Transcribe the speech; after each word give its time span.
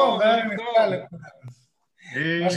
טוב. 0.00 0.22
ערב 0.22 0.52
לכולם. 0.52 0.92
אה, 2.16 2.48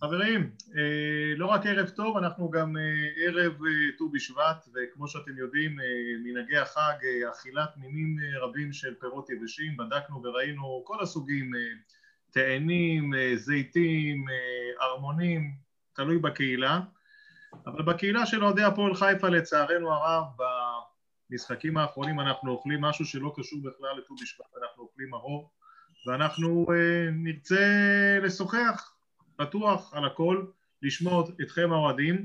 חברים, 0.00 0.50
אה, 0.76 1.36
לא 1.36 1.46
רק 1.46 1.66
ערב 1.66 1.88
טוב, 1.88 2.16
אנחנו 2.16 2.50
גם 2.50 2.76
אה, 2.76 2.82
ערב 3.26 3.52
ט"ו 3.98 4.10
בשבט, 4.12 4.68
וכמו 4.74 5.08
שאתם 5.08 5.38
יודעים, 5.38 5.76
מנהגי 6.24 6.56
החג, 6.58 6.94
אכילת 7.32 7.76
מינים 7.76 8.16
רבים 8.40 8.72
של 8.72 8.94
פירות 9.00 9.30
יבשים, 9.30 9.76
בדקנו 9.76 10.22
וראינו 10.22 10.82
כל 10.86 11.02
הסוגים, 11.02 11.50
תאנים, 12.30 13.12
זיתים, 13.34 14.24
ארמונים, 14.80 15.54
תלוי 15.92 16.18
בקהילה. 16.18 16.80
אבל 17.66 17.82
בקהילה 17.82 18.26
של 18.26 18.44
אוהדי 18.44 18.62
הפועל 18.62 18.94
חיפה, 18.94 19.28
לצערנו 19.28 19.92
הרב, 19.92 20.24
במשחקים 21.30 21.76
האחרונים 21.76 22.20
אנחנו 22.20 22.50
אוכלים 22.50 22.80
משהו 22.80 23.04
שלא 23.04 23.32
קשור 23.36 23.58
בכלל 23.58 23.98
לט"ו 23.98 24.14
בשבט, 24.22 24.46
אנחנו 24.62 24.82
אוכלים 24.82 25.10
מרור, 25.10 25.50
ואנחנו 26.06 26.66
uh, 26.68 26.72
נרצה 27.12 28.18
לשוחח 28.22 28.94
פתוח 29.36 29.94
על 29.94 30.04
הכל, 30.04 30.44
לשמוע 30.82 31.24
אתכם 31.42 31.72
האוהדים, 31.72 32.24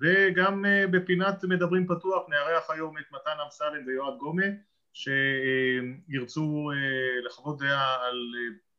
וגם 0.00 0.64
uh, 0.64 0.90
בפינת 0.90 1.44
מדברים 1.44 1.86
פתוח 1.86 2.28
נארח 2.28 2.70
היום 2.70 2.98
את 2.98 3.04
מתן 3.12 3.40
אמסלם 3.44 3.86
ויועד 3.86 4.18
גומה, 4.18 4.46
שירצו 4.92 6.70
uh, 6.72 7.26
לחוות 7.26 7.58
דעה 7.58 7.94
על 8.06 8.32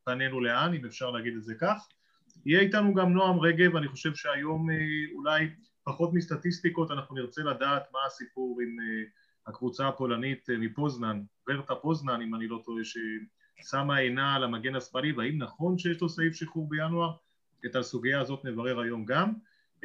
פנינו 0.04 0.40
לאן, 0.40 0.74
אם 0.74 0.84
אפשר 0.84 1.10
להגיד 1.10 1.36
את 1.36 1.44
זה 1.44 1.54
כך. 1.60 1.88
יהיה 2.46 2.60
איתנו 2.60 2.94
גם 2.94 3.12
נועם 3.12 3.40
רגב, 3.40 3.76
אני 3.76 3.88
חושב 3.88 4.14
שהיום 4.14 4.68
אולי 5.14 5.50
פחות 5.84 6.12
מסטטיסטיקות, 6.12 6.90
אנחנו 6.90 7.14
נרצה 7.14 7.42
לדעת 7.42 7.82
מה 7.92 7.98
הסיפור 8.06 8.58
עם 8.62 8.76
הקבוצה 9.46 9.88
הפולנית 9.88 10.48
מפוזנן, 10.58 11.20
ורטה 11.48 11.74
פוזנן, 11.74 12.22
אם 12.22 12.34
אני 12.34 12.48
לא 12.48 12.62
טועה, 12.64 12.84
ששמה 13.60 13.96
עינה 13.96 14.34
על 14.34 14.44
המגן 14.44 14.76
השמאלי, 14.76 15.12
והאם 15.12 15.42
נכון 15.42 15.78
שיש 15.78 16.00
לו 16.00 16.08
סעיף 16.08 16.34
שחרור 16.34 16.68
בינואר? 16.68 17.12
את 17.66 17.76
הסוגיה 17.76 18.20
הזאת 18.20 18.44
נברר 18.44 18.80
היום 18.80 19.04
גם. 19.04 19.32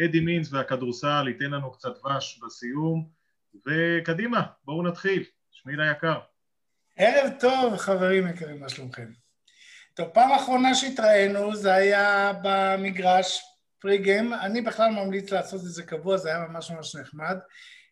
אדי 0.05 0.19
מינס 0.19 0.53
והכדורסל 0.53 1.25
ייתן 1.27 1.51
לנו 1.51 1.71
קצת 1.71 1.89
דבש 1.99 2.39
בסיום, 2.45 3.09
וקדימה, 3.67 4.41
בואו 4.65 4.83
נתחיל. 4.83 5.23
שמיל 5.51 5.81
היקר. 5.81 6.19
ערב 6.97 7.31
טוב, 7.39 7.77
חברים 7.77 8.27
יקרים, 8.27 8.59
מה 8.59 8.69
שלומכם? 8.69 9.11
טוב, 9.93 10.07
פעם 10.13 10.31
אחרונה 10.31 10.75
שהתראינו 10.75 11.55
זה 11.55 11.73
היה 11.73 12.33
במגרש 12.43 13.41
פריגם, 13.79 14.33
אני 14.33 14.61
בכלל 14.61 14.91
ממליץ 14.91 15.31
לעשות 15.31 15.59
את 15.59 15.65
זה 15.65 15.83
קבוע, 15.83 16.17
זה 16.17 16.29
היה 16.29 16.47
ממש 16.47 16.71
ממש 16.71 16.95
נחמד. 16.95 17.37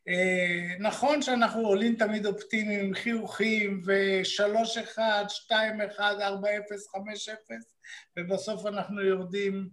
Uh, 0.10 0.84
נכון 0.84 1.22
שאנחנו 1.22 1.68
עולים 1.68 1.96
תמיד 1.96 2.26
אופטימיים 2.26 2.94
חיוכים 2.94 3.82
ושלוש 3.86 4.78
אחד, 4.78 5.26
שתיים 5.28 5.82
אחד, 5.82 6.16
ארבע 6.22 6.50
אפס, 6.58 6.88
חמש 6.88 7.30
אפס 7.30 7.76
ובסוף 8.18 8.66
אנחנו 8.66 9.02
יורדים 9.02 9.70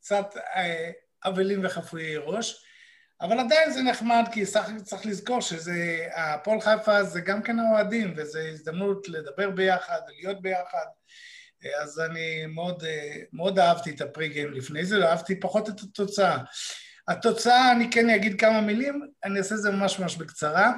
קצת 0.00 0.34
uh, 0.36 1.28
אבלים 1.28 1.60
וחפויי 1.64 2.16
ראש 2.16 2.64
אבל 3.20 3.40
עדיין 3.40 3.70
זה 3.70 3.82
נחמד 3.82 4.24
כי 4.32 4.46
צריך, 4.46 4.68
צריך 4.82 5.06
לזכור 5.06 5.40
שזה, 5.40 6.08
הפועל 6.14 6.60
חיפה 6.60 7.04
זה 7.04 7.20
גם 7.20 7.42
כן 7.42 7.58
האוהדים 7.58 8.14
וזו 8.16 8.38
הזדמנות 8.38 9.08
לדבר 9.08 9.50
ביחד 9.50 10.00
ולהיות 10.08 10.42
ביחד 10.42 10.86
אז 11.82 12.00
אני 12.00 12.46
מאוד, 12.46 12.84
מאוד 13.32 13.58
אהבתי 13.58 13.90
את 13.90 14.00
הפריגיים 14.00 14.52
לפני 14.52 14.84
זה, 14.84 15.08
אהבתי 15.10 15.40
פחות 15.40 15.68
את 15.68 15.80
התוצאה. 15.80 16.38
התוצאה, 17.08 17.72
אני 17.72 17.90
כן 17.90 18.10
אגיד 18.10 18.40
כמה 18.40 18.60
מילים, 18.60 19.06
אני 19.24 19.38
אעשה 19.38 19.54
את 19.54 19.62
זה 19.62 19.70
ממש 19.70 19.98
ממש 19.98 20.16
בקצרה. 20.16 20.72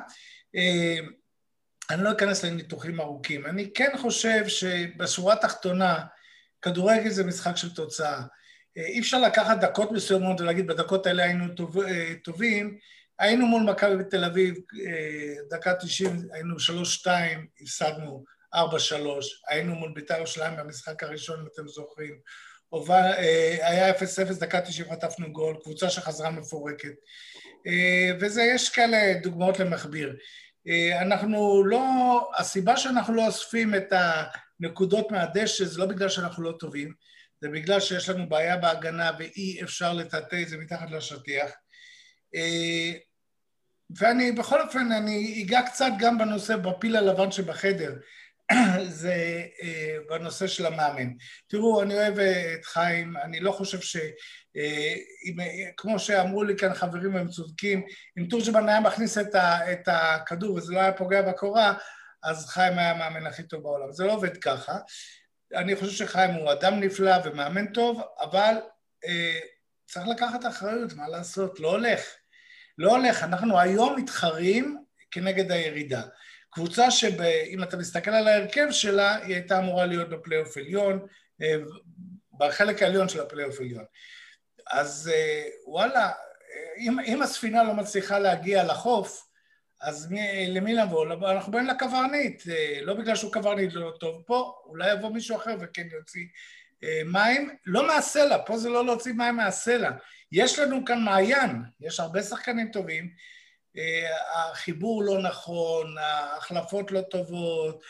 אני 1.91 2.05
לא 2.05 2.13
אכנס 2.13 2.45
לניתוחים 2.45 3.01
ארוכים. 3.01 3.47
אני 3.47 3.73
כן 3.75 3.91
חושב 4.01 4.49
שבשורה 4.49 5.35
התחתונה, 5.35 6.05
כדורגל 6.63 7.11
זה 7.11 7.25
משחק 7.25 7.57
של 7.57 7.75
תוצאה. 7.75 8.23
אי 8.77 9.01
אפשר 9.01 9.21
לקחת 9.21 9.61
דקות 9.61 9.93
מסוימות 9.93 10.41
ולהגיד 10.41 10.67
בדקות 10.67 11.07
האלה 11.07 11.23
היינו 11.25 11.55
טוב, 11.55 11.77
טובים. 12.25 12.79
היינו 13.19 13.47
מול 13.47 13.63
מכבי 13.63 13.97
בתל 13.97 14.25
אביב, 14.25 14.55
דקה 15.51 15.75
90, 15.75 16.29
היינו 16.33 16.57
3-2, 17.05 17.09
הפסדנו 17.61 18.25
4-3, 18.55 18.59
היינו 19.49 19.75
מול 19.75 19.93
בית"ר 19.95 20.17
ירושלים 20.17 20.57
במשחק 20.57 21.03
הראשון, 21.03 21.41
אם 21.41 21.47
אתם 21.53 21.69
זוכרים. 21.69 22.19
אה, 22.75 23.69
היה 23.69 23.95
0-0, 23.95 24.41
דקה 24.41 24.61
90 24.61 24.93
חטפנו 24.93 25.33
גול, 25.33 25.57
קבוצה 25.63 25.91
שחזרה 25.91 26.31
מפורקת. 26.31 26.95
אה, 27.67 28.11
וזה, 28.21 28.43
יש 28.43 28.69
כאלה 28.69 29.15
דוגמאות 29.23 29.59
למכביר. 29.59 30.17
אה, 30.69 31.03
אנחנו 31.03 31.65
לא, 31.65 32.31
הסיבה 32.39 32.77
שאנחנו 32.77 33.15
לא 33.15 33.27
אוספים 33.27 33.75
את 33.75 33.93
הנקודות 34.61 35.11
מהדשא 35.11 35.65
זה 35.65 35.79
לא 35.79 35.87
בגלל 35.87 36.09
שאנחנו 36.09 36.43
לא 36.43 36.53
טובים, 36.59 36.93
זה 37.41 37.49
בגלל 37.49 37.81
שיש 37.81 38.09
לנו 38.09 38.29
בעיה 38.29 38.57
בהגנה 38.57 39.11
ואי 39.19 39.63
אפשר 39.63 39.93
לטאטא 39.93 40.43
את 40.43 40.49
זה 40.49 40.57
מתחת 40.57 40.91
לשטיח. 40.91 41.51
ואני, 43.99 44.33
בכל 44.33 44.61
אופן, 44.61 44.93
אני 44.93 45.43
אגע 45.45 45.63
קצת 45.63 45.91
גם 45.99 46.19
בנושא, 46.19 46.57
בפיל 46.57 46.97
הלבן 46.97 47.31
שבחדר. 47.31 47.93
זה 48.89 49.43
אה, 49.63 49.97
בנושא 50.09 50.47
של 50.47 50.67
המאמן. 50.67 51.13
תראו, 51.47 51.83
אני 51.83 51.95
אוהב 51.95 52.19
אה, 52.19 52.55
את 52.55 52.65
חיים, 52.65 53.17
אני 53.17 53.41
לא 53.41 53.53
חושב 53.53 53.81
ש... 53.81 53.97
אה, 54.57 54.95
כמו 55.77 55.99
שאמרו 55.99 56.45
לי 56.45 56.57
כאן 56.57 56.75
חברים 56.75 57.15
והם 57.15 57.29
צודקים, 57.29 57.87
אם 58.19 58.27
תורג'מן 58.31 58.69
היה 58.69 58.81
מכניס 58.81 59.19
את, 59.19 59.35
ה, 59.35 59.73
את 59.73 59.89
הכדור 59.89 60.55
וזה 60.55 60.73
לא 60.73 60.81
היה 60.81 60.93
פוגע 60.93 61.23
בקורה, 61.23 61.75
אז 62.23 62.47
חיים 62.47 62.79
היה 62.79 62.91
המאמן 62.91 63.27
הכי 63.27 63.43
טוב 63.43 63.63
בעולם. 63.63 63.93
זה 63.93 64.05
לא 64.05 64.13
עובד 64.13 64.37
ככה. 64.37 64.79
אני 65.55 65.77
חושב 65.77 65.93
שחיים 65.93 66.31
הוא 66.31 66.53
אדם 66.53 66.81
נפלא 66.81 67.15
ומאמן 67.25 67.67
טוב, 67.73 68.03
אבל 68.21 68.55
אה, 69.07 69.41
צריך 69.87 70.09
לקחת 70.09 70.47
אחריות, 70.47 70.93
מה 70.93 71.09
לעשות? 71.09 71.61
לא 71.61 71.71
הולך. 71.71 72.01
לא 72.79 72.97
הולך. 72.97 73.23
אנחנו 73.23 73.61
היום 73.61 73.97
מתחרים 73.97 74.85
כנגד 75.11 75.53
הירידה. 75.53 76.03
קבוצה 76.57 76.91
שאם 76.91 77.63
אתה 77.63 77.77
מסתכל 77.77 78.11
על 78.11 78.29
ההרכב 78.29 78.67
שלה, 78.71 79.17
היא 79.17 79.35
הייתה 79.35 79.59
אמורה 79.59 79.87
להיות 79.87 80.09
בפלייאוף 80.09 80.57
עליון, 80.57 81.07
אה, 81.43 81.57
בחלק 82.39 82.83
העליון 82.83 83.09
של 83.09 83.21
הפלייאוף 83.21 83.61
עליון. 83.61 83.85
אז 84.71 85.11
אה, 85.15 85.45
וואלה, 85.67 86.13
אם, 86.79 87.01
אם 87.01 87.23
הספינה 87.23 87.65
לא 87.65 87.75
מצליחה 87.75 88.19
להגיע 88.19 88.65
לחוף, 88.65 89.29
אז 89.81 90.11
מי, 90.11 90.47
למי 90.49 90.75
לבוא? 90.75 91.07
אנחנו 91.33 91.53
באים 91.53 91.67
לקברניט, 91.67 92.43
אה, 92.49 92.79
לא 92.83 92.95
בגלל 92.95 93.17
שהוא 93.17 93.33
קברניט 93.33 93.73
לא 93.75 93.93
טוב 94.01 94.23
פה, 94.27 94.55
אולי 94.67 94.93
יבוא 94.93 95.11
מישהו 95.11 95.37
אחר 95.37 95.57
וכן 95.61 95.87
יוציא 95.99 96.27
מים, 97.05 97.57
לא 97.67 97.87
מהסלע, 97.87 98.39
פה 98.47 98.59
זה 98.59 98.69
לא 98.69 98.87
להוציא 98.87 99.13
מים 99.13 99.37
מהסלע. 99.37 99.91
יש 100.33 100.59
לנו 100.59 100.85
כאן 100.85 101.03
מעיין, 101.03 101.63
יש 101.81 102.01
הרבה 102.01 102.23
שחקנים 102.23 102.71
טובים, 102.71 103.11
החיבור 104.35 105.03
לא 105.03 105.23
נכון, 105.23 105.99
ההחלפות 105.99 106.93
לא 106.93 107.01
טובות, 107.01 107.83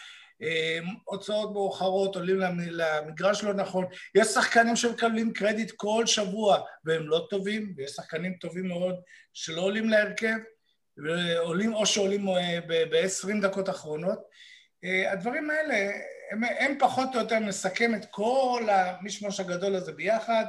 הוצאות 1.04 1.52
מאוחרות, 1.52 2.16
עולים 2.16 2.40
למגרש 2.70 3.44
לא 3.44 3.54
נכון. 3.54 3.84
יש 4.14 4.28
שחקנים 4.28 4.76
שמקבלים 4.76 5.32
קרדיט 5.32 5.72
כל 5.76 6.06
שבוע 6.06 6.58
והם 6.84 7.08
לא 7.08 7.26
טובים, 7.30 7.74
ויש 7.76 7.90
שחקנים 7.90 8.34
טובים 8.34 8.68
מאוד 8.68 8.94
שלא 9.32 9.60
עולים 9.60 9.88
להרכב, 9.88 10.36
ועולים 10.96 11.74
או 11.74 11.86
שעולים 11.86 12.28
אה, 12.28 12.58
ב-20 12.66 13.42
דקות 13.42 13.68
אחרונות. 13.68 14.18
אה, 14.84 15.12
הדברים 15.12 15.50
האלה, 15.50 15.90
הם, 16.30 16.44
הם 16.44 16.76
פחות 16.78 17.08
או 17.14 17.20
יותר 17.20 17.38
נסכם 17.38 17.94
את 17.94 18.06
כל 18.10 18.68
המשמש 18.70 19.40
הגדול 19.40 19.74
הזה 19.74 19.92
ביחד. 19.92 20.44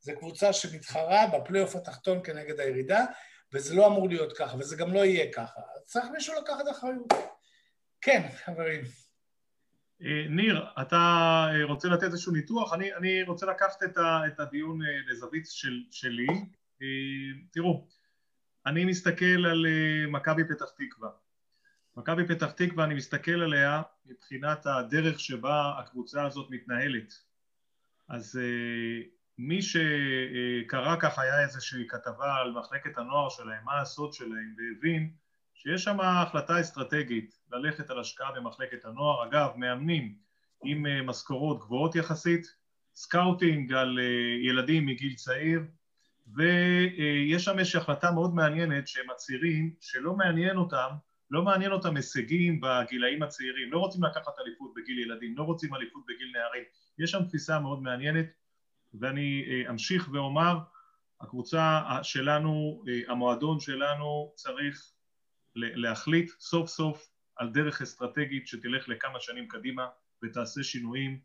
זו 0.00 0.12
קבוצה 0.18 0.52
שמתחרה 0.52 1.26
בפלייאוף 1.26 1.76
התחתון 1.76 2.20
כנגד 2.24 2.60
הירידה. 2.60 3.04
וזה 3.52 3.74
לא 3.74 3.86
אמור 3.86 4.08
להיות 4.08 4.36
ככה, 4.38 4.56
וזה 4.56 4.76
גם 4.76 4.94
לא 4.94 4.98
יהיה 4.98 5.32
ככה. 5.32 5.60
צריך 5.84 6.06
מישהו 6.12 6.34
לקחת 6.42 6.64
אחריות. 6.70 7.12
כן, 8.00 8.28
חברים. 8.44 8.84
אה, 10.02 10.26
ניר, 10.30 10.64
אתה 10.80 10.96
אה, 11.54 11.64
רוצה 11.64 11.88
לתת 11.88 12.02
איזשהו 12.02 12.32
ניתוח? 12.32 12.72
אני, 12.72 12.94
אני 12.94 13.22
רוצה 13.22 13.46
לקחת 13.46 13.82
את, 13.82 13.96
ה, 13.96 14.26
את 14.26 14.40
הדיון 14.40 14.82
אה, 14.82 14.88
לזווית 15.06 15.46
של, 15.50 15.82
שלי. 15.90 16.26
תראו, 17.50 17.86
אני 18.66 18.84
מסתכל 18.84 19.46
על 19.46 19.66
מכבי 20.08 20.44
פתח 20.44 20.66
תקווה. 20.76 21.10
מכבי 21.96 22.26
פתח 22.28 22.50
תקווה, 22.50 22.84
אני 22.84 22.94
מסתכל 22.94 23.42
עליה 23.42 23.82
מבחינת 24.06 24.66
הדרך 24.66 25.20
שבה 25.20 25.72
הקבוצה 25.78 26.26
הזאת 26.26 26.50
מתנהלת. 26.50 27.14
אז 28.08 28.40
מי 29.38 29.60
שקרא 29.62 30.96
ככה 31.00 31.22
היה 31.22 31.42
איזושהי 31.42 31.86
כתבה 31.88 32.34
על 32.34 32.52
מחלקת 32.52 32.98
הנוער 32.98 33.28
שלהם, 33.28 33.64
מה 33.64 33.80
הסוד 33.80 34.12
שלהם, 34.12 34.54
והבין 34.58 35.10
שיש 35.54 35.84
שם 35.84 36.00
החלטה 36.00 36.60
אסטרטגית 36.60 37.38
ללכת 37.52 37.90
על 37.90 38.00
השקעה 38.00 38.32
במחלקת 38.32 38.84
הנוער. 38.84 39.28
אגב, 39.28 39.50
מאמנים 39.56 40.14
עם 40.64 40.86
אה, 40.86 41.02
משכורות 41.02 41.60
גבוהות 41.60 41.94
יחסית, 41.94 42.46
scouting 42.94 43.72
על 43.72 43.98
אה, 43.98 44.48
ילדים 44.48 44.86
מגיל 44.86 45.14
צעיר, 45.14 45.60
ויש 46.34 47.44
שם 47.44 47.58
איזושהי 47.58 47.80
החלטה 47.80 48.10
מאוד 48.10 48.34
מעניינת 48.34 48.88
שהם 48.88 49.10
מצהירים 49.10 49.74
שלא 49.80 50.16
מעניין 50.16 50.56
אותם 50.56 50.88
לא 51.30 51.42
מעניין 51.42 51.72
אותם 51.72 51.96
הישגים 51.96 52.60
בגילאים 52.60 53.22
הצעירים, 53.22 53.72
לא 53.72 53.78
רוצים 53.78 54.04
לקחת 54.04 54.38
אליפות 54.40 54.72
בגיל 54.76 54.98
ילדים, 54.98 55.36
לא 55.36 55.42
רוצים 55.42 55.74
אליפות 55.74 56.02
בגיל 56.08 56.32
נערים. 56.32 56.62
יש 56.98 57.10
שם 57.10 57.24
תפיסה 57.24 57.60
מאוד 57.60 57.82
מעניינת, 57.82 58.26
ואני 59.00 59.44
אה, 59.48 59.70
אמשיך 59.70 60.08
ואומר, 60.12 60.58
הקבוצה 61.20 61.82
שלנו, 62.02 62.82
אה, 62.88 63.12
המועדון 63.12 63.60
שלנו 63.60 64.32
צריך 64.34 64.92
להחליט 65.54 66.30
סוף 66.40 66.68
סוף 66.68 67.08
על 67.36 67.48
דרך 67.48 67.82
אסטרטגית 67.82 68.46
שתלך 68.46 68.88
לכמה 68.88 69.20
שנים 69.20 69.48
קדימה 69.48 69.88
ותעשה 70.24 70.62
שינויים. 70.62 71.20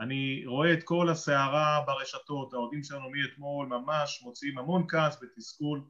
אני 0.00 0.42
רואה 0.46 0.72
את 0.72 0.82
כל 0.82 1.08
הסערה 1.08 1.84
ברשתות, 1.86 2.52
האוהדים 2.52 2.82
שלנו 2.82 3.10
מאתמול 3.10 3.66
ממש 3.66 4.22
מוציאים 4.22 4.58
המון 4.58 4.84
כעס 4.88 5.22
ותסכול, 5.22 5.82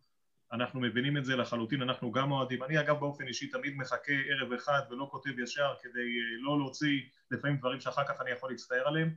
אנחנו 0.53 0.81
מבינים 0.81 1.17
את 1.17 1.25
זה 1.25 1.37
לחלוטין, 1.37 1.82
אנחנו 1.82 2.12
גם 2.12 2.32
אוהדים. 2.32 2.62
אני 2.62 2.81
אגב 2.81 3.00
באופן 3.00 3.27
אישי 3.27 3.49
תמיד 3.49 3.77
מחכה 3.77 4.12
ערב 4.12 4.53
אחד 4.53 4.81
ולא 4.91 5.09
כותב 5.11 5.38
ישר 5.38 5.75
כדי 5.82 5.99
אה, 5.99 6.41
לא 6.41 6.59
להוציא 6.59 7.00
לפעמים 7.31 7.56
דברים 7.56 7.81
שאחר 7.81 8.05
כך 8.05 8.21
אני 8.21 8.31
יכול 8.31 8.50
להצטער 8.50 8.88
עליהם, 8.88 9.15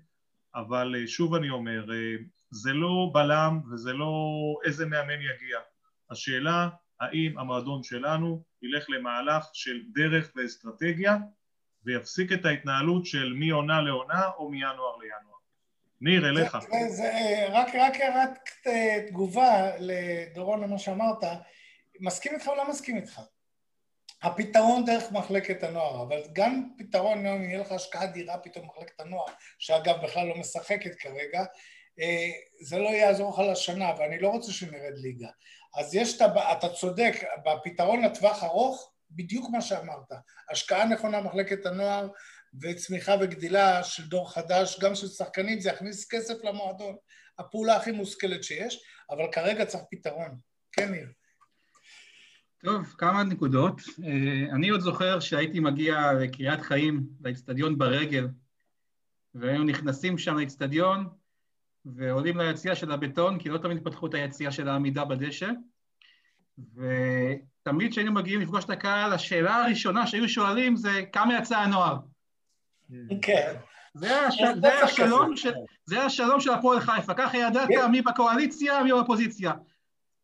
אבל 0.55 0.95
אה, 0.97 1.07
שוב 1.07 1.35
אני 1.35 1.50
אומר, 1.50 1.91
אה, 1.94 2.15
זה 2.51 2.73
לא 2.73 3.09
בלם 3.13 3.59
וזה 3.71 3.94
לא 3.94 4.13
איזה 4.65 4.85
מאמן 4.85 5.21
יגיע. 5.21 5.59
השאלה 6.09 6.69
האם 7.00 7.39
המועדון 7.39 7.83
שלנו 7.83 8.44
ילך 8.61 8.85
למהלך 8.89 9.50
של 9.53 9.81
דרך 9.94 10.31
ואסטרטגיה 10.35 11.17
ויפסיק 11.85 12.31
את 12.31 12.45
ההתנהלות 12.45 13.05
של 13.05 13.33
מעונה 13.33 13.81
לעונה 13.81 14.27
או 14.38 14.50
מינואר 14.50 14.97
לינואר. 14.97 15.33
ניר, 16.01 16.29
אליך. 16.29 16.57
זה, 16.61 16.67
זה, 16.69 16.89
זה, 16.89 17.47
רק, 17.50 17.67
רק 17.75 17.94
הערת 17.95 18.39
תגובה 19.07 19.71
לדורון 19.79 20.63
למה 20.63 20.77
שאמרת, 20.77 21.23
מסכים 22.00 22.33
איתך 22.33 22.47
או 22.47 22.55
לא 22.55 22.69
מסכים 22.69 22.97
איתך? 22.97 23.21
הפתרון 24.24 24.86
דרך 24.86 25.12
מחלקת 25.12 25.64
הנוער, 25.64 26.04
אבל 26.04 26.22
גם 26.34 26.70
פתרון 26.78 27.25
אם 27.25 27.44
יהיה 27.44 27.60
לך 27.60 27.72
השקעה 27.72 28.06
דירה 28.06 28.38
פתאום 28.38 28.68
במחלקת 28.68 29.00
הנוער, 29.00 29.25
שאגב 29.60 29.96
בכלל 30.04 30.28
לא 30.28 30.36
משחקת 30.36 30.96
כרגע, 30.96 31.44
אה, 32.00 32.31
זה 32.62 32.78
לא 32.78 32.90
יעזור 32.90 33.34
לך 33.34 33.52
לשנה, 33.52 33.92
ואני 33.98 34.20
לא 34.20 34.28
רוצה 34.28 34.52
שנרד 34.52 34.98
ליגה. 34.98 35.30
אז 35.75 35.96
יש, 35.96 36.22
אתה 36.52 36.70
צודק, 36.70 37.14
בפתרון 37.46 38.06
לטווח 38.06 38.44
ארוך, 38.44 38.92
בדיוק 39.12 39.50
מה 39.52 39.62
שאמרת, 39.62 40.12
השקעה 40.50 40.86
נכונה 40.86 41.22
במחלקת 41.22 41.66
הנוער 41.66 42.08
וצמיחה 42.62 43.16
וגדילה 43.22 43.84
של 43.84 44.08
דור 44.08 44.31
חדש, 44.31 44.80
גם 44.80 44.96
של 44.96 45.08
שחקנים, 45.08 45.60
זה 45.60 45.70
יכניס 45.70 46.08
כסף 46.10 46.44
למועדון, 46.44 46.96
הפעולה 47.40 47.75
הכי 47.75 47.92
מושכלת 47.92 48.44
שיש, 48.44 48.84
אבל 49.10 49.31
כרגע 49.31 49.66
צריך 49.66 49.84
פתרון. 49.92 50.38
כן, 50.72 50.92
ניר. 50.92 51.08
טוב, 52.63 52.95
כמה 52.98 53.24
נקודות. 53.24 53.81
אה, 54.04 54.56
אני 54.56 54.69
עוד 54.69 54.81
זוכר 54.81 55.19
שהייתי 55.19 55.60
מגיע 55.60 56.13
לקריית 56.13 56.62
חיים, 56.62 57.04
לאצטדיון 57.21 57.77
ברגל, 57.77 58.27
והיינו 59.36 59.63
נכנסים 59.63 60.18
שם 60.18 60.38
לאצטדיון, 60.38 61.07
ועולים 61.86 62.38
ליציע 62.38 62.75
של 62.75 62.92
הבטון, 62.92 63.39
כי 63.39 63.50
לא 63.50 63.57
תמיד 63.57 63.83
פתחו 63.83 64.07
את 64.07 64.13
היציע 64.13 64.51
של 64.51 64.68
העמידה 64.68 65.06
בדשא. 65.06 65.50
ותמיד 66.57 67.92
כשהיינו 67.92 68.12
מגיעים 68.12 68.42
לפגוש 68.42 68.65
את 68.65 68.69
הקהל, 68.69 69.13
השאלה 69.13 69.56
הראשונה 69.56 70.07
שהיו 70.07 70.30
שואלים 70.30 70.75
זה 70.75 71.01
כמה 71.13 71.38
יצא 71.38 71.57
הנוער. 71.57 71.98
כן. 73.21 73.54
זה, 73.94 74.27
הש... 74.27 74.42
זה, 74.62 74.83
השלום 74.83 75.38
של... 75.38 75.51
זה 75.86 76.06
השלום 76.06 76.39
של 76.39 76.51
הפועל 76.51 76.80
חיפה, 76.80 77.13
ככה 77.13 77.38
ידעת 77.38 77.68
כן. 77.68 77.92
מי 77.92 78.01
בקואליציה, 78.01 78.83
מי 78.83 78.92
באופוזיציה. 78.92 79.54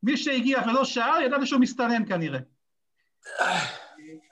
מי 0.03 0.17
שהגיע 0.17 0.61
ולא 0.67 0.85
שאל, 0.85 1.21
ידעת 1.25 1.47
שהוא 1.47 1.61
מסתנן 1.61 2.05
כנראה. 2.05 2.39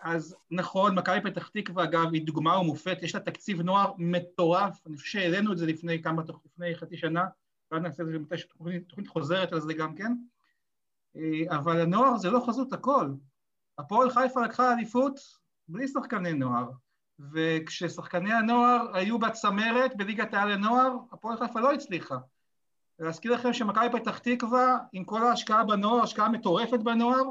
אז 0.01 0.35
נכון, 0.51 0.95
מכבי 0.95 1.21
פתח 1.21 1.47
תקווה, 1.47 1.83
אגב, 1.83 2.13
היא 2.13 2.25
דוגמה 2.25 2.57
ומופת, 2.59 2.97
יש 3.01 3.15
לה 3.15 3.21
תקציב 3.21 3.61
נוער 3.61 3.93
מטורף, 3.97 4.87
אני 4.87 4.97
חושב 4.97 5.19
שהעלינו 5.19 5.53
את 5.53 5.57
זה 5.57 5.65
לפני 5.65 6.01
כמה, 6.03 6.21
לפני 6.45 6.75
חצי 6.75 6.97
שנה, 6.97 7.25
ואז 7.71 7.81
נעשה 7.81 8.03
את 8.03 8.07
זה 8.07 8.19
מתי 8.19 8.37
שתוכנית 8.37 9.07
חוזרת 9.07 9.53
על 9.53 9.61
זה 9.61 9.73
גם 9.73 9.95
כן, 9.95 10.11
אה, 11.15 11.57
אבל 11.57 11.81
הנוער 11.81 12.17
זה 12.17 12.29
לא 12.29 12.43
חזות 12.47 12.73
הכל. 12.73 13.09
הפועל 13.77 14.09
חיפה 14.09 14.41
לקחה 14.41 14.73
אליפות 14.73 15.19
בלי 15.67 15.87
שחקני 15.87 16.33
נוער, 16.33 16.69
וכששחקני 17.31 18.33
הנוער 18.33 18.95
היו 18.95 19.19
בצמרת 19.19 19.95
בליגת 19.95 20.33
העל 20.33 20.53
לנוער, 20.53 20.97
הפועל 21.11 21.37
חיפה 21.37 21.59
לא 21.59 21.73
הצליחה. 21.73 22.17
להזכיר 22.99 23.33
לכם 23.33 23.53
שמכבי 23.53 23.99
פתח 23.99 24.17
תקווה, 24.17 24.77
עם 24.93 25.03
כל 25.03 25.23
ההשקעה 25.23 25.63
בנוער, 25.63 26.03
השקעה 26.03 26.29
מטורפת 26.29 26.79
בנוער, 26.79 27.23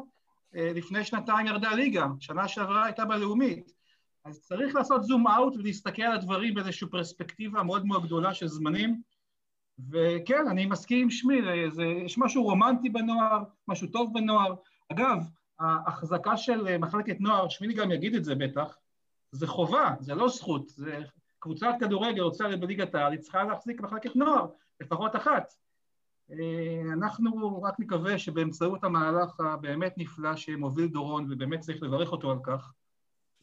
אה, 0.56 0.72
לפני 0.74 1.04
שנתיים 1.04 1.46
ירדה 1.46 1.74
ליגה, 1.74 2.06
שנה 2.20 2.48
שעברה 2.48 2.84
הייתה 2.84 3.04
בלאומית. 3.04 3.72
אז 4.24 4.40
צריך 4.40 4.74
לעשות 4.74 5.04
זום 5.04 5.28
אאוט 5.28 5.56
ולהסתכל 5.56 6.02
על 6.02 6.12
הדברים 6.12 6.54
באיזושהי 6.54 6.88
פרספקטיבה 6.88 7.62
מאוד 7.62 7.86
מאוד 7.86 8.06
גדולה 8.06 8.34
של 8.34 8.46
זמנים. 8.46 9.00
וכן, 9.90 10.48
אני 10.50 10.66
מסכים 10.66 11.02
עם 11.02 11.10
שמי, 11.10 11.40
יש 12.04 12.18
משהו 12.18 12.42
רומנטי 12.42 12.88
בנוער, 12.88 13.42
משהו 13.68 13.88
טוב 13.88 14.14
בנוער. 14.14 14.54
אגב, 14.92 15.18
ההחזקה 15.58 16.36
של 16.36 16.78
מחלקת 16.78 17.20
נוער, 17.20 17.48
שמיני 17.48 17.74
גם 17.74 17.90
יגיד 17.90 18.14
את 18.14 18.24
זה 18.24 18.34
בטח, 18.34 18.78
זה 19.32 19.46
חובה, 19.46 19.94
זה 20.00 20.14
לא 20.14 20.28
זכות. 20.28 20.68
זה 20.68 21.00
קבוצת 21.46 21.74
כדורגל 21.80 22.22
רוצה 22.22 22.56
בליגת 22.56 22.94
העל, 22.94 23.12
היא 23.12 23.20
צריכה 23.20 23.44
להחזיק 23.44 23.80
מחלקת 23.80 24.16
נוער, 24.16 24.46
לפחות 24.80 25.16
אחת. 25.16 25.54
אה, 26.30 26.82
אנחנו 26.92 27.62
רק 27.62 27.74
נקווה 27.78 28.18
שבאמצעות 28.18 28.84
המהלך 28.84 29.40
הבאמת 29.40 29.94
נפלא 29.96 30.36
שמוביל 30.36 30.86
דורון, 30.86 31.26
ובאמת 31.30 31.60
צריך 31.60 31.82
לברך 31.82 32.12
אותו 32.12 32.30
על 32.30 32.38
כך, 32.42 32.72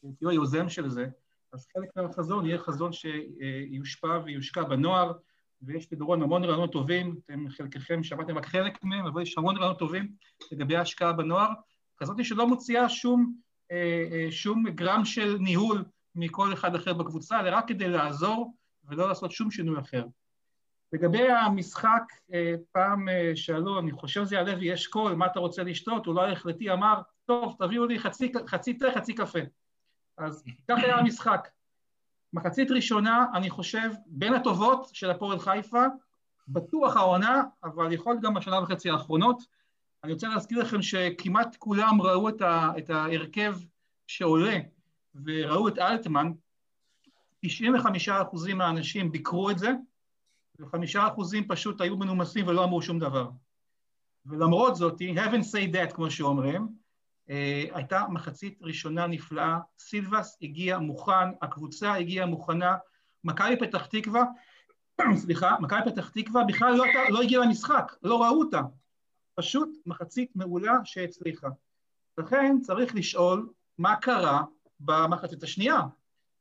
הוא 0.00 0.30
היוזם 0.30 0.68
של 0.68 0.88
זה, 0.88 1.06
אז 1.52 1.66
חלק 1.72 1.88
מהחזון 1.96 2.46
יהיה 2.46 2.58
חזון 2.58 2.90
שיושפע 2.92 4.20
ויושקע 4.24 4.62
בנוער, 4.62 5.12
ויש 5.62 5.92
לדורון 5.92 6.22
המון 6.22 6.44
רעיונות 6.44 6.72
טובים, 6.72 7.16
אתם 7.24 7.48
חלקכם 7.48 8.02
שמעתם 8.02 8.38
רק 8.38 8.46
חלק 8.46 8.84
מהם, 8.84 9.06
אבל 9.06 9.22
יש 9.22 9.38
המון 9.38 9.56
רעיונות 9.56 9.78
טובים 9.78 10.12
לגבי 10.52 10.76
ההשקעה 10.76 11.12
בנוער, 11.12 11.50
כזאת 11.96 12.24
שלא 12.24 12.48
מוציאה 12.48 12.88
שום, 12.88 13.34
אה, 13.70 14.04
אה, 14.12 14.32
שום 14.32 14.70
גרם 14.70 15.04
של 15.04 15.36
ניהול 15.40 15.84
מכל 16.14 16.52
אחד 16.52 16.74
אחר 16.74 16.92
בקבוצה, 16.92 17.40
אלא 17.40 17.56
רק 17.56 17.68
כדי 17.68 17.88
לעזור 17.88 18.54
ולא 18.84 19.08
לעשות 19.08 19.32
שום 19.32 19.50
שינוי 19.50 19.80
אחר. 19.80 20.04
לגבי 20.92 21.28
המשחק, 21.30 22.02
אה, 22.32 22.54
פעם 22.72 23.08
אה, 23.08 23.32
שאלו, 23.34 23.78
אני 23.78 23.92
חושב 23.92 24.24
זה 24.24 24.34
יעלה 24.34 24.54
ויש 24.58 24.86
קול, 24.86 25.14
מה 25.14 25.26
אתה 25.26 25.40
רוצה 25.40 25.62
לשתות? 25.62 26.06
הוא 26.06 26.14
לא 26.14 26.28
החלטי, 26.28 26.72
אמר, 26.72 27.00
טוב, 27.24 27.56
תביאו 27.58 27.86
לי 27.86 27.98
חצי, 27.98 28.32
חצי 28.46 28.74
תה, 28.74 28.86
חצי 28.94 29.14
קפה. 29.14 29.38
אז 30.18 30.44
כך 30.68 30.78
היה 30.84 30.96
המשחק. 30.96 31.48
מחצית 32.32 32.70
ראשונה, 32.70 33.26
אני 33.34 33.50
חושב, 33.50 33.90
בין 34.06 34.34
הטובות 34.34 34.88
של 34.92 35.10
הפועל 35.10 35.38
חיפה, 35.38 35.84
בטוח 36.48 36.96
העונה, 36.96 37.42
אבל 37.64 37.92
יכול 37.92 38.12
להיות 38.12 38.24
גם 38.24 38.34
בשנה 38.34 38.62
וחצי 38.62 38.90
האחרונות. 38.90 39.42
אני 40.04 40.12
רוצה 40.12 40.28
להזכיר 40.28 40.58
לכם 40.58 40.82
שכמעט 40.82 41.56
כולם 41.56 42.02
ראו 42.02 42.28
את, 42.28 42.42
ה, 42.42 42.70
את 42.78 42.90
ההרכב 42.90 43.56
שעולה, 44.06 44.58
וראו 45.24 45.68
את 45.68 45.78
אלטמן, 45.78 46.32
95% 47.46 47.48
מהאנשים 48.54 49.12
ביקרו 49.12 49.50
את 49.50 49.58
זה, 49.58 49.70
וחמישה 50.58 51.08
אחוזים 51.08 51.48
פשוט 51.48 51.80
היו 51.80 51.96
מנומסים 51.96 52.46
ולא 52.46 52.64
אמרו 52.64 52.82
שום 52.82 52.98
דבר. 52.98 53.30
ולמרות 54.26 54.76
זאת, 54.76 55.00
heaven 55.00 55.42
say 55.52 55.74
that, 55.74 55.94
כמו 55.94 56.10
שאומרים, 56.10 56.68
אה, 57.30 57.64
הייתה 57.74 58.04
מחצית 58.08 58.58
ראשונה 58.62 59.06
נפלאה, 59.06 59.58
סילבס 59.78 60.38
הגיע 60.42 60.78
מוכן, 60.78 61.28
הקבוצה 61.42 61.94
הגיעה 61.94 62.26
מוכנה, 62.26 62.76
מכבי 63.24 63.56
פתח 63.56 63.86
תקווה, 63.86 64.24
סליחה, 65.22 65.56
מכבי 65.60 65.80
פתח 65.86 66.08
תקווה 66.08 66.44
בכלל 66.44 66.74
לא, 66.76 66.84
לא 67.08 67.22
הגיעה 67.22 67.44
למשחק, 67.44 67.92
לא 68.02 68.22
ראו 68.22 68.40
אותה, 68.40 68.60
פשוט 69.34 69.68
מחצית 69.86 70.36
מעולה 70.36 70.72
שהצליחה. 70.84 71.48
לכן 72.18 72.56
צריך 72.62 72.94
לשאול 72.94 73.48
מה 73.78 73.96
קרה 73.96 74.42
במחצית 74.80 75.42
השנייה, 75.42 75.80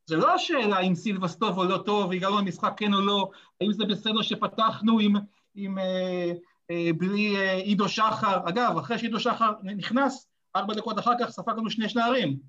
זה 0.05 0.15
לא 0.15 0.33
השאלה 0.33 0.79
אם 0.79 0.95
סילבס 0.95 1.35
טוב 1.35 1.57
או 1.57 1.63
לא 1.63 1.77
טוב, 1.77 2.11
הגענו 2.11 2.37
למשחק 2.37 2.73
כן 2.77 2.93
או 2.93 3.01
לא, 3.01 3.29
האם 3.61 3.73
זה 3.73 3.85
בסדר 3.85 4.21
שפתחנו 4.21 4.99
עם, 4.99 5.13
עם 5.55 5.79
אה, 5.79 6.31
אה, 6.71 6.89
בלי 6.97 7.37
אה, 7.37 7.53
עידו 7.53 7.89
שחר. 7.89 8.49
אגב, 8.49 8.77
אחרי 8.77 8.99
שעידו 8.99 9.19
שחר 9.19 9.51
נכנס, 9.63 10.27
ארבע 10.55 10.73
דקות 10.73 10.99
אחר 10.99 11.11
כך 11.19 11.29
ספגנו 11.29 11.69
שני 11.69 11.89
שערים. 11.89 12.39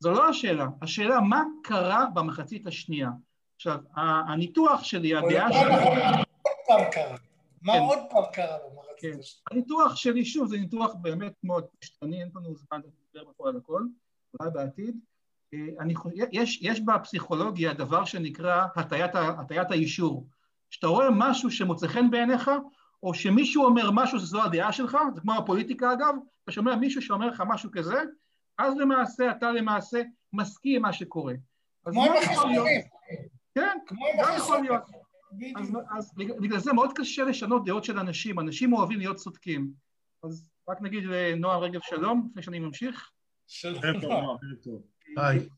זו 0.00 0.10
לא 0.10 0.28
השאלה, 0.28 0.66
השאלה 0.82 1.20
מה 1.20 1.42
קרה 1.62 2.06
במחצית 2.14 2.66
השנייה. 2.66 3.10
עכשיו, 3.56 3.78
הניתוח 3.96 4.84
שלי, 4.84 5.14
הדעה 5.14 5.52
שלי... 5.52 5.74
עוד 6.42 6.54
פעם 6.66 6.90
קרה. 6.92 7.16
מה 7.62 7.72
כן. 7.72 7.78
עוד 7.78 7.98
פעם 8.10 8.24
קרה 8.32 8.56
במחצית 8.58 9.12
כן. 9.12 9.18
השנייה? 9.18 9.42
הניתוח 9.50 9.96
שלי, 9.96 10.24
שוב, 10.24 10.48
זה 10.48 10.56
ניתוח 10.56 10.94
באמת 10.94 11.32
מאוד 11.44 11.64
משתני, 11.82 12.20
אין 12.20 12.30
לנו 12.34 12.54
זמן 12.54 12.80
לדבר 13.14 13.30
בכל 13.30 13.48
על 13.48 13.56
הכל, 13.56 13.82
אולי 14.40 14.50
בעתיד. 14.54 14.96
אה, 15.54 15.58
אני, 15.80 15.94
יש, 16.32 16.62
יש 16.62 16.80
בפסיכולוגיה 16.80 17.74
דבר 17.74 18.04
שנקרא 18.04 18.66
הטיית, 18.76 19.10
הטיית 19.14 19.70
האישור. 19.70 20.28
כשאתה 20.70 20.86
רואה 20.86 21.08
משהו 21.10 21.50
שמוצא 21.50 21.86
חן 21.86 22.10
בעיניך, 22.10 22.50
או 23.02 23.14
שמישהו 23.14 23.64
אומר 23.64 23.90
משהו 23.90 24.20
שזו 24.20 24.42
הדעה 24.42 24.72
שלך, 24.72 24.98
זה 25.14 25.20
כמו 25.20 25.34
הפוליטיקה 25.34 25.92
אגב, 25.92 26.14
אתה 26.44 26.52
שומע 26.52 26.76
מישהו 26.76 27.02
שאומר 27.02 27.26
לך 27.26 27.42
משהו 27.46 27.70
כזה, 27.72 28.02
אז 28.58 28.76
למעשה 28.76 29.30
אתה 29.30 29.52
למעשה 29.52 30.02
מסכים 30.32 30.76
עם 30.76 30.82
מה 30.82 30.92
שקורה. 30.92 31.34
כמו 31.84 32.04
עם 32.04 32.12
החיסונים. 32.12 32.60
כן, 33.54 33.78
גם 34.18 34.34
יכול 34.36 34.60
להיות. 34.60 34.82
אז, 35.56 35.76
אז 35.90 36.14
בגלל 36.16 36.58
זה 36.58 36.72
מאוד 36.72 36.92
קשה 36.94 37.24
לשנות 37.24 37.64
דעות 37.64 37.84
של 37.84 37.98
אנשים, 37.98 38.40
אנשים 38.40 38.72
אוהבים 38.72 38.98
להיות 38.98 39.16
צודקים. 39.16 39.70
אז 40.22 40.50
רק 40.68 40.82
נגיד 40.82 41.04
לנועה 41.04 41.58
רגב 41.58 41.80
שלום, 41.82 42.28
לפני 42.30 42.42
שאני 42.42 42.58
ממשיך. 42.58 43.10
שלום. 43.46 43.82
היי. 45.16 45.48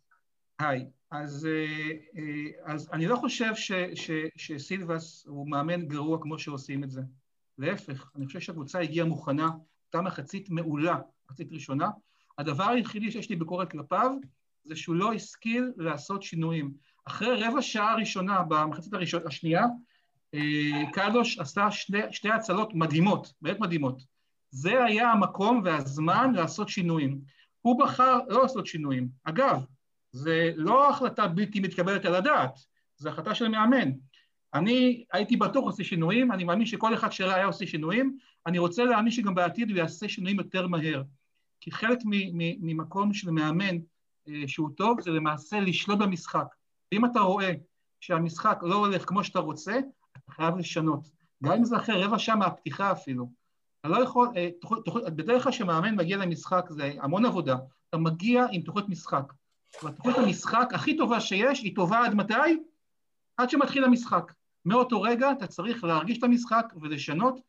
היי. 0.58 0.86
אז, 1.10 1.46
אה, 1.46 1.90
אה, 2.18 2.72
אז 2.72 2.88
אני 2.92 3.06
לא 3.06 3.16
חושב 3.16 3.54
ש, 3.54 3.72
ש, 3.94 4.10
שסילבס 4.36 5.26
הוא 5.26 5.50
מאמן 5.50 5.86
גרוע 5.86 6.18
כמו 6.22 6.38
שעושים 6.38 6.84
את 6.84 6.90
זה. 6.90 7.00
להפך, 7.58 8.10
אני 8.16 8.26
חושב 8.26 8.40
שהקבוצה 8.40 8.80
הגיעה 8.80 9.06
מוכנה, 9.06 9.48
הייתה 9.86 10.00
מחצית 10.00 10.50
מעולה, 10.50 10.96
מחצית 11.30 11.52
ראשונה. 11.52 11.88
הדבר 12.38 12.64
היחידי 12.64 13.10
שיש 13.10 13.30
לי 13.30 13.36
ביקורת 13.36 13.70
כלפיו 13.70 14.10
זה 14.64 14.76
שהוא 14.76 14.94
לא 14.94 15.12
השכיל 15.12 15.72
לעשות 15.76 16.22
שינויים. 16.22 16.74
אחרי 17.04 17.44
רבע 17.44 17.62
שעה 17.62 17.94
ראשונה, 17.94 18.42
במחצית 18.42 18.94
הראשון, 18.94 19.26
השנייה, 19.26 19.64
אה, 20.34 20.92
קדוש 20.92 21.38
עשה 21.38 21.70
שני, 21.70 22.00
שתי 22.10 22.30
הצלות 22.30 22.74
מדהימות, 22.74 23.32
באמת 23.42 23.60
מדהימות. 23.60 24.02
זה 24.50 24.84
היה 24.84 25.10
המקום 25.10 25.62
והזמן 25.64 26.32
לעשות 26.34 26.68
שינויים. 26.68 27.20
הוא 27.68 27.78
בחר 27.84 28.18
לא 28.28 28.42
לעשות 28.42 28.66
שינויים. 28.66 29.08
אגב, 29.24 29.64
זה 30.12 30.52
לא 30.56 30.90
החלטה 30.90 31.28
בלתי 31.28 31.60
מתקבלת 31.60 32.04
על 32.04 32.14
הדעת, 32.14 32.58
זו 32.96 33.08
החלטה 33.08 33.34
של 33.34 33.48
מאמן. 33.48 33.90
אני 34.54 35.04
הייתי 35.12 35.36
בטוח 35.36 35.64
עושה 35.64 35.84
שינויים, 35.84 36.32
אני 36.32 36.44
מאמין 36.44 36.66
שכל 36.66 36.94
אחד 36.94 37.12
שראה 37.12 37.34
היה 37.34 37.46
עושה 37.46 37.66
שינויים, 37.66 38.18
אני 38.46 38.58
רוצה 38.58 38.84
להאמין 38.84 39.10
שגם 39.10 39.34
בעתיד 39.34 39.70
הוא 39.70 39.78
יעשה 39.78 40.08
שינויים 40.08 40.38
יותר 40.38 40.66
מהר. 40.66 41.02
כי 41.60 41.70
חלק 41.70 41.98
ממקום 42.60 43.14
של 43.14 43.30
מאמן 43.30 43.76
אה, 44.28 44.42
שהוא 44.46 44.70
טוב 44.76 45.00
זה 45.00 45.10
למעשה 45.10 45.60
לשלוט 45.60 45.98
במשחק. 45.98 46.46
ואם 46.92 47.04
אתה 47.04 47.20
רואה 47.20 47.52
שהמשחק 48.00 48.58
לא 48.62 48.74
הולך 48.74 49.08
כמו 49.08 49.24
שאתה 49.24 49.38
רוצה, 49.38 49.78
אתה 50.16 50.32
חייב 50.32 50.56
לשנות. 50.56 51.08
גם 51.44 51.52
אם 51.52 51.64
זה 51.64 51.76
אחרי 51.76 52.04
רבע 52.04 52.18
שעה 52.18 52.36
מהפתיחה 52.36 52.92
אפילו. 52.92 53.32
אתה 53.80 53.88
לא 53.88 54.02
יכול, 54.02 54.28
אה, 54.36 54.48
בדרך 55.10 55.42
כלל 55.42 55.52
כשמאמן 55.52 55.96
מגיע 55.96 56.16
למשחק 56.16 56.66
זה 56.70 56.92
המון 57.00 57.24
עבודה, 57.26 57.56
אתה 57.88 57.96
מגיע 57.96 58.46
עם 58.52 58.62
תוכנית 58.62 58.88
משחק. 58.88 59.32
והתוכנית 59.82 60.18
המשחק 60.18 60.68
הכי 60.74 60.96
טובה 60.96 61.20
שיש, 61.20 61.60
היא 61.60 61.74
טובה 61.74 62.04
עד 62.04 62.14
מתי? 62.14 62.62
עד 63.36 63.50
שמתחיל 63.50 63.84
המשחק. 63.84 64.32
מאותו 64.64 65.02
רגע 65.02 65.32
אתה 65.32 65.46
צריך 65.46 65.84
להרגיש 65.84 66.18
את 66.18 66.24
המשחק 66.24 66.72
ולשנות, 66.80 67.40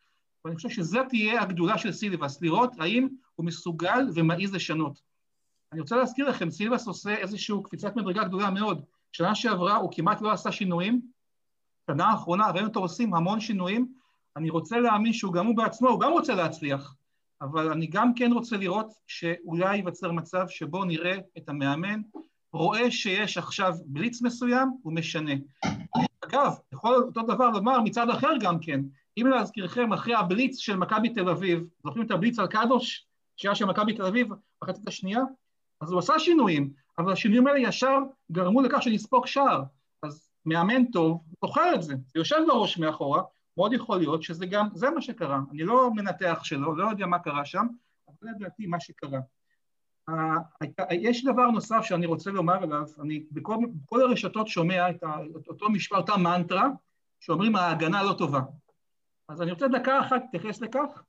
ואני 0.46 0.56
חושב 0.56 0.70
שזו 0.70 1.00
תהיה 1.10 1.42
הגדולה 1.42 1.78
של 1.78 1.92
סילבס, 1.92 2.42
לראות 2.42 2.74
האם 2.80 3.08
הוא 3.36 3.46
מסוגל 3.46 4.10
ומעז 4.16 4.54
לשנות. 4.54 5.02
אני 5.72 5.82
רוצה 5.82 5.96
להזכיר 5.96 6.30
לכם, 6.30 6.52
סילבס 6.52 6.88
עושה 6.88 7.16
איזושהי 7.16 7.56
קפיצת 7.64 7.96
מדרגה 7.96 8.24
גדולה 8.24 8.50
מאוד. 8.50 8.86
שנה 9.12 9.36
שעברה 9.36 9.76
הוא 9.76 9.92
כמעט 9.94 10.22
לא 10.22 10.32
עשה 10.32 10.52
שינויים, 10.52 11.02
שנה 11.92 12.06
האחרונה 12.06 12.52
ראינו 12.52 12.68
אותו 12.68 12.80
עושים 12.80 13.14
המון 13.14 13.40
שינויים, 13.40 13.94
אני 14.38 14.50
רוצה 14.50 14.80
להאמין 14.80 15.14
שהוא 15.14 15.34
גם 15.34 15.46
הוא 15.46 15.58
בעצמו, 15.58 15.90
הוא 15.90 16.00
גם 16.00 16.12
רוצה 16.12 16.36
להצליח, 16.36 16.96
אבל 17.42 17.72
אני 17.72 17.88
גם 17.88 18.14
כן 18.14 18.32
רוצה 18.34 18.58
לראות 18.58 18.94
שאולי 19.08 19.76
ייווצר 19.76 20.12
מצב 20.12 20.46
שבו 20.50 20.86
נראה 20.86 21.18
את 21.38 21.50
המאמן 21.50 22.02
רואה 22.54 22.92
שיש 22.92 23.38
עכשיו 23.38 23.74
בליץ 23.86 24.22
מסוים, 24.22 24.70
הוא 24.84 24.94
משנה. 24.94 25.32
אגב, 26.22 26.56
יכול 26.74 26.96
אותו 26.96 27.22
דבר 27.22 27.50
לומר 27.50 27.82
מצד 27.82 28.10
אחר 28.10 28.32
גם 28.40 28.60
כן, 28.60 28.82
אם 29.18 29.28
להזכירכם, 29.28 29.94
אחרי 29.94 30.16
הבליץ 30.16 30.58
של 30.58 30.76
מכבי 30.76 31.10
תל 31.10 31.30
אביב, 31.30 31.68
זוכרים 31.84 32.06
את 32.06 32.12
הבליץ 32.12 32.40
על 32.40 32.48
קדוש, 32.48 33.06
שהיה 33.38 33.56
של 33.56 33.66
מכבי 33.66 33.94
תל 33.94 34.06
אביב 34.06 34.28
בחצית 34.62 34.88
השנייה? 34.88 35.22
אז 35.82 35.92
הוא 35.92 36.00
עשה 36.00 36.20
שינויים, 36.20 36.74
אבל 36.98 37.12
השינויים 37.12 37.48
האלה 37.48 37.60
ישר 37.60 37.98
גרמו 38.32 38.62
לכך 38.62 38.82
שנספוג 38.82 39.28
שער. 39.28 39.64
אז 40.04 40.30
מאמן 40.46 40.86
טוב, 40.86 41.22
זוכר 41.42 41.76
את 41.76 41.84
זה, 41.84 41.94
זה 41.94 42.20
יושב 42.20 42.38
בראש 42.48 42.78
מאחורה, 42.78 43.22
מאוד 43.60 43.74
יכול 43.74 43.98
להיות 43.98 44.24
שזה 44.24 44.46
גם, 44.46 44.68
זה 44.74 44.90
מה 44.90 45.02
שקרה. 45.02 45.40
אני 45.52 45.64
לא 45.64 45.92
מנתח 45.96 46.40
שלו, 46.44 46.76
לא 46.76 46.90
יודע 46.90 47.06
מה 47.06 47.20
קרה 47.20 47.46
שם, 47.46 47.68
אבל 48.08 48.16
זה 48.22 48.30
לדעתי 48.36 48.66
מה 48.66 48.80
שקרה. 48.80 49.20
יש 50.92 51.26
דבר 51.26 51.48
נוסף 51.48 51.82
שאני 51.84 52.06
רוצה 52.06 52.32
לומר 52.32 52.64
עליו, 52.64 52.84
אני 53.02 53.24
בכל, 53.32 53.56
בכל 53.86 54.02
הרשתות 54.02 54.48
שומע 54.48 54.90
את, 54.90 55.04
אותו 55.48 55.70
משפט, 55.70 55.98
אותה 55.98 56.18
מנטרה, 56.18 56.68
שאומרים 57.20 57.56
ההגנה 57.56 58.04
לא 58.04 58.14
טובה. 58.14 58.42
אז 59.30 59.42
אני 59.42 59.52
רוצה 59.52 59.68
דקה 59.68 60.02
אחת 60.02 60.22
להתייחס 60.22 60.62
לכך, 60.62 61.04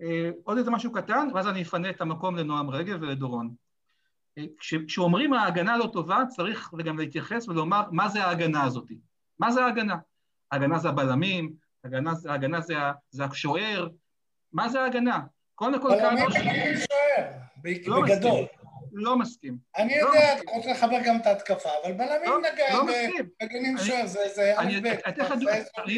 אה, 0.00 0.30
עוד 0.44 0.58
איזה 0.58 0.70
משהו 0.70 0.92
קטן, 0.92 1.28
ואז 1.34 1.48
אני 1.48 1.62
אפנה 1.62 1.90
את 1.90 2.00
המקום 2.00 2.36
לנועם 2.36 2.70
רגב 2.70 2.98
ולדורון. 3.00 3.54
אה, 4.38 4.44
כשאומרים 4.86 5.32
ההגנה 5.32 5.76
לא 5.76 5.90
טובה, 5.92 6.22
צריך 6.28 6.74
גם 6.84 6.98
להתייחס 6.98 7.48
ולומר 7.48 7.82
מה 7.90 8.08
זה 8.08 8.24
ההגנה 8.24 8.64
הזאת. 8.64 8.92
מה 9.38 9.50
זה 9.50 9.64
ההגנה? 9.64 9.96
ההגנה 10.52 10.78
זה 10.78 10.88
הבלמים, 10.88 11.65
ההגנה, 11.86 12.12
ההגנה 12.28 12.60
זה, 12.60 12.74
זה 13.10 13.24
השוער, 13.24 13.88
מה 14.52 14.68
זה 14.68 14.80
ההגנה? 14.80 15.20
קודם 15.54 15.80
כל. 15.82 15.88
בלמים 15.88 16.30
זה 16.30 16.38
שוער, 16.86 17.28
לא 17.86 18.02
בגדול. 18.02 18.44
לא 18.92 19.18
מסכים. 19.18 19.58
אני 19.76 20.00
לא 20.00 20.06
יודע, 20.06 20.38
אתה 20.38 20.50
רוצה 20.52 20.70
לחבר 20.70 20.96
גם 21.04 21.16
את 21.16 21.26
ההתקפה, 21.26 21.68
אבל 21.84 21.92
בלמים 21.92 22.30
לא, 22.30 22.38
נגע, 22.38 22.64
לא 22.74 22.84
מגנים 23.42 23.78
שוער, 23.78 24.06
זה 24.06 24.54
א' 24.56 24.72
ב'. 24.82 25.90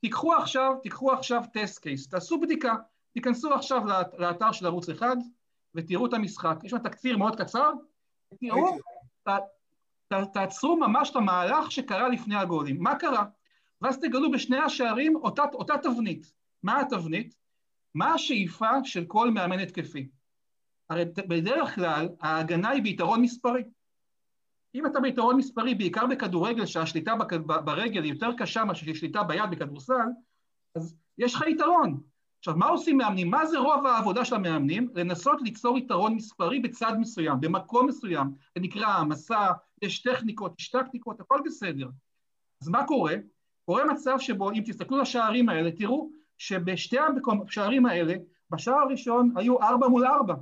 תיקחו 0.00 0.34
עכשיו, 0.34 0.74
תיקחו 0.82 1.12
עכשיו 1.12 1.42
טסט 1.52 1.78
קייס, 1.78 2.08
תעשו 2.08 2.40
בדיקה, 2.40 2.74
תיכנסו 3.14 3.54
עכשיו 3.54 3.82
לאתר 4.18 4.52
של 4.52 4.66
ערוץ 4.66 4.88
אחד 4.88 5.16
ותראו 5.74 6.06
את 6.06 6.12
המשחק. 6.12 6.56
יש 6.64 6.70
שם 6.70 6.78
תקציר 6.78 7.16
מאוד 7.16 7.40
קצר, 7.40 7.70
תראו, 8.40 8.78
תעצרו 10.32 10.76
ממש 10.76 11.10
את 11.10 11.16
המהלך 11.16 11.72
שקרה 11.72 12.08
לפני 12.08 12.36
הגולים. 12.36 12.82
מה 12.82 12.94
קרה? 12.94 13.24
ואז 13.80 13.98
תגלו 13.98 14.30
בשני 14.30 14.58
השערים 14.58 15.16
אותה, 15.16 15.42
אותה 15.52 15.74
תבנית. 15.82 16.32
מה 16.62 16.80
התבנית? 16.80 17.34
מה 17.94 18.14
השאיפה 18.14 18.70
של 18.84 19.04
כל 19.04 19.30
מאמן 19.30 19.58
התקפי? 19.58 20.08
הרי 20.90 21.04
בדרך 21.28 21.74
כלל 21.74 22.08
ההגנה 22.20 22.68
היא 22.68 22.82
ביתרון 22.82 23.22
מספרי. 23.22 23.62
אם 24.74 24.86
אתה 24.86 25.00
ביתרון 25.00 25.36
מספרי, 25.36 25.74
בעיקר 25.74 26.06
בכדורגל, 26.06 26.66
שהשליטה 26.66 27.14
ברגל 27.46 28.02
היא 28.02 28.12
יותר 28.12 28.30
קשה 28.38 28.64
מאשר 28.64 28.94
שליטה 28.94 29.22
ביד 29.22 29.50
בכדורסל, 29.50 30.08
אז 30.74 30.96
יש 31.18 31.34
לך 31.34 31.44
יתרון. 31.46 32.00
עכשיו, 32.38 32.56
מה 32.56 32.66
עושים 32.66 32.96
מאמנים? 32.96 33.30
מה 33.30 33.46
זה 33.46 33.58
רוב 33.58 33.86
העבודה 33.86 34.24
של 34.24 34.34
המאמנים? 34.34 34.90
לנסות 34.94 35.42
ליצור 35.42 35.78
יתרון 35.78 36.14
מספרי 36.14 36.60
בצד 36.60 36.92
מסוים, 36.98 37.40
במקום 37.40 37.86
מסוים. 37.86 38.26
זה 38.54 38.60
נקרא 38.60 38.86
העמסה, 38.86 39.48
יש 39.82 40.02
טכניקות, 40.02 40.60
יש 40.60 40.68
טקטיקות, 40.68 41.20
הכל 41.20 41.40
בסדר. 41.44 41.88
אז 42.62 42.68
מה 42.68 42.86
קורה? 42.86 43.14
קורה 43.66 43.84
מצב 43.84 44.16
שבו, 44.18 44.50
אם 44.50 44.62
תסתכלו 44.66 44.96
על 44.96 45.02
השערים 45.02 45.48
האלה, 45.48 45.70
תראו 45.70 46.10
שבשתי 46.38 46.96
השערים 47.46 47.86
האלה, 47.86 48.14
בשער 48.50 48.74
הראשון 48.74 49.32
היו 49.36 49.62
ארבע 49.62 49.88
מול 49.88 50.06
ארבע, 50.06 50.34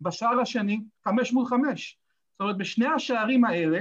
בשער 0.00 0.40
השני 0.40 0.80
חמש 1.04 1.32
מול 1.32 1.46
חמש. 1.46 1.98
זאת 2.32 2.40
אומרת, 2.40 2.56
בשני 2.56 2.86
השערים 2.86 3.44
האלה, 3.44 3.80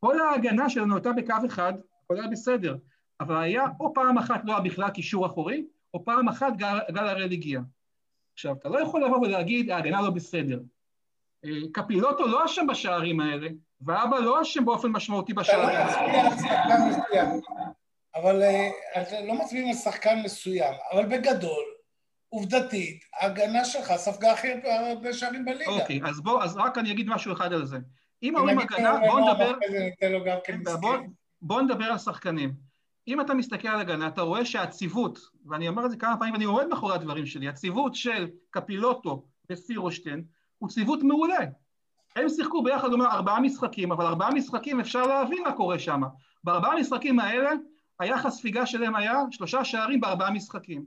כל 0.00 0.20
ההגנה 0.20 0.70
שלנו 0.70 0.94
הייתה 0.94 1.12
בקו 1.12 1.34
אחד, 1.46 1.72
הכל 2.04 2.16
היה 2.16 2.28
בסדר, 2.28 2.76
אבל 3.20 3.36
היה 3.36 3.64
או 3.80 3.94
פעם 3.94 4.18
אחת 4.18 4.44
לא 4.44 4.52
היה 4.52 4.60
בכלל 4.60 4.90
קישור 4.90 5.26
אחורי, 5.26 5.64
או 5.94 6.04
פעם 6.04 6.28
אחת 6.28 6.56
גל, 6.56 6.78
גל 6.90 7.08
הראל 7.08 7.32
הגיע. 7.32 7.60
עכשיו, 8.32 8.54
אתה 8.54 8.68
לא 8.68 8.78
יכול 8.78 9.04
לבוא 9.04 9.18
ולהגיד, 9.18 9.70
ההגנה 9.70 10.02
לא 10.02 10.10
בסדר. 10.10 10.60
אה, 11.44 11.50
קפילוטו 11.72 12.26
לא 12.26 12.44
אשם 12.44 12.66
בשערים 12.66 13.20
האלה, 13.20 13.48
ואבא 13.80 14.18
לא 14.18 14.42
אשם 14.42 14.64
באופן 14.64 14.88
משמעותי 14.88 15.34
בשערים 15.34 15.68
האלה. 15.68 15.90
אבל 18.14 18.42
אה, 18.42 18.70
לא 19.26 19.34
מצביעים 19.34 19.68
על 19.68 19.74
שחקן 19.74 20.22
מסוים, 20.24 20.74
אבל 20.92 21.06
בגדול, 21.06 21.64
עובדתית, 22.28 23.04
ההגנה 23.20 23.64
שלך 23.64 23.92
ספגה 23.96 24.32
הכי 24.32 24.48
הרבה 24.64 25.12
שערים 25.12 25.44
בליגה. 25.44 25.70
אוקיי, 25.70 26.00
אז 26.04 26.20
בוא, 26.20 26.42
אז 26.42 26.56
רק 26.56 26.78
אני 26.78 26.92
אגיד 26.92 27.08
משהו 27.08 27.32
אחד 27.32 27.52
על 27.52 27.64
זה. 27.64 27.78
אם 28.22 28.36
אומרים 28.36 28.58
הגנה, 28.58 28.98
בוא 29.06 29.20
נדבר... 29.20 29.54
כן, 30.44 30.60
בוא 31.42 31.62
נדבר 31.62 31.84
על 31.84 31.98
שחקנים. 31.98 32.54
אם 33.08 33.20
אתה 33.20 33.34
מסתכל 33.34 33.68
על 33.68 33.80
הגנה, 33.80 34.06
אתה 34.06 34.22
רואה 34.22 34.44
שהציוות, 34.44 35.18
ואני 35.46 35.68
אומר 35.68 35.84
את 35.84 35.90
זה 35.90 35.96
כמה 35.96 36.16
פעמים, 36.16 36.34
ואני 36.34 36.44
עומד 36.44 36.66
מאחורי 36.66 36.94
הדברים 36.94 37.26
שלי, 37.26 37.48
הציוות 37.48 37.94
של 37.94 38.28
קפילוטו 38.50 39.24
וסירושטיין 39.50 40.24
הוא 40.58 40.68
ציוות 40.68 41.02
מעולה. 41.02 41.38
הם 42.16 42.28
שיחקו 42.28 42.62
ביחד, 42.62 42.92
אומר, 42.92 43.06
ארבעה 43.06 43.40
משחקים, 43.40 43.92
אבל 43.92 44.06
ארבעה 44.06 44.30
משחקים 44.30 44.80
אפשר 44.80 45.02
להבין 45.02 45.42
מה 45.42 45.52
קורה 45.52 45.78
שם. 45.78 46.02
בארבעה 46.44 46.72
המשחקים 46.72 47.20
האלה, 47.20 47.50
היחס 48.00 48.38
ספיגה 48.38 48.66
שלהם 48.66 48.96
היה 48.96 49.18
שלושה 49.30 49.64
שערים 49.64 50.00
בארבעה 50.00 50.30
משחקים. 50.30 50.84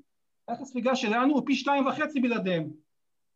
היחס 0.48 0.70
ספיגה 0.70 0.96
שלנו 0.96 1.34
הוא 1.34 1.44
פי 1.46 1.56
שתיים 1.56 1.86
וחצי 1.86 2.20
בלעדיהם. 2.20 2.70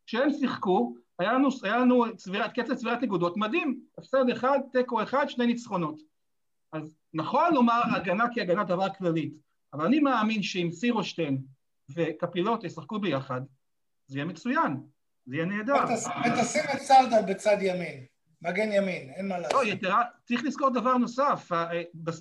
כשהם 0.06 0.30
שיחקו, 0.40 0.96
היה 1.20 1.34
לנו, 1.34 1.50
היה 1.64 1.78
לנו 1.78 2.06
צבירת, 2.16 2.60
קצת 2.60 2.74
צבירת 2.74 3.02
נקודות 3.02 3.38
מדהים, 3.38 3.80
הפסד 3.98 4.30
אחד, 4.34 4.60
תיקו 4.72 5.04
אחד, 5.04 5.26
שני 5.30 5.46
ניצחונות. 5.46 6.00
אז 6.72 6.98
נכון 7.14 7.54
לומר 7.54 7.82
הגנה 7.96 8.26
כהגנה 8.36 8.64
דבר 8.64 8.90
כללית, 8.90 9.34
אבל 9.74 9.86
אני 9.86 10.00
מאמין 10.00 10.44
שאם 10.44 10.70
סירושטיין 10.72 11.42
וקפילוט 11.90 12.64
ישחקו 12.64 13.00
ביחד, 13.00 13.42
זה 14.08 14.18
יהיה 14.18 14.26
מצוין. 14.26 14.78
זה 15.26 15.36
יהיה 15.36 15.46
נהדר. 15.46 15.74
ותשים 15.74 16.62
את 16.76 16.82
סרדל 16.82 17.22
בצד 17.34 17.58
ימין. 17.62 18.06
מגן 18.42 18.72
ימין, 18.72 19.10
אין 19.10 19.28
מה 19.28 19.36
לא, 19.38 19.44
לעשות. 19.44 19.62
יתרה, 19.66 20.04
צריך 20.26 20.44
לזכור 20.44 20.70
דבר 20.70 20.98
נוסף, 20.98 21.52
ה- 21.52 21.70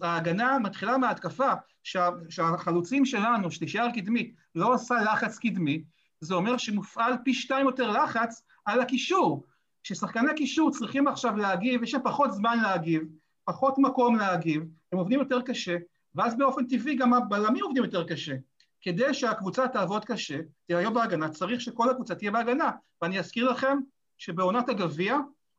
ההגנה 0.02 0.58
מתחילה 0.58 0.98
מההתקפה, 0.98 1.52
שה- 1.82 2.10
שהחלוצים 2.28 3.04
שלנו, 3.04 3.50
שתישאר 3.50 3.88
קדמית, 3.94 4.34
לא 4.54 4.74
עושה 4.74 4.94
לחץ 4.94 5.38
קדמי, 5.38 5.84
זה 6.20 6.34
אומר 6.34 6.56
שמופעל 6.56 7.12
פי 7.24 7.34
שתיים 7.34 7.66
יותר 7.66 7.90
לחץ 7.90 8.42
על 8.64 8.80
הקישור. 8.80 9.44
כששחקני 9.82 10.34
קישור 10.36 10.70
צריכים 10.70 11.08
עכשיו 11.08 11.36
להגיב, 11.36 11.82
יש 11.82 11.94
להם 11.94 12.02
פחות 12.04 12.32
זמן 12.32 12.58
להגיב, 12.62 13.02
פחות 13.44 13.74
מקום 13.78 14.16
להגיב, 14.16 14.62
הם 14.92 14.98
עובדים 14.98 15.18
יותר 15.20 15.42
קשה, 15.42 15.76
ואז 16.14 16.36
באופן 16.38 16.66
טבעי 16.66 16.94
גם 16.96 17.14
הבלמים 17.14 17.64
עובדים 17.64 17.84
יותר 17.84 18.04
קשה. 18.06 18.34
כדי 18.80 19.14
שהקבוצה 19.14 19.68
תעבוד 19.68 20.04
קשה, 20.04 20.38
תהיה 20.66 20.90
בהגנה, 20.90 21.28
צריך 21.28 21.60
שכל 21.60 21.90
הקבוצה 21.90 22.14
תהיה 22.14 22.30
בהגנה. 22.30 22.70
ואני 23.02 23.18
אזכיר 23.18 23.50
לכם 23.50 23.78
שבעונת 24.18 24.68
הגביע 24.68 25.16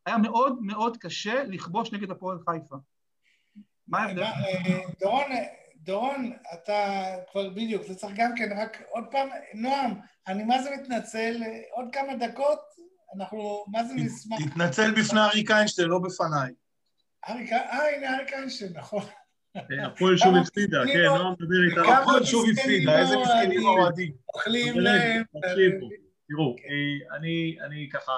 היה 0.07 0.17
מאוד 0.17 0.57
מאוד 0.61 0.97
קשה 0.97 1.43
לכבוש 1.43 1.91
נגד 1.93 2.11
הפועל 2.11 2.37
חיפה. 2.39 2.75
מה 3.87 3.99
ההבדל? 3.99 4.23
אה, 4.23 4.79
דורון, 4.99 5.31
דורון, 5.75 6.31
אתה 6.53 7.03
כבר 7.31 7.49
בדיוק, 7.49 7.83
זה 7.83 7.95
צריך 7.95 8.13
גם 8.15 8.31
כן, 8.37 8.57
רק 8.57 8.81
עוד 8.89 9.03
פעם, 9.11 9.29
נועם, 9.53 9.93
אני 10.27 10.43
מה 10.43 10.61
זה 10.61 10.69
מתנצל, 10.81 11.35
עוד 11.71 11.85
כמה 11.91 12.27
דקות, 12.27 12.59
אנחנו, 13.15 13.65
מה 13.67 13.83
זה 13.83 13.93
נשמח. 13.93 14.37
תתנצל 14.49 14.91
בפני 14.91 15.19
אריק 15.19 15.51
איינשטיין, 15.51 15.87
לא 15.87 15.99
בפניי. 15.99 16.53
אריק, 17.29 17.51
אה, 17.51 17.95
הנה 17.97 18.17
אריק 18.17 18.33
איינשטיין, 18.33 18.73
נכון. 18.75 19.03
הפועל 19.85 20.17
שוב 20.17 20.35
הפסידה, 20.41 20.77
כן, 20.93 21.05
נועם 21.05 21.33
מדבר 21.33 21.69
איתנו. 21.69 21.93
הפועל 21.93 22.23
שוב 22.25 22.45
הפסידה, 22.49 22.99
איזה 22.99 23.17
מסכנים. 23.17 23.67
האוהדים. 23.67 24.13
אוכלים 24.33 24.67
חברים, 24.67 24.83
להם. 24.83 25.23
תקשיבו, 25.23 25.89
תראו, 26.27 26.55
אה, 26.69 27.17
אני, 27.17 27.57
אני 27.65 27.89
ככה, 27.93 28.11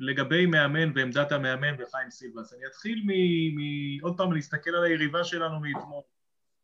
לגבי 0.00 0.46
מאמן 0.46 0.92
ועמדת 0.94 1.32
המאמן 1.32 1.74
וחיים 1.78 2.10
סילבס, 2.10 2.52
אני 2.52 2.66
אתחיל. 2.66 3.02
עוד 4.02 4.16
פעם 4.16 4.32
להסתכל 4.32 4.70
על 4.70 4.84
היריבה 4.84 5.24
שלנו 5.24 5.60
מאתמול. 5.60 6.02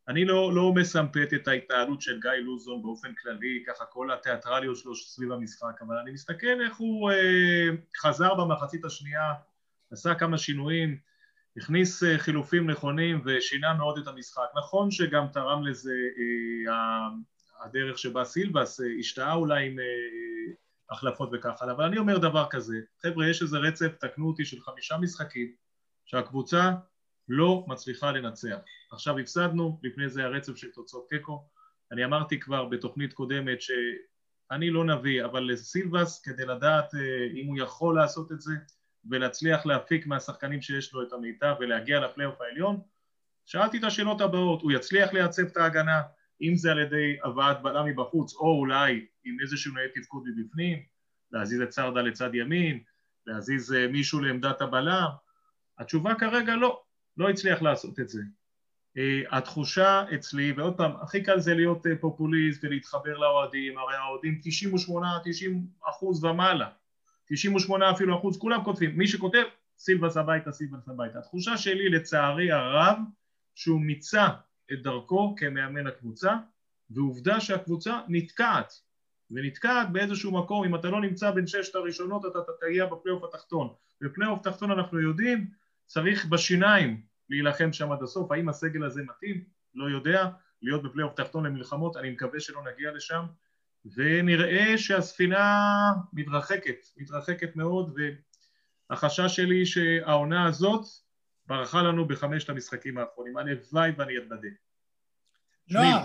אני 0.09 0.25
לא, 0.25 0.55
לא 0.55 0.73
מסמפת 0.75 1.29
את 1.35 1.49
ההתנהלות 1.49 2.01
של 2.01 2.21
גיא 2.21 2.31
לוזון 2.31 2.83
באופן 2.83 3.15
כללי, 3.15 3.65
ככה 3.67 3.85
כל 3.85 4.13
התיאטרליות 4.13 4.77
שלו 4.77 4.95
סביב 4.95 5.33
המשחק, 5.33 5.83
אבל 5.87 5.97
אני 5.97 6.11
מסתכל 6.11 6.61
איך 6.65 6.77
הוא 6.77 7.11
אה, 7.11 7.69
חזר 7.97 8.35
במחצית 8.35 8.85
השנייה, 8.85 9.33
עשה 9.91 10.15
כמה 10.15 10.39
שינויים, 10.39 10.99
הכניס 11.57 12.03
אה, 12.03 12.19
חילופים 12.19 12.71
נכונים 12.71 13.23
ושינה 13.25 13.75
מאוד 13.75 13.99
את 13.99 14.07
המשחק. 14.07 14.47
נכון 14.57 14.91
שגם 14.91 15.27
תרם 15.33 15.67
לזה 15.67 15.95
אה, 16.19 17.09
הדרך 17.65 17.99
שבה 17.99 18.25
סילבס 18.25 18.81
אה, 18.81 18.87
השתהה 18.99 19.35
אולי 19.35 19.67
עם 19.67 19.79
אה, 19.79 19.85
החלפות 20.91 21.31
וכך 21.33 21.63
הלאה, 21.63 21.75
אבל 21.75 21.85
אני 21.85 21.99
אומר 21.99 22.19
דבר 22.19 22.47
כזה, 22.51 22.77
חבר'ה 23.03 23.31
יש 23.31 23.43
איזה 23.43 23.59
רצף, 23.59 23.97
תקנו 24.01 24.29
אותי, 24.29 24.45
של 24.45 24.61
חמישה 24.61 24.97
משחקים 24.99 25.53
שהקבוצה 26.05 26.73
לא 27.29 27.65
מצליחה 27.69 28.13
לנצח. 28.13 28.57
עכשיו 28.93 29.19
הפסדנו, 29.19 29.81
לפני 29.83 30.09
זה 30.09 30.25
הרצף 30.25 30.57
של 30.57 30.71
תוצאות 30.71 31.09
תיקו, 31.09 31.45
אני 31.93 32.05
אמרתי 32.05 32.41
כבר 32.41 32.65
בתוכנית 32.65 33.13
קודמת 33.13 33.59
שאני 33.61 34.71
לא 34.71 34.85
נביא, 34.85 35.25
אבל 35.25 35.53
לסילבס 35.53 36.23
כדי 36.23 36.47
לדעת 36.47 36.95
אה, 36.95 37.01
אם 37.35 37.47
הוא 37.47 37.59
יכול 37.59 37.95
לעשות 37.97 38.33
את 38.33 38.41
זה 38.41 38.53
ולהצליח 39.11 39.67
להפיק 39.67 40.07
מהשחקנים 40.07 40.63
שיש 40.63 40.93
לו 40.93 41.03
את 41.03 41.13
המיטב 41.13 41.55
ולהגיע 41.61 42.01
לפלייאוף 42.01 42.41
העליון, 42.41 42.81
שאלתי 43.47 43.79
את 43.79 43.85
השאלות 43.85 44.21
הבאות, 44.21 44.63
הוא 44.63 44.73
יצליח 44.73 45.13
לייצב 45.13 45.43
את 45.43 45.57
ההגנה, 45.57 46.03
אם 46.43 46.57
זה 46.57 46.71
על 46.73 46.79
ידי 46.79 47.17
הבאת 47.25 47.63
בלם 47.63 47.87
מבחוץ, 47.87 48.35
או 48.35 48.59
אולי 48.59 49.07
עם 49.27 49.37
איזשהו 49.41 49.75
נהי 49.75 49.89
תפקוד 49.95 50.23
מבפנים, 50.27 50.83
להזיז 51.33 51.61
את 51.61 51.73
סרדה 51.73 52.03
לצד 52.03 52.35
ימין, 52.35 52.81
להזיז 53.27 53.73
אה, 53.73 53.89
מישהו 53.89 54.21
לעמדת 54.21 54.61
הבלם, 54.61 55.09
התשובה 55.79 56.15
כרגע 56.15 56.57
לא, 56.57 56.83
לא 57.17 57.31
הצליח 57.31 57.63
לעשות 57.63 58.01
את 58.01 58.09
זה. 58.09 58.23
Uh, 58.97 58.99
התחושה 59.31 60.05
אצלי, 60.15 60.53
ועוד 60.53 60.77
פעם, 60.77 60.93
הכי 61.03 61.23
קל 61.23 61.41
זה 61.41 61.55
להיות 61.55 61.87
uh, 61.87 61.89
פופוליסט 62.01 62.65
ולהתחבר 62.65 63.19
לאוהדים, 63.19 63.79
הרי 63.79 63.97
האוהדים 63.97 64.41
98, 64.43 65.19
90 65.25 65.67
אחוז 65.89 66.25
ומעלה, 66.25 66.71
98 67.27 67.91
אפילו 67.91 68.19
אחוז, 68.19 68.39
כולם 68.39 68.65
כותבים, 68.65 68.99
מי 68.99 69.09
שכותב, 69.09 69.43
סילבס 69.79 70.17
הביתה, 70.17 70.53
סילבס 70.53 70.89
הביתה. 70.89 71.19
התחושה 71.19 71.57
שלי 71.57 71.89
לצערי 71.89 72.53
הרב, 72.53 72.99
שהוא 73.55 73.81
מיצה 73.81 74.29
את 74.73 74.83
דרכו 74.83 75.35
כמאמן 75.39 75.87
הקבוצה, 75.87 76.37
ועובדה 76.91 77.41
שהקבוצה 77.41 78.01
נתקעת, 78.09 78.73
ונתקעת 79.31 79.93
באיזשהו 79.93 80.33
מקום, 80.33 80.65
אם 80.65 80.75
אתה 80.75 80.91
לא 80.91 81.01
נמצא 81.01 81.31
בין 81.31 81.47
ששת 81.47 81.75
הראשונות 81.75 82.25
אתה 82.27 82.39
תגיע 82.61 82.87
בפלייאוף 82.87 83.25
התחתון. 83.25 83.69
בפלייאוף 84.01 84.43
תחתון 84.43 84.71
אנחנו 84.71 85.01
יודעים, 85.01 85.51
צריך 85.87 86.27
בשיניים 86.27 87.01
להילחם 87.31 87.73
שם 87.73 87.93
עד 87.93 88.03
הסוף, 88.03 88.33
האם 88.33 88.49
הסגל 88.49 88.85
הזה 88.85 89.03
מתאים? 89.03 89.45
לא 89.75 89.91
יודע, 89.91 90.29
להיות 90.63 90.83
בפלייאוף 90.83 91.15
תחתון 91.15 91.47
למלחמות, 91.47 91.97
אני 91.97 92.11
מקווה 92.11 92.41
שלא 92.41 92.63
נגיע 92.73 92.93
לשם, 92.93 93.25
ונראה 93.95 94.79
שהספינה 94.79 95.93
מתרחקת, 96.13 96.87
מתרחקת 96.97 97.57
מאוד, 97.57 97.99
והחשש 98.91 99.37
שלי 99.37 99.67
שהעונה 99.67 100.47
הזאת 100.47 100.85
ברחה 101.47 101.83
לנו 101.83 102.09
בחמשת 102.09 102.51
המשחקים 102.51 102.99
האחרונים, 102.99 103.37
הלוואי 103.37 103.91
ואני 103.97 104.19
אתבדה. 104.19 104.49
נועם, 105.71 106.03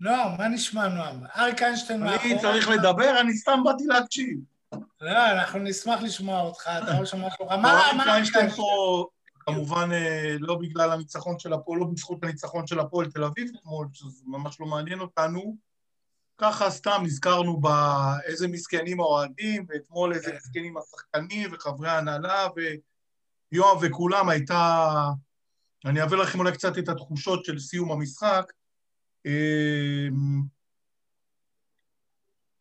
נועם, 0.00 0.38
מה 0.38 0.48
נשמע 0.48 0.88
נועם? 0.88 1.20
אריק 1.36 1.62
איינשטיין 1.62 2.02
אני 2.02 2.10
מאחורי. 2.10 2.38
צריך 2.40 2.68
לדבר, 2.68 3.20
אני 3.20 3.36
סתם 3.36 3.60
באתי 3.64 3.84
להקשיב. 3.86 4.38
לא, 5.00 5.30
אנחנו 5.30 5.58
נשמח 5.58 6.02
לשמוע 6.02 6.40
אותך, 6.40 6.70
אתה 6.82 6.90
יכול 6.90 7.02
לשמוע 7.02 7.30
שלך. 7.30 7.40
מה, 7.40 7.90
אריק 7.90 8.06
איינשטיין 8.06 8.50
פה, 8.50 9.06
כמובן 9.40 9.92
אה, 9.92 10.36
לא 10.40 10.54
בגלל 10.54 10.92
הניצחון 10.92 11.38
של 11.38 11.52
הפועל, 11.52 11.80
לא 11.80 11.86
בזכות 11.86 12.24
הניצחון 12.24 12.66
של 12.66 12.80
הפועל 12.80 13.10
תל 13.10 13.24
אביב 13.24 13.50
אתמול, 13.58 13.88
שזה 13.92 14.22
ממש 14.26 14.60
לא 14.60 14.66
מעניין 14.66 15.00
אותנו. 15.00 15.56
ככה 16.38 16.70
סתם 16.70 17.00
נזכרנו 17.04 17.60
באיזה 17.60 18.48
מסכנים 18.48 19.00
האוהדים, 19.00 19.66
ואתמול 19.68 20.12
איזה 20.12 20.30
כן. 20.30 20.36
מסכנים 20.36 20.74
השחקנים 20.76 21.50
וחברי 21.52 21.88
ההנהלה, 21.88 22.46
ויואב 23.52 23.78
וכולם 23.82 24.28
הייתה... 24.28 24.90
אני 25.84 26.00
אעביר 26.00 26.18
לכם 26.18 26.38
אולי 26.38 26.52
קצת 26.52 26.78
את 26.78 26.88
התחושות 26.88 27.44
של 27.44 27.58
סיום 27.58 27.92
המשחק. 27.92 28.52
אה, 29.26 30.08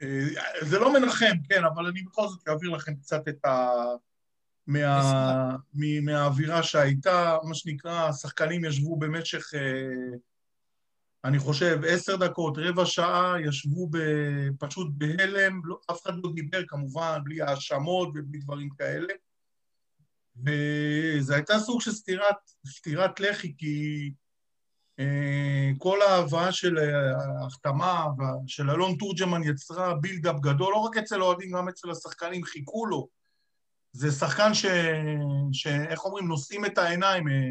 אה, 0.02 0.26
זה 0.62 0.80
לא 0.80 0.94
מנחם, 0.94 1.36
כן, 1.50 1.64
אבל 1.64 1.86
אני 1.86 2.02
בכל 2.02 2.28
זאת 2.28 2.48
אעביר 2.48 2.70
לכם 2.70 2.96
קצת 2.96 3.28
את 3.28 3.46
ה... 3.46 3.70
מה... 4.68 5.56
מהאווירה 6.02 6.64
שהייתה, 6.64 7.38
מה 7.44 7.56
שנקרא, 7.56 8.08
השחקנים 8.08 8.66
ישבו 8.66 8.96
במשך, 8.96 9.54
אה, 9.54 10.18
אני 11.24 11.40
חושב, 11.40 11.80
עשר 11.88 12.16
דקות, 12.16 12.58
רבע 12.58 12.86
שעה, 12.86 13.36
ישבו. 13.48 13.90
פשוט 14.60 14.88
בהלם, 14.98 15.62
לא, 15.66 15.80
אף 15.92 16.04
אחד 16.04 16.14
לא 16.24 16.32
דיבר 16.36 16.62
כמובן, 16.68 17.20
בלי 17.24 17.42
האשמות 17.42 18.10
ובלי 18.16 18.40
דברים 18.40 18.70
כאלה. 18.70 19.14
וזה 20.38 21.36
הייתה 21.36 21.60
סוג 21.60 21.82
של 21.82 21.92
סטירת, 21.92 22.36
סטירת 22.68 23.20
לחי, 23.20 23.54
כי 23.58 24.12
כל 25.78 26.02
ההבאה 26.02 26.52
של 26.52 26.78
אה, 26.78 27.42
ההחתמה 27.42 28.06
של 28.48 28.70
אלון 28.70 28.96
תורג'מן 28.96 29.44
יצרה 29.44 29.94
בילדאפ 29.94 30.40
גדול, 30.40 30.72
לא 30.74 30.78
רק 30.78 30.98
אצל 30.98 31.22
אוהדים, 31.22 31.52
גם 31.52 31.70
אצל 31.70 31.92
השחקנים, 31.92 32.44
חיכו 32.44 32.86
לו. 32.86 33.08
זה 33.92 34.12
שחקן 34.12 34.54
ש... 34.54 34.66
ש... 35.52 35.68
איך 35.68 36.06
אומרים? 36.06 36.28
נושאים 36.28 36.66
את 36.66 36.78
העיניים. 36.78 37.28
אה, 37.28 37.50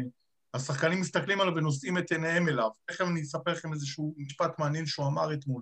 השחקנים 0.53 1.01
מסתכלים 1.01 1.41
עליו 1.41 1.55
ונושאים 1.55 1.97
את 1.97 2.11
עיניהם 2.11 2.49
אליו. 2.49 2.69
תכף 2.85 3.01
אני 3.01 3.21
אספר 3.21 3.51
לכם 3.51 3.73
איזשהו 3.73 4.13
משפט 4.17 4.59
מעניין 4.59 4.85
שהוא 4.85 5.07
אמר 5.07 5.33
אתמול. 5.33 5.61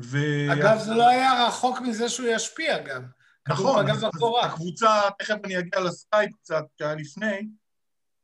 ו... 0.00 0.18
אגב, 0.52 0.78
זה 0.78 0.94
לא 0.94 1.08
היה 1.08 1.46
רחוק 1.46 1.80
מזה 1.80 2.08
שהוא 2.08 2.28
ישפיע 2.28 2.78
גם. 2.78 3.02
נכון, 3.48 3.90
אז-. 3.90 4.04
אז 4.04 4.10
הקבוצה, 4.42 5.00
תכף 5.18 5.36
אני 5.44 5.58
אגיע 5.58 5.80
לסקייפ 5.80 6.30
קצת, 6.42 6.64
שהיה 6.78 6.94
לפני, 6.94 7.48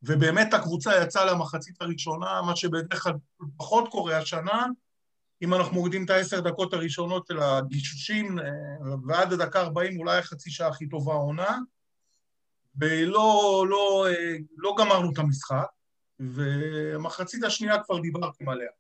ובאמת 0.06 0.54
הקבוצה 0.54 1.02
יצאה 1.02 1.24
למחצית 1.24 1.82
הראשונה, 1.82 2.42
מה 2.42 2.56
שבדרך 2.56 3.02
כלל 3.02 3.12
פחות 3.56 3.88
קורה 3.88 4.18
השנה, 4.18 4.66
אם 5.42 5.54
אנחנו 5.54 5.74
מורידים 5.74 6.04
את 6.04 6.10
העשר 6.10 6.40
דקות 6.40 6.72
הראשונות 6.72 7.26
של 7.26 7.38
הגישושים, 7.38 8.38
אה, 8.38 8.44
ועד 9.06 9.32
הדקה 9.32 9.60
40 9.60 9.98
אולי 9.98 10.18
החצי 10.18 10.50
שעה 10.50 10.68
הכי 10.68 10.88
טובה 10.88 11.12
העונה, 11.12 11.58
ולא 12.80 13.64
לא, 13.68 14.06
אה, 14.08 14.36
לא 14.56 14.74
גמרנו 14.78 15.12
את 15.12 15.18
המשחק, 15.18 15.66
והמחצית 16.20 17.44
השנייה 17.44 17.82
כבר 17.84 17.98
דיברתם 17.98 18.48
עליה. 18.48 18.70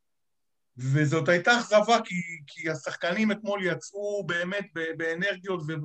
וזאת 0.76 1.28
הייתה 1.28 1.60
אכזבה, 1.60 1.96
כי, 2.04 2.14
כי 2.46 2.70
השחקנים 2.70 3.32
אתמול 3.32 3.64
יצאו 3.64 4.24
באמת 4.26 4.66
באנרגיות 4.96 5.62
וב... 5.66 5.84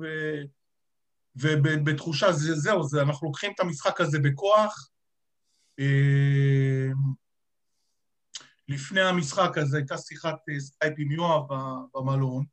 ובתחושה, 1.36 2.32
זה, 2.32 2.54
זהו, 2.54 2.82
זה, 2.82 3.02
אנחנו 3.02 3.26
לוקחים 3.26 3.52
את 3.54 3.60
המשחק 3.60 4.00
הזה 4.00 4.18
בכוח. 4.18 4.90
אה, 5.80 6.92
לפני 8.68 9.00
המשחק 9.00 9.58
הזה 9.58 9.76
הייתה 9.76 9.98
שיחת 9.98 10.36
אה, 10.48 10.60
סקייפ 10.60 10.94
עם 10.98 11.12
יואב 11.12 11.42
במלון, 11.94 12.44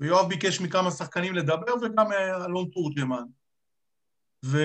ויואב 0.00 0.28
ביקש 0.28 0.60
מכמה 0.60 0.90
שחקנים 0.90 1.34
לדבר, 1.34 1.74
וגם 1.82 2.12
אה, 2.12 2.44
אלון 2.44 2.68
תורג'מן. 2.72 3.24
ו... 4.44 4.58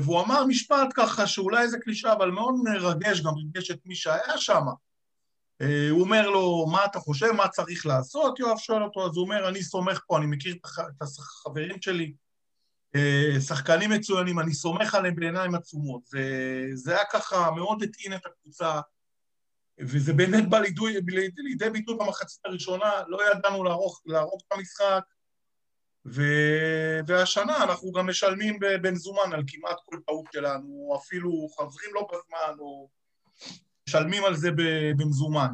והוא 0.00 0.20
אמר 0.20 0.44
משפט 0.44 0.88
ככה, 0.94 1.26
שאולי 1.26 1.68
זה 1.68 1.78
קלישה, 1.78 2.12
אבל 2.12 2.30
מאוד 2.30 2.54
מרגש, 2.64 3.20
גם 3.20 3.34
ריגש 3.34 3.70
את 3.70 3.80
מי 3.86 3.94
שהיה 3.94 4.38
שם. 4.38 4.64
אה, 5.62 5.90
הוא 5.90 6.00
אומר 6.00 6.30
לו, 6.30 6.66
מה 6.72 6.84
אתה 6.84 6.98
חושב, 6.98 7.32
מה 7.32 7.48
צריך 7.48 7.86
לעשות? 7.86 8.38
יואב 8.38 8.58
שואל 8.58 8.82
אותו, 8.82 9.06
אז 9.06 9.16
הוא 9.16 9.24
אומר, 9.24 9.48
אני 9.48 9.62
סומך 9.62 10.00
פה, 10.06 10.18
אני 10.18 10.26
מכיר 10.26 10.54
את 10.78 11.02
החברים 11.02 11.82
שלי, 11.82 12.12
שחקנים 13.40 13.90
מצוינים, 13.90 14.38
אני 14.38 14.54
סומך 14.54 14.94
עליהם 14.94 15.14
בעיניים 15.14 15.54
עצומות. 15.54 16.02
וזה 16.12 16.94
היה 16.96 17.04
ככה 17.12 17.50
מאוד 17.50 17.82
הטעין 17.82 18.14
את 18.14 18.26
הקבוצה, 18.26 18.80
וזה 19.78 20.12
באמת 20.12 20.48
בא 20.48 20.58
לידי, 20.58 21.00
לידי 21.36 21.70
ביטוי 21.70 21.96
במחצית 21.96 22.40
הראשונה, 22.44 22.90
לא 23.08 23.18
ידענו 23.30 23.64
לערוך, 23.64 24.02
לערוך 24.06 24.42
את 24.46 24.52
המשחק, 24.52 25.02
ו... 26.06 26.22
והשנה 27.06 27.64
אנחנו 27.64 27.92
גם 27.92 28.06
משלמים 28.06 28.58
במזומן 28.60 29.32
על 29.32 29.42
כמעט 29.46 29.76
כל 29.84 29.96
טעות 30.06 30.26
שלנו, 30.32 30.96
אפילו 30.96 31.48
חוזרים 31.50 31.94
לא 31.94 32.08
בזמן, 32.12 32.58
או 32.58 32.88
משלמים 33.88 34.24
על 34.24 34.36
זה 34.36 34.50
במזומן. 34.98 35.50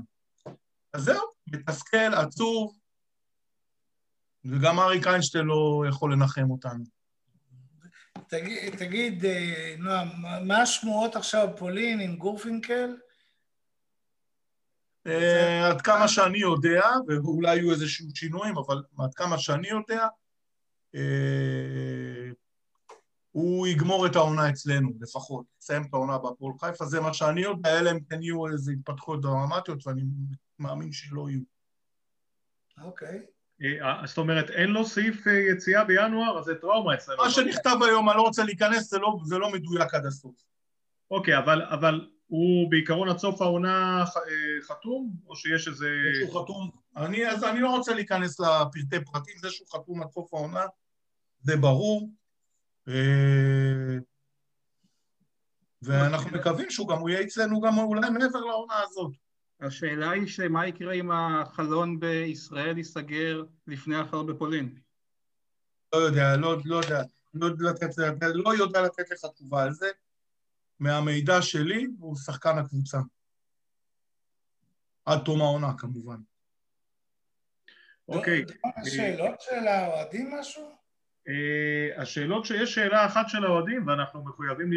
אז 0.92 1.02
זהו, 1.02 1.24
מתסכל, 1.46 2.14
עצוב, 2.14 2.78
וגם 4.44 4.80
אריק 4.80 5.06
איינשטיין 5.06 5.44
לא 5.44 5.84
יכול 5.88 6.12
לנחם 6.12 6.50
אותנו. 6.50 6.97
תגיד, 8.28 8.76
תגיד 8.76 9.24
אה, 9.24 9.74
נועם, 9.78 10.08
מה 10.46 10.62
השמועות 10.62 11.16
עכשיו 11.16 11.48
בפולין 11.54 12.00
עם 12.00 12.16
גורפינקל? 12.16 12.96
אה, 15.06 15.68
עד 15.68 15.80
כמה 15.80 16.08
שאני 16.08 16.38
יודע, 16.38 16.82
ואולי 17.08 17.56
יהיו 17.56 17.70
איזשהו 17.70 18.06
שינויים, 18.14 18.58
אבל 18.58 18.82
עד 18.98 19.14
כמה 19.14 19.38
שאני 19.38 19.68
יודע, 19.68 20.06
אה, 20.94 22.30
הוא 23.32 23.66
יגמור 23.66 24.06
את 24.06 24.16
העונה 24.16 24.50
אצלנו, 24.50 24.90
לפחות. 25.00 25.46
יסיים 25.62 25.82
את 25.82 25.94
העונה 25.94 26.18
בהפועל 26.18 26.54
חיפה, 26.60 26.84
זה 26.84 27.00
מה 27.00 27.14
שאני 27.14 27.40
יודע, 27.40 27.78
אלא 27.78 27.90
אם 27.90 28.00
כן 28.10 28.22
יהיו 28.22 28.46
איזה 28.46 28.72
התפתחויות 28.72 29.22
דרמטיות, 29.22 29.86
ואני 29.86 30.02
מאמין 30.58 30.92
שלא 30.92 31.30
יהיו. 31.30 31.40
אוקיי. 32.82 33.08
אה, 33.08 33.37
זאת 34.04 34.18
אומרת, 34.18 34.50
אין 34.50 34.70
לו 34.70 34.84
סעיף 34.84 35.26
יציאה 35.26 35.84
בינואר, 35.84 36.38
אז 36.38 36.44
זה 36.44 36.54
טראומה 36.54 36.94
אצלנו. 36.94 37.22
מה 37.22 37.30
שנכתב 37.30 37.76
היום, 37.86 38.08
אני 38.08 38.16
לא 38.16 38.22
רוצה 38.22 38.44
להיכנס, 38.44 38.90
זה 38.90 38.98
לא, 38.98 39.18
זה 39.24 39.38
לא 39.38 39.52
מדויק 39.52 39.94
עד 39.94 40.06
הסוף. 40.06 40.34
אוקיי, 41.10 41.38
אבל, 41.38 41.62
אבל 41.62 42.08
הוא 42.26 42.70
בעיקרון 42.70 43.08
עד 43.08 43.18
סוף 43.18 43.42
העונה 43.42 44.04
אה, 44.16 44.62
חתום, 44.62 45.10
או 45.26 45.36
שיש 45.36 45.68
איזה... 45.68 45.88
שהוא 46.20 46.42
חתום. 46.42 46.70
אני, 46.96 47.28
אז 47.28 47.44
אני 47.44 47.60
לא 47.60 47.76
רוצה 47.76 47.94
להיכנס 47.94 48.40
לפרטי 48.40 49.04
פרטים, 49.04 49.34
זה 49.42 49.50
שהוא 49.50 49.68
חתום 49.68 50.02
עד 50.02 50.10
סוף 50.10 50.34
העונה, 50.34 50.64
זה 51.40 51.56
ברור. 51.56 52.10
אה, 52.88 53.98
ואנחנו 55.82 56.30
מקווים 56.30 56.70
שהוא 56.70 56.88
גם, 56.88 56.98
הוא 56.98 57.08
יהיה 57.08 57.22
אצלנו 57.22 57.60
גם 57.60 57.78
אולי 57.78 58.10
מעבר 58.10 58.40
לעונה 58.40 58.74
הזאת. 58.82 59.27
השאלה 59.60 60.10
היא 60.10 60.26
שמה 60.26 60.66
יקרה 60.66 60.92
אם 60.92 61.10
החלון 61.10 62.00
בישראל 62.00 62.78
ייסגר 62.78 63.44
לפני 63.66 63.96
האחר 63.96 64.22
בפולין? 64.22 64.78
לא 65.92 65.98
יודע, 65.98 66.36
לא, 66.36 66.56
לא 66.64 66.76
יודע, 66.76 67.02
לא, 67.34 67.48
לתת, 67.60 67.88
לא 68.34 68.54
יודע 68.54 68.82
לתת 68.82 69.10
לך 69.10 69.26
תשובה 69.34 69.62
על 69.62 69.72
זה. 69.72 69.90
מהמידע 70.80 71.42
שלי, 71.42 71.86
הוא 71.98 72.16
שחקן 72.16 72.58
הקבוצה. 72.58 72.98
עד 75.04 75.18
תום 75.24 75.40
העונה, 75.40 75.72
כמובן. 75.78 76.20
אוקיי. 78.08 78.44
שאלות 78.84 79.40
של 79.40 79.66
האוהדים 79.66 80.34
משהו? 80.40 80.77
אה, 81.28 82.02
השאלות 82.02 82.44
שיש 82.44 82.74
שאלה 82.74 83.06
אחת 83.06 83.28
של 83.28 83.44
האוהדים, 83.44 83.86
ואנחנו 83.86 84.24
מחויבים 84.24 84.70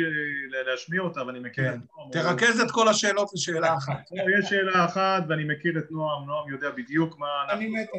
להשמיע 0.65 1.01
אותה, 1.01 1.27
ואני 1.27 1.39
מכיר 1.39 1.69
את 1.69 1.73
כן. 1.73 1.79
נועם. 1.97 2.11
תרכז 2.11 2.59
את 2.59 2.71
כל 2.71 2.87
השאלות 2.87 3.29
לשאלה 3.33 3.77
אחת. 3.77 4.11
יש 4.39 4.49
שאלה 4.49 4.85
אחת, 4.85 5.23
ואני 5.29 5.43
מכיר 5.43 5.77
את 5.77 5.91
נועם, 5.91 6.25
נועם 6.25 6.49
יודע 6.49 6.69
בדיוק 6.71 7.19
מה 7.19 7.27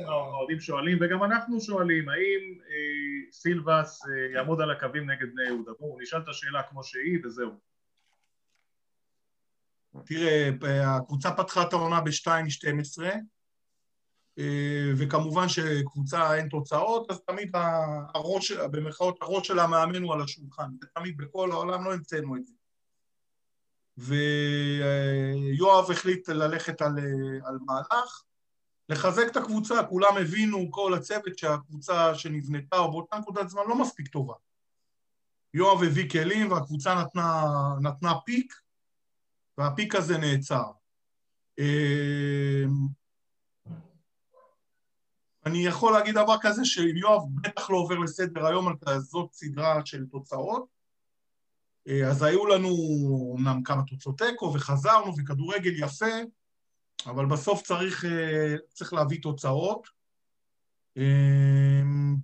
האוהדים 0.07 0.61
שואלים, 0.61 0.99
וגם 1.01 1.25
אנחנו 1.25 1.61
שואלים, 1.61 2.09
האם 2.09 2.59
אה, 2.61 3.33
סילבס 3.33 4.03
אה, 4.07 4.33
יעמוד 4.35 4.61
על 4.61 4.71
הקווים 4.71 5.11
נגד 5.11 5.27
בני 5.35 5.47
יהודה? 5.47 5.73
בואו, 5.81 5.99
נשאל 6.01 6.21
את 6.21 6.29
השאלה 6.29 6.63
כמו 6.63 6.85
שהיא, 6.85 7.19
וזהו. 7.25 7.51
תראה, 10.05 10.51
הקבוצה 10.97 11.31
פתחה 11.31 11.63
את 11.63 11.73
העונה 11.73 12.01
ב-2-12, 12.01 13.03
אה, 13.03 13.17
וכמובן 14.97 15.49
שקבוצה 15.49 16.35
אין 16.35 16.49
תוצאות, 16.49 17.11
אז 17.11 17.21
תמיד 17.21 17.51
הראש, 18.15 18.53
במרכאות 18.53 19.23
הראש 19.23 19.47
של 19.49 19.59
המאמן 19.59 20.03
הוא 20.03 20.15
על 20.15 20.23
השולחן, 20.23 20.71
ותמיד 20.83 21.17
בכל 21.17 21.53
העולם 21.53 21.85
לא 21.85 21.93
המצאנו 21.93 22.37
את 22.37 22.47
זה. 22.47 22.53
ויואב 23.99 25.91
החליט 25.91 26.29
ללכת 26.29 26.83
על, 26.83 26.99
על 27.45 27.59
מהלך, 27.67 28.23
לחזק 28.89 29.27
את 29.27 29.37
הקבוצה, 29.37 29.85
כולם 29.85 30.17
הבינו, 30.17 30.71
כל 30.71 30.95
הצוות, 30.95 31.39
שהקבוצה 31.39 32.15
שנבנתה, 32.15 32.79
או 32.79 32.91
באותה 32.91 33.19
נקודת 33.19 33.49
זמן 33.49 33.63
לא 33.69 33.81
מספיק 33.81 34.09
טובה. 34.09 34.35
יואב 35.55 35.83
הביא 35.83 36.11
כלים 36.11 36.53
והקבוצה 36.53 36.95
נתנה, 36.95 37.45
נתנה 37.81 38.13
פיק, 38.25 38.55
והפיק 39.59 39.95
הזה 39.95 40.19
נעצר. 40.19 40.71
אני 45.47 45.67
יכול 45.67 45.93
להגיד 45.93 46.15
דבר 46.15 46.37
כזה 46.41 46.65
שיואב 46.65 47.23
בטח 47.35 47.71
לא 47.71 47.77
עובר 47.77 47.99
לסדר 47.99 48.47
היום 48.47 48.69
על 48.69 48.75
כזאת 48.87 49.33
סדרה 49.33 49.87
של 49.87 50.07
תוצאות. 50.07 50.67
אה, 51.89 52.09
אז 52.09 52.23
היו 52.23 52.47
לנו 52.47 52.71
אמנם 53.39 53.63
כמה 53.63 53.83
תוצאות 53.83 54.19
תיקו 54.19 54.53
וחזרנו 54.55 55.13
וכדורגל 55.19 55.73
יפה, 55.85 56.15
אבל 57.07 57.27
בסוף 57.27 57.63
צריך, 57.63 58.05
אה, 58.05 58.55
צריך 58.73 58.93
להביא 58.93 59.23
תוצאות. 59.23 59.89
אמ, 60.97 62.17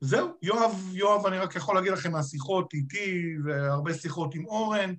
זהו, 0.00 0.28
יואב, 0.42 0.90
יואב, 0.92 1.26
אני 1.26 1.38
רק 1.38 1.56
יכול 1.56 1.74
להגיד 1.74 1.92
לכם 1.92 2.12
מהשיחות 2.12 2.74
איתי 2.74 3.34
והרבה 3.44 3.94
שיחות 3.94 4.34
עם 4.34 4.46
אורן, 4.46 4.94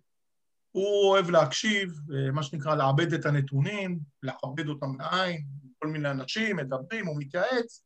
הוא 0.72 1.10
אוהב 1.10 1.30
להקשיב, 1.30 1.91
אה, 2.13 2.32
מה 2.32 2.43
שנקרא 2.43 2.76
לעבד 2.76 3.13
את 3.13 3.26
הנתונים, 3.26 4.00
לעבד 4.24 4.67
אותם 4.67 4.98
בעין, 4.98 5.46
כל 5.80 5.88
מיני 5.88 6.12
אנשים, 6.12 6.56
מדברים, 6.56 7.08
הוא 7.08 7.16
מתייעץ. 7.20 7.84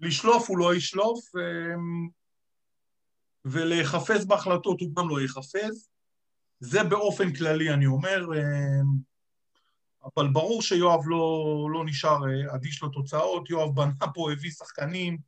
לשלוף 0.00 0.48
הוא 0.48 0.58
לא 0.58 0.74
ישלוף, 0.74 1.36
אה, 1.36 1.74
ולהיחפז 3.44 4.24
בהחלטות 4.26 4.80
הוא 4.80 4.94
גם 4.96 5.08
לא 5.08 5.20
ייחפז. 5.20 5.88
זה 6.60 6.84
באופן 6.84 7.32
כללי, 7.32 7.70
אני 7.70 7.86
אומר, 7.86 8.26
אה, 8.36 8.80
אבל 10.16 10.28
ברור 10.32 10.62
שיואב 10.62 11.00
לא, 11.04 11.68
לא 11.72 11.84
נשאר 11.84 12.18
אדיש 12.54 12.82
לתוצאות, 12.82 13.50
יואב 13.50 13.74
בנה 13.74 14.12
פה, 14.14 14.32
הביא 14.32 14.50
שחקנים 14.50 15.18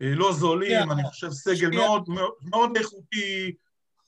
לא 0.00 0.32
זולים, 0.32 0.88
yeah. 0.88 0.92
אני 0.92 1.04
חושב 1.04 1.30
סגל 1.30 1.70
מאוד, 1.70 2.08
מאוד 2.42 2.76
איכותי, 2.76 3.52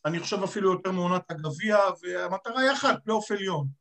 אני 0.05 0.21
חושב 0.21 0.43
אפילו 0.43 0.73
יותר 0.73 0.93
מעונת 0.93 1.31
הגביע, 1.31 1.79
והמטרה 2.03 2.61
היא 2.61 2.73
אחת, 2.73 3.05
פלייאוף 3.05 3.31
עליון. 3.31 3.80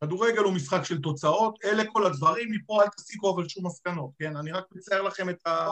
כדורגל 0.00 0.38
הוא 0.38 0.52
משחק 0.52 0.84
של 0.84 1.00
תוצאות, 1.00 1.58
אלה 1.64 1.82
כל 1.92 2.06
הדברים, 2.06 2.52
מפה 2.52 2.82
אל 2.82 2.88
תסיקו 2.88 3.34
אבל 3.34 3.48
שום 3.48 3.66
מסקנות, 3.66 4.10
כן? 4.18 4.36
אני 4.36 4.52
רק 4.52 4.64
מצייר 4.72 5.02
לכם 5.02 5.30
את 5.30 5.46
ה... 5.46 5.68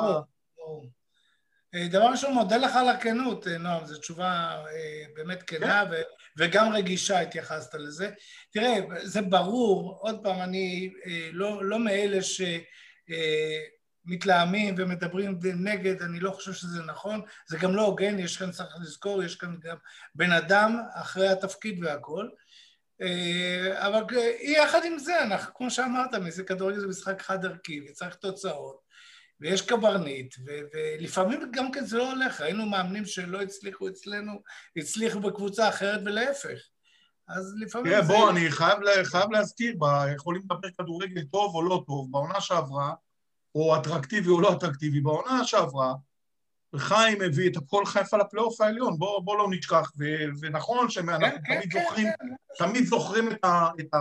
אה, 1.74 1.88
דבר 1.88 2.06
ראשון, 2.10 2.34
מודה 2.34 2.56
לך 2.56 2.76
על 2.76 2.88
הכנות, 2.88 3.46
אה, 3.46 3.58
נועם, 3.58 3.86
זו 3.86 3.98
תשובה 3.98 4.64
אה, 4.66 5.04
באמת 5.14 5.42
כנה, 5.42 5.84
כן. 5.90 6.02
וגם 6.38 6.72
רגישה 6.72 7.20
התייחסת 7.20 7.74
לזה. 7.74 8.10
תראה, 8.52 8.78
זה 9.02 9.22
ברור, 9.22 9.98
עוד 10.00 10.20
פעם, 10.22 10.40
אני 10.40 10.92
לא, 11.32 11.64
לא 11.64 11.78
מאלה 11.78 12.22
ש... 12.22 12.40
מתלהמים 14.06 14.74
ומדברים 14.78 15.38
נגד, 15.54 16.02
אני 16.02 16.20
לא 16.20 16.30
חושב 16.30 16.52
שזה 16.52 16.82
נכון, 16.82 17.20
זה 17.46 17.58
גם 17.58 17.74
לא 17.74 17.82
הוגן, 17.82 18.18
יש 18.18 18.36
כאן, 18.36 18.50
צריך 18.50 18.76
לזכור, 18.80 19.22
יש 19.22 19.36
כאן 19.36 19.56
גם 19.60 19.76
בן 20.14 20.32
אדם 20.32 20.78
אחרי 20.94 21.28
התפקיד 21.28 21.84
והכל. 21.84 22.28
אה, 23.02 23.86
אבל 23.86 24.04
יחד 24.42 24.80
עם 24.84 24.98
זה, 24.98 25.22
אנחנו, 25.22 25.54
כמו 25.54 25.70
שאמרת, 25.70 26.14
מזה 26.14 26.44
כדורגל 26.44 26.80
זה 26.80 26.86
משחק 26.86 27.22
חד 27.22 27.44
ערכי, 27.44 27.80
וצריך 27.88 28.14
תוצאות, 28.14 28.80
ויש 29.40 29.62
קברניט, 29.62 30.34
ו- 30.46 30.60
ולפעמים 30.74 31.50
גם 31.52 31.72
כן 31.72 31.84
זה 31.84 31.98
לא 31.98 32.12
הולך, 32.12 32.40
היינו 32.40 32.66
מאמנים 32.66 33.04
שלא 33.04 33.42
הצליחו 33.42 33.88
אצלנו, 33.88 34.32
הצליחו 34.76 35.20
בקבוצה 35.20 35.68
אחרת 35.68 36.00
ולהפך. 36.04 36.58
אז 37.28 37.54
לפעמים 37.60 37.92
תראה, 37.92 38.02
זה... 38.02 38.08
תראה, 38.08 38.18
בוא, 38.18 38.30
אני 38.30 38.50
חייב, 38.50 38.78
חייב 39.04 39.30
להזכיר, 39.30 39.76
יכולים 40.14 40.42
לדבר 40.42 40.68
כדורגל 40.78 41.22
טוב 41.32 41.54
או 41.54 41.62
לא 41.62 41.84
טוב, 41.86 42.12
בעונה 42.12 42.40
שעברה, 42.40 42.92
או 43.54 43.76
אטרקטיבי 43.76 44.28
או 44.28 44.40
לא 44.40 44.52
אטרקטיבי. 44.52 45.00
בעונה 45.00 45.44
שעברה, 45.44 45.94
חיים 46.78 47.22
הביא 47.22 47.50
את 47.50 47.56
הפועל 47.56 47.86
חיפה 47.86 48.16
לפלייאוף 48.16 48.60
העליון, 48.60 48.98
בואו 48.98 49.24
בוא 49.24 49.38
לא 49.38 49.46
נשכח, 49.50 49.92
ו, 49.98 50.04
ונכון 50.40 50.90
שאנחנו 50.90 51.26
כן, 51.26 51.60
תמיד, 51.60 51.72
כן, 51.72 51.80
זוכרים, 51.82 52.06
כן, 52.06 52.28
כן. 52.58 52.64
תמיד 52.64 52.84
זוכרים 52.84 53.30
את, 53.30 53.44
ה, 53.44 53.68
את, 53.80 53.94
ה, 53.94 53.98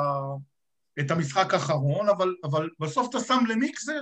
את 0.99 1.12
המשחק 1.12 1.53
האחרון, 1.53 2.09
אבל, 2.09 2.36
אבל 2.43 2.69
בסוף 2.79 3.09
אתה 3.09 3.19
שם 3.19 3.43
למיקסר 3.47 4.01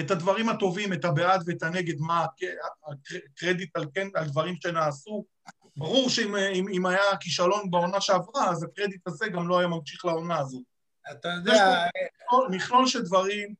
את 0.00 0.10
הדברים 0.10 0.48
הטובים, 0.48 0.92
את 0.92 1.04
הבעד 1.04 1.42
ואת 1.46 1.62
הנגד, 1.62 2.00
מה 2.00 2.26
הקרדיט 2.86 3.76
על, 3.76 3.86
כן, 3.94 4.08
על 4.14 4.28
דברים 4.28 4.54
שנעשו. 4.62 5.24
ברור 5.76 6.10
שאם 6.10 6.36
אם, 6.36 6.68
אם 6.68 6.86
היה 6.86 7.16
כישלון 7.20 7.70
בעונה 7.70 8.00
שעברה, 8.00 8.50
אז 8.50 8.64
הקרדיט 8.64 9.06
הזה 9.06 9.28
גם 9.28 9.48
לא 9.48 9.58
היה 9.58 9.68
ממשיך 9.68 10.04
לעונה 10.04 10.38
הזאת. 10.38 10.62
אתה 11.10 11.28
יודע... 11.28 11.84
מכלול 12.50 12.86
של 12.86 13.02
דברים. 13.02 13.54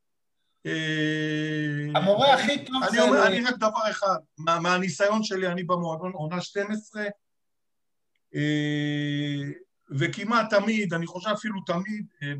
אה, 0.66 2.00
המורה 2.00 2.34
הכי 2.34 2.64
טוב 2.64 2.82
זה... 2.90 3.02
אומר, 3.02 3.26
אני 3.26 3.40
רק 3.40 3.54
דבר 3.56 3.90
אחד, 3.90 4.16
מה, 4.38 4.60
מהניסיון 4.60 5.22
שלי, 5.22 5.48
אני 5.48 5.64
במועדון 5.64 6.12
עונה 6.12 6.40
12, 6.40 7.04
אה, 8.34 8.40
וכמעט 9.98 10.54
תמיד, 10.54 10.94
אני 10.94 11.06
חושב 11.06 11.30
אפילו 11.30 11.60
תמיד, 11.60 12.06
אה, 12.22 12.32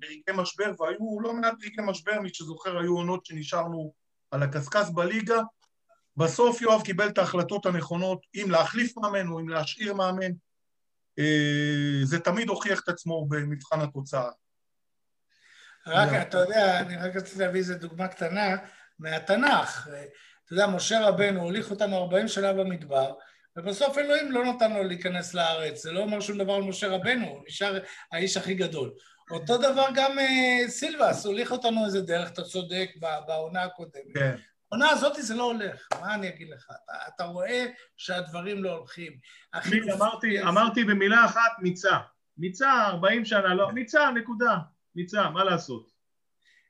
ברגעי 0.00 0.34
משבר, 0.34 0.72
והיו 0.78 1.20
לא 1.20 1.34
מעט 1.34 1.54
רגעי 1.62 1.86
משבר, 1.86 2.20
מי 2.20 2.28
שזוכר, 2.34 2.78
היו 2.78 2.96
עונות 2.96 3.26
שנשארנו 3.26 3.92
על 4.30 4.42
הקשקש 4.42 4.86
בליגה, 4.94 5.40
בסוף 6.16 6.62
יואב 6.62 6.82
קיבל 6.82 7.08
את 7.08 7.18
ההחלטות 7.18 7.66
הנכונות, 7.66 8.20
אם 8.34 8.46
להחליף 8.50 8.96
מאמן 8.96 9.28
או 9.28 9.40
אם 9.40 9.48
להשאיר 9.48 9.94
מאמן. 9.94 10.32
זה 12.02 12.18
תמיד 12.24 12.48
הוכיח 12.48 12.80
את 12.80 12.88
עצמו 12.88 13.26
במבחן 13.28 13.80
התוצאה. 13.80 14.30
רק, 15.86 16.08
אתה 16.28 16.38
יודע, 16.38 16.80
אני 16.80 16.96
רק 16.96 17.16
רציתי 17.16 17.38
להביא 17.38 17.60
איזו 17.60 17.74
דוגמה 17.74 18.08
קטנה 18.08 18.56
מהתנ"ך. 18.98 19.88
אתה 20.44 20.52
יודע, 20.52 20.66
משה 20.66 21.08
רבנו 21.08 21.42
הוליך 21.42 21.70
אותנו 21.70 21.96
40 21.96 22.28
שנה 22.28 22.52
במדבר, 22.52 23.14
ובסוף 23.56 23.98
אלוהים 23.98 24.32
לא 24.32 24.44
נתן 24.44 24.72
לו 24.72 24.82
להיכנס 24.82 25.34
לארץ. 25.34 25.82
זה 25.82 25.92
לא 25.92 26.00
אומר 26.00 26.20
שום 26.20 26.38
דבר 26.38 26.54
על 26.54 26.62
משה 26.62 26.88
רבנו, 26.88 27.26
הוא 27.26 27.42
נשאר 27.46 27.78
האיש 28.12 28.36
הכי 28.36 28.54
גדול. 28.54 28.92
אותו 29.30 29.58
דבר 29.58 29.86
גם 29.94 30.18
uh, 30.18 30.70
סילבס, 30.70 31.26
הוליך 31.26 31.52
אותנו 31.52 31.84
איזה 31.84 32.02
דרך, 32.02 32.30
אתה 32.30 32.42
צודק, 32.42 32.90
בעונה 33.26 33.62
הקודמת. 33.62 34.14
כן. 34.14 34.36
העונה 34.72 34.90
הזאת 34.90 35.22
זה 35.22 35.34
לא 35.34 35.42
הולך, 35.42 35.88
מה 36.00 36.14
אני 36.14 36.28
אגיד 36.28 36.48
לך? 36.50 36.66
אתה, 36.70 36.92
אתה 37.14 37.24
רואה 37.24 37.66
שהדברים 37.96 38.64
לא 38.64 38.76
הולכים. 38.76 39.12
אמרתי, 39.94 40.42
אמרתי 40.42 40.84
במילה 40.84 41.24
אחת, 41.24 41.50
מיצה. 41.58 41.98
מיצה, 42.38 42.86
40 42.86 43.24
שנה, 43.24 43.54
לא, 43.54 43.72
מיצה, 43.72 44.10
נקודה. 44.10 44.56
מיצה, 44.94 45.30
מה 45.30 45.44
לעשות? 45.44 45.90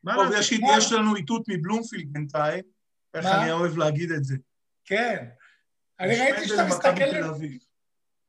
מה 0.03 0.15
טוב, 0.15 0.25
לעשות? 0.25 0.53
יש, 0.53 0.61
יש 0.79 0.93
לנו 0.93 1.17
איתות 1.17 1.43
מבלומפילד 1.49 2.13
בינתיים, 2.13 2.65
איך 3.15 3.27
אני 3.27 3.53
אוהב 3.53 3.77
להגיד 3.77 4.11
את 4.11 4.25
זה. 4.25 4.37
כן. 4.85 5.25
אני 6.01 6.21
ראיתי 6.21 6.49
שאתה 6.49 6.67
מסתכל... 6.67 7.05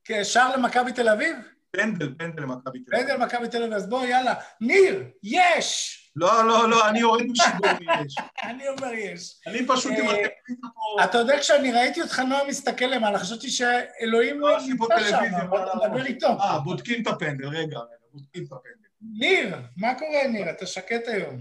כן, 0.06 0.24
שער 0.24 0.56
למכבי 0.56 0.94
תל 0.94 1.10
אביב? 1.10 1.36
פנדל, 1.72 2.14
פנדל 2.18 2.42
למכבי 2.42 2.80
תל 2.80 2.96
אביב. 2.96 3.08
פנדל 3.08 3.14
למכבי 3.14 3.50
תל 3.50 3.64
אביב, 3.64 3.74
אז 3.74 3.90
בוא, 3.90 4.06
יאללה. 4.06 4.34
ניר, 4.62 5.04
יש! 5.24 6.00
לא, 6.16 6.48
לא, 6.48 6.70
לא, 6.70 6.90
אני 6.90 7.00
יורד 7.00 7.24
משידור 7.26 7.72
יש. 8.06 8.16
אני 8.50 8.68
אומר 8.68 8.94
יש. 8.94 9.42
אני 9.48 9.68
פשוט 9.68 9.92
עם 9.92 10.06
הטלוויזיה 10.06 10.30
פה... 10.74 11.04
אתה 11.04 11.18
יודע, 11.18 11.40
כשאני 11.40 11.72
ראיתי 11.72 12.02
אותך 12.02 12.20
נועה 12.20 12.48
מסתכל 12.48 12.86
למעלה, 12.86 13.20
חשבתי 13.20 13.50
שאלוהים 13.50 14.40
לא 14.40 14.58
נמצא 14.68 15.10
שם, 15.10 15.36
אבל 15.36 15.64
אתה 15.64 15.72
מדבר 15.76 16.06
איתו. 16.06 16.28
אה, 16.28 16.60
בודקים 16.60 17.02
את 17.02 17.08
הפנדל, 17.08 17.48
רגע, 17.48 17.78
רגע, 17.78 18.06
בודקים 18.12 18.44
את 18.44 18.52
הפנדל. 18.52 18.83
ניר, 19.12 19.56
מה 19.78 19.96
קורה, 20.00 20.28
ניר? 20.28 20.50
אתה 20.50 20.66
שקט 20.66 21.08
היום. 21.08 21.40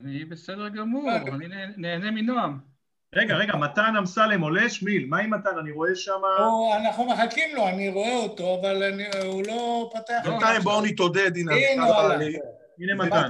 אני 0.00 0.24
בסדר 0.24 0.68
גמור, 0.68 1.10
אני 1.16 1.46
נהנה 1.76 2.10
מנועם. 2.10 2.58
רגע, 3.14 3.36
רגע, 3.36 3.56
מתן 3.56 3.96
אמסלם 3.98 4.40
עולה 4.40 4.68
שמיל, 4.68 5.06
מה 5.06 5.18
עם 5.18 5.34
מתן? 5.34 5.58
אני 5.60 5.70
רואה 5.70 5.94
שם... 5.94 6.20
אנחנו 6.76 7.04
מחכים 7.04 7.56
לו, 7.56 7.68
אני 7.68 7.88
רואה 7.88 8.16
אותו, 8.16 8.60
אבל 8.60 9.00
הוא 9.24 9.42
לא 9.46 9.90
פתח... 9.94 10.20
בינתיים 10.24 10.62
בואו 10.62 10.82
נתעודד, 10.82 11.36
הנה. 11.36 11.52
הנה 12.78 12.94
מתן. 12.94 13.06
מתן, 13.06 13.28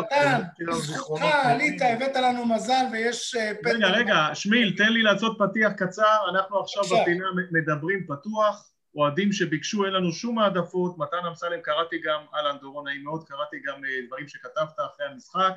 מתן, 0.00 0.66
בזכותך 0.68 1.22
עלית, 1.22 1.82
הבאת 1.82 2.16
לנו 2.16 2.46
מזל 2.46 2.84
ויש 2.92 3.36
אה, 3.36 3.52
פנדל. 3.62 3.86
רגע, 3.86 3.98
רגע, 3.98 4.34
שמיל, 4.34 4.76
תן 4.76 4.92
לי 4.92 5.02
לעשות 5.02 5.38
פתיח 5.38 5.72
קצר, 5.72 6.16
אנחנו 6.34 6.60
עכשיו 6.60 6.82
בפינה 6.84 7.24
מדברים 7.50 8.06
פתוח, 8.06 8.70
אוהדים 8.94 9.32
שביקשו, 9.32 9.84
אין 9.84 9.92
לנו 9.92 10.12
שום 10.12 10.38
העדפות, 10.38 10.98
מתן 10.98 11.26
אמסלם, 11.28 11.60
קראתי 11.62 11.98
גם, 11.98 12.20
אהלן 12.34 12.58
דורון, 12.60 12.88
נעים 12.88 13.04
מאוד, 13.04 13.24
קראתי 13.28 13.56
גם 13.66 13.84
אה, 13.84 14.06
דברים 14.06 14.28
שכתבת 14.28 14.76
אחרי 14.86 15.06
המשחק. 15.06 15.52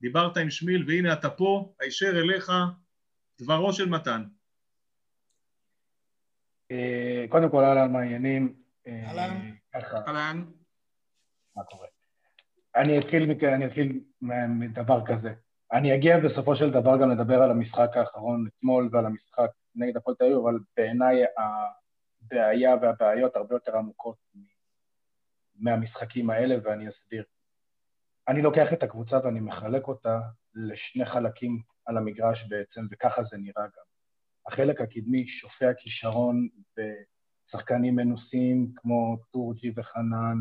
דיברת 0.00 0.36
עם 0.36 0.50
שמיל 0.50 0.84
והנה 0.88 1.12
אתה 1.12 1.30
פה, 1.30 1.72
הישר 1.80 2.10
אליך 2.10 2.52
דברו 3.40 3.72
של 3.72 3.88
מתן. 3.88 4.24
אה, 6.70 7.24
קודם 7.28 7.50
כל 7.50 7.64
אהלן 7.64 7.92
מה 7.92 7.98
העניינים? 7.98 8.54
אה, 8.86 9.06
אהלן. 9.06 9.50
אהלן. 9.74 10.44
מה 11.56 11.64
קורה? 11.64 11.86
אני 12.76 12.98
אתחיל, 12.98 13.30
אני 13.42 13.66
אתחיל 13.66 14.00
מדבר 14.48 15.06
כזה. 15.06 15.32
אני 15.72 15.94
אגיע 15.94 16.18
בסופו 16.18 16.56
של 16.56 16.70
דבר 16.70 16.96
גם 17.02 17.10
לדבר 17.10 17.42
על 17.42 17.50
המשחק 17.50 17.96
האחרון 17.96 18.46
אתמול 18.46 18.88
ועל 18.92 19.06
המשחק 19.06 19.50
נגד 19.74 19.96
הפועל 19.96 20.16
תל 20.16 20.24
אביב, 20.24 20.36
אבל 20.36 20.58
בעיניי 20.76 21.24
הבעיה 22.32 22.74
והבעיות 22.82 23.36
הרבה 23.36 23.54
יותר 23.54 23.76
עמוקות 23.76 24.16
מהמשחקים 25.58 26.30
האלה, 26.30 26.56
ואני 26.62 26.88
אסביר. 26.88 27.24
אני 28.28 28.42
לוקח 28.42 28.72
את 28.72 28.82
הקבוצה 28.82 29.16
ואני 29.24 29.40
מחלק 29.40 29.88
אותה 29.88 30.20
לשני 30.54 31.06
חלקים 31.06 31.62
על 31.86 31.96
המגרש 31.96 32.44
בעצם, 32.48 32.80
וככה 32.90 33.24
זה 33.24 33.36
נראה 33.36 33.62
גם. 33.62 33.84
החלק 34.46 34.80
הקדמי 34.80 35.28
שופע 35.28 35.74
כישרון 35.78 36.48
ושחקנים 36.78 37.96
מנוסים 37.96 38.72
כמו 38.76 39.16
טורג'י 39.30 39.72
וחנן, 39.76 40.36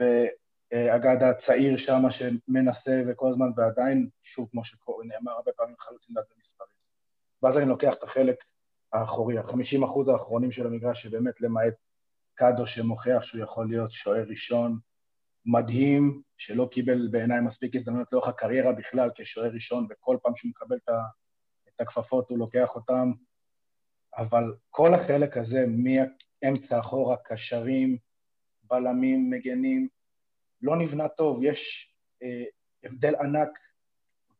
ואגד 0.00 1.16
הצעיר 1.22 1.78
שם 1.78 2.02
שמנסה 2.10 3.02
וכל 3.08 3.30
הזמן, 3.30 3.50
ועדיין, 3.56 4.08
שוב, 4.22 4.48
כמו 4.50 4.64
שנאמר 4.64 5.32
הרבה 5.32 5.52
פעמים, 5.56 5.74
חלוצים 5.78 6.14
ליד 6.16 6.24
במספרים. 6.30 6.76
ואז 7.42 7.56
אני 7.56 7.66
לוקח 7.66 7.92
את 7.98 8.02
החלק 8.02 8.36
האחורי, 9.00 9.38
החמישים 9.38 9.84
אחוז 9.84 10.08
האחרונים 10.08 10.52
של 10.52 10.66
המגרש, 10.66 11.02
שבאמת 11.02 11.40
למעט 11.40 11.74
קאדו 12.34 12.66
שמוכיח 12.66 13.22
שהוא 13.22 13.40
יכול 13.40 13.68
להיות 13.68 13.92
שוער 13.92 14.24
ראשון, 14.28 14.78
מדהים, 15.46 16.22
שלא 16.38 16.68
קיבל 16.72 17.08
בעיניי 17.10 17.40
מספיק 17.40 17.76
הזדמנות 17.76 18.12
לאורך 18.12 18.28
הקריירה 18.28 18.72
בכלל 18.72 19.10
כשוער 19.14 19.50
ראשון, 19.50 19.86
וכל 19.90 20.16
פעם 20.22 20.32
שהוא 20.36 20.50
מקבל 20.50 20.76
את 21.68 21.80
הכפפות 21.80 22.30
הוא 22.30 22.38
לוקח 22.38 22.68
אותם, 22.74 23.12
אבל 24.16 24.54
כל 24.70 24.94
החלק 24.94 25.36
הזה, 25.36 25.64
מאמצע 25.68 26.80
אחורה, 26.80 27.16
קשרים, 27.24 27.96
בלמים, 28.62 29.30
מגנים, 29.30 29.88
לא 30.62 30.76
נבנה 30.76 31.08
טוב. 31.08 31.40
יש 31.42 31.92
אה, 32.22 32.44
הבדל 32.84 33.14
ענק 33.14 33.58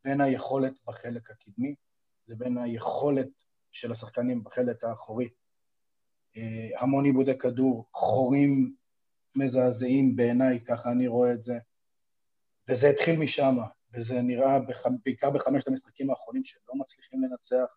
בין 0.03 0.21
היכולת 0.21 0.73
בחלק 0.87 1.31
הקדמי 1.31 1.75
לבין 2.27 2.57
היכולת 2.57 3.27
של 3.71 3.91
השחקנים 3.91 4.43
בחלק 4.43 4.83
האחורי. 4.83 5.29
אה, 6.37 6.69
המון 6.79 7.05
עיבודי 7.05 7.37
כדור, 7.37 7.85
חורים 7.93 8.75
מזעזעים 9.35 10.15
בעיניי, 10.15 10.59
ככה 10.59 10.91
אני 10.91 11.07
רואה 11.07 11.33
את 11.33 11.43
זה. 11.43 11.57
וזה 12.69 12.89
התחיל 12.89 13.19
משם, 13.19 13.57
וזה 13.93 14.21
נראה 14.21 14.59
בח... 14.59 14.77
בעיקר 15.05 15.29
בחמשת 15.29 15.67
המשחקים 15.67 16.09
האחרונים 16.09 16.43
שלא 16.45 16.75
מצליחים 16.75 17.23
לנצח, 17.23 17.75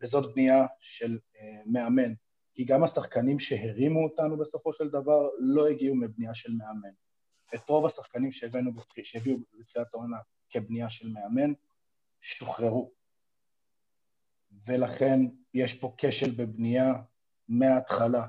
וזאת 0.00 0.34
בנייה 0.34 0.66
של 0.80 1.18
אה, 1.38 1.62
מאמן. 1.66 2.12
כי 2.54 2.64
גם 2.64 2.84
השחקנים 2.84 3.40
שהרימו 3.40 4.04
אותנו 4.04 4.36
בסופו 4.36 4.72
של 4.72 4.88
דבר 4.88 5.28
לא 5.38 5.66
הגיעו 5.68 5.96
מבנייה 5.96 6.34
של 6.34 6.52
מאמן. 6.52 6.94
את 7.54 7.68
רוב 7.68 7.86
השחקנים 7.86 8.32
שהבאנו, 8.32 8.70
שהביאו 9.02 9.36
בתחילת 9.58 9.94
העונה 9.94 10.16
כבנייה 10.50 10.90
של 10.90 11.08
מאמן, 11.08 11.52
שוחררו. 12.22 12.90
ולכן 14.66 15.20
יש 15.54 15.74
פה 15.80 15.94
כשל 15.98 16.30
בבנייה 16.30 16.92
מההתחלה. 17.48 18.26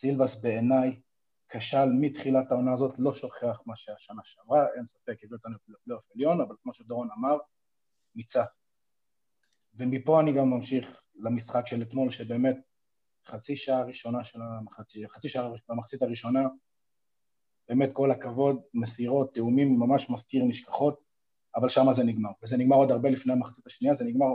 סילבס 0.00 0.30
בעיניי 0.40 1.00
כשל 1.48 1.88
מתחילת 2.00 2.52
העונה 2.52 2.72
הזאת, 2.72 2.94
לא 2.98 3.14
שוכח 3.14 3.60
מה 3.66 3.76
שהיה 3.76 3.98
שנה 3.98 4.22
שעברה, 4.24 4.66
אין 4.76 4.84
ספק, 4.86 5.24
הביא 5.24 5.36
אותנו 5.36 5.54
לפלייאוף 5.68 6.04
עליון, 6.14 6.40
אבל 6.40 6.54
כמו 6.62 6.74
שדורון 6.74 7.08
אמר, 7.18 7.36
מיצה. 8.14 8.44
ומפה 9.74 10.20
אני 10.20 10.32
גם 10.32 10.50
ממשיך 10.50 10.86
למשחק 11.14 11.66
של 11.66 11.82
אתמול, 11.82 12.12
שבאמת 12.12 12.56
חצי 13.26 13.56
שעה 13.56 13.82
ראשונה 13.82 14.24
של 14.24 14.38
המחצית, 14.42 15.10
חצי 15.10 15.28
שעה 15.28 15.50
במחצית 15.68 16.02
הראשונה, 16.02 16.48
באמת 17.68 17.90
כל 17.92 18.10
הכבוד, 18.10 18.60
מסירות, 18.74 19.34
תאומים, 19.34 19.78
ממש 19.78 20.10
מזכיר 20.10 20.44
נשכחות, 20.44 21.00
אבל 21.56 21.68
שמה 21.68 21.94
זה 21.94 22.02
נגמר. 22.02 22.30
וזה 22.42 22.56
נגמר 22.56 22.76
עוד 22.76 22.90
הרבה 22.90 23.10
לפני 23.10 23.32
המחצית 23.32 23.66
השנייה, 23.66 23.94
זה 23.98 24.04
נגמר 24.04 24.26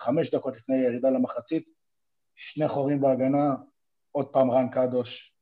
חמש 0.00 0.30
דקות 0.30 0.56
לפני 0.56 0.76
הירידה 0.76 1.10
למחצית, 1.10 1.68
שני 2.34 2.68
חורים 2.68 3.00
בהגנה, 3.00 3.54
עוד 4.12 4.26
פעם 4.26 4.50
רן 4.50 4.68
קדוש 4.68 5.32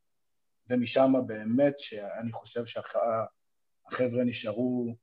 ומשם 0.70 1.12
באמת 1.26 1.74
שאני 1.78 2.32
חושב 2.32 2.64
שהחבר'ה 2.66 4.24
נשארו 4.24 4.94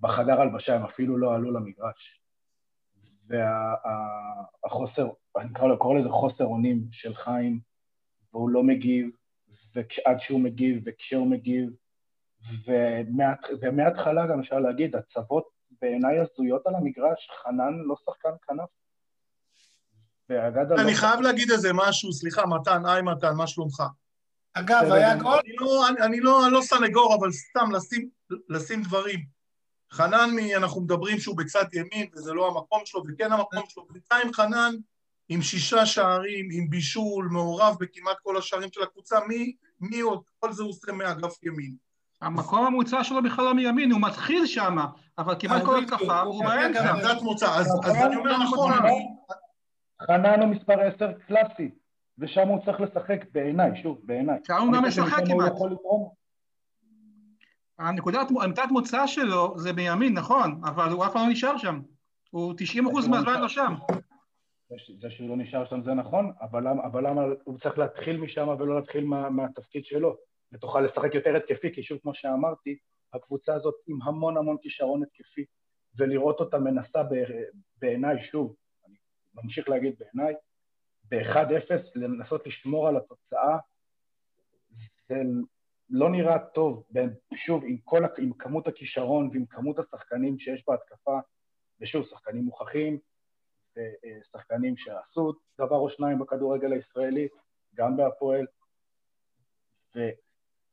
בחדר 0.00 0.40
הלבשה, 0.40 0.74
הם 0.74 0.84
אפילו 0.84 1.18
לא 1.18 1.34
עלו 1.34 1.50
למגרש. 1.50 2.20
והחוסר, 3.26 5.08
אני 5.36 5.48
קורא 5.78 5.98
לזה 5.98 6.08
חוסר 6.08 6.44
אונים 6.44 6.88
של 6.92 7.14
חיים, 7.14 7.60
והוא 8.32 8.50
לא 8.50 8.62
מגיב, 8.62 9.10
ועד 9.74 10.20
שהוא 10.20 10.40
מגיב 10.40 10.82
וכשהוא 10.86 11.26
מגיב, 11.26 11.70
ומההתחלה 13.62 14.26
גם 14.26 14.40
אפשר 14.40 14.58
להגיד, 14.58 14.96
הצוות 14.96 15.59
בעיניי 15.82 16.18
הזויות 16.18 16.66
על 16.66 16.74
המגרש, 16.74 17.28
חנן 17.42 17.74
לא 17.84 17.94
שחקן 18.06 18.30
כנף. 18.48 18.68
ואגדה 20.28 20.74
לא... 20.74 20.80
אני 20.80 20.94
חייב 20.94 21.20
להגיד 21.20 21.50
איזה 21.50 21.70
משהו, 21.74 22.12
סליחה, 22.12 22.46
מתן, 22.46 22.86
היי 22.86 23.02
מתן, 23.02 23.34
מה 23.34 23.46
שלומך? 23.46 23.82
אגב, 24.52 24.92
היה 24.92 25.16
גול? 25.16 25.38
אני 25.44 25.56
לא, 25.56 25.88
אני, 25.88 26.00
אני 26.00 26.20
לא, 26.20 26.46
אני 26.46 26.52
לא 26.52 26.60
סנגור, 26.62 27.14
אבל 27.14 27.32
סתם 27.32 27.70
לשים, 27.72 28.08
לשים 28.48 28.82
דברים. 28.82 29.20
חנן, 29.92 30.30
אנחנו 30.56 30.80
מדברים 30.80 31.18
שהוא 31.18 31.36
בצד 31.36 31.64
ימין, 31.72 32.06
וזה 32.14 32.32
לא 32.32 32.48
המקום 32.48 32.82
שלו, 32.84 33.02
וכן 33.08 33.32
המקום 33.32 33.62
שלו. 33.68 33.86
בינתיים 33.90 34.32
חנן 34.32 34.74
עם 35.28 35.42
שישה 35.42 35.86
שערים, 35.86 36.48
עם 36.52 36.70
בישול, 36.70 37.28
מעורב 37.32 37.76
בכמעט 37.80 38.16
כל 38.22 38.36
השערים 38.36 38.68
של 38.72 38.82
הקבוצה, 38.82 39.20
מי, 39.28 39.56
מי 39.80 40.00
עוד? 40.00 40.22
כל 40.38 40.52
זה 40.52 40.62
הוא 40.62 40.70
עושה 40.70 40.92
מאגף 40.92 41.42
ימין. 41.42 41.76
המקום 42.20 42.66
המוצע 42.66 43.04
שלו 43.04 43.22
בכלל 43.22 43.44
לא 43.44 43.54
מימין, 43.54 43.92
הוא 43.92 44.00
מתחיל 44.00 44.46
שם, 44.46 44.76
אבל 45.18 45.34
כמעט 45.38 45.64
כל 45.64 45.82
התקפה 45.82 46.20
הוא 46.20 46.44
באמצע. 46.44 46.90
עמדת 46.90 47.22
מוצא, 47.22 47.46
אז 47.46 47.96
אני 48.06 48.16
אומר 48.16 48.42
נכון, 48.42 48.72
חנן 50.02 50.40
הוא 50.40 50.48
מספר 50.48 50.80
עשר 50.80 51.12
קלאסי, 51.26 51.70
ושם 52.18 52.48
הוא 52.48 52.64
צריך 52.64 52.80
לשחק 52.80 53.24
בעיניי, 53.32 53.82
שוב, 53.82 53.98
בעיניי. 54.04 54.38
שם 54.46 54.62
הוא 54.62 54.72
גם 54.72 54.84
משחק 54.84 55.22
כמעט. 55.26 55.52
הנקודת, 57.78 58.28
עמדת 58.42 58.70
מוצא 58.70 59.06
שלו 59.06 59.54
זה 59.58 59.72
בימין, 59.72 60.14
נכון, 60.14 60.60
אבל 60.64 60.90
הוא 60.90 61.04
אף 61.04 61.12
פעם 61.12 61.26
לא 61.26 61.32
נשאר 61.32 61.58
שם. 61.58 61.80
הוא 62.30 62.54
90 62.56 62.86
אחוז 62.86 63.08
מהזמן 63.08 63.40
לא 63.40 63.48
שם. 63.48 63.74
זה 65.00 65.10
שהוא 65.10 65.28
לא 65.28 65.36
נשאר 65.36 65.64
שם 65.70 65.82
זה 65.82 65.94
נכון, 65.94 66.32
אבל 66.82 67.06
למה 67.08 67.22
הוא 67.44 67.58
צריך 67.58 67.78
להתחיל 67.78 68.16
משם 68.16 68.48
ולא 68.48 68.76
להתחיל 68.76 69.04
מהתפקיד 69.30 69.84
שלו? 69.84 70.29
ותוכל 70.52 70.80
לשחק 70.80 71.14
יותר 71.14 71.36
התקפי, 71.36 71.74
כי 71.74 71.82
שוב, 71.82 71.98
כמו 72.02 72.14
שאמרתי, 72.14 72.78
הקבוצה 73.12 73.54
הזאת 73.54 73.74
עם 73.86 74.02
המון 74.02 74.36
המון 74.36 74.56
כישרון 74.62 75.02
התקפי, 75.02 75.44
ולראות 75.98 76.40
אותה 76.40 76.58
מנסה 76.58 77.00
בעיניי, 77.76 78.24
שוב, 78.24 78.56
אני 78.86 78.96
ממשיך 79.34 79.68
להגיד 79.68 79.94
בעיניי, 79.98 80.34
ב-1-0 81.10 81.72
לנסות 81.94 82.46
לשמור 82.46 82.88
על 82.88 82.96
התוצאה, 82.96 83.58
זה 85.08 85.14
לא 85.90 86.10
נראה 86.10 86.38
טוב, 86.38 86.86
שוב, 87.34 87.64
עם, 87.64 87.76
כל, 87.84 88.02
עם 88.18 88.32
כמות 88.32 88.68
הכישרון 88.68 89.30
ועם 89.32 89.46
כמות 89.46 89.78
השחקנים 89.78 90.38
שיש 90.38 90.64
בהתקפה, 90.68 91.18
ושוב, 91.80 92.06
שחקנים 92.06 92.44
מוכחים, 92.44 92.98
ושחקנים 93.76 94.76
שעשו 94.76 95.32
דבר 95.58 95.76
או 95.76 95.90
שניים 95.90 96.18
בכדורגל 96.18 96.72
הישראלי, 96.72 97.28
גם 97.74 97.96
בהפועל, 97.96 98.46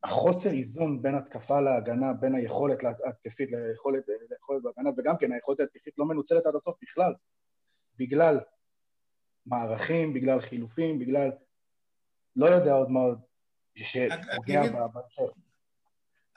והחוסר 0.03 0.49
איזון 0.49 1.01
בין 1.01 1.15
התקפה 1.15 1.61
להגנה, 1.61 2.13
בין 2.13 2.35
היכולת 2.35 2.77
ההתקפית 3.05 3.49
ליכולת, 3.51 4.03
ליכולת 4.29 4.63
בהגנה, 4.63 4.89
וגם 4.97 5.17
כן 5.17 5.31
היכולת 5.31 5.59
ההתקפית 5.59 5.93
לא 5.97 6.05
מנוצלת 6.05 6.45
עד 6.45 6.55
הסוף 6.55 6.77
בכלל, 6.81 7.13
בגלל 7.97 8.39
מערכים, 9.45 10.13
בגלל 10.13 10.41
חילופים, 10.41 10.99
בגלל 10.99 11.31
לא 12.35 12.45
יודע 12.45 12.73
עוד 12.73 12.89
מה 12.91 12.99
עוד, 12.99 13.19
שפוגע 13.75 14.61
בהמשך. 14.71 15.37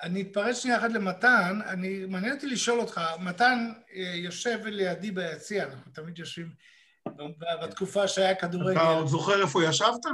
אני 0.03 0.23
אתפרץ 0.23 0.57
שנייה 0.57 0.79
אחת 0.79 0.91
למתן, 0.91 1.59
אני, 1.67 2.05
מעניין 2.09 2.35
אותי 2.35 2.47
לשאול 2.47 2.81
אותך, 2.81 3.01
מתן 3.21 3.73
אה, 3.95 4.13
יושב 4.15 4.59
לידי 4.65 5.11
ביציע, 5.11 5.65
אנחנו 5.65 5.93
תמיד 5.93 6.19
יושבים 6.19 6.49
בתקופה 7.63 8.09
שהיה 8.09 8.35
כדורגל. 8.35 8.73
אתה 8.73 8.89
עוד 8.89 9.07
זוכר 9.07 9.43
איפה 9.43 9.65
ישבת? 9.65 10.05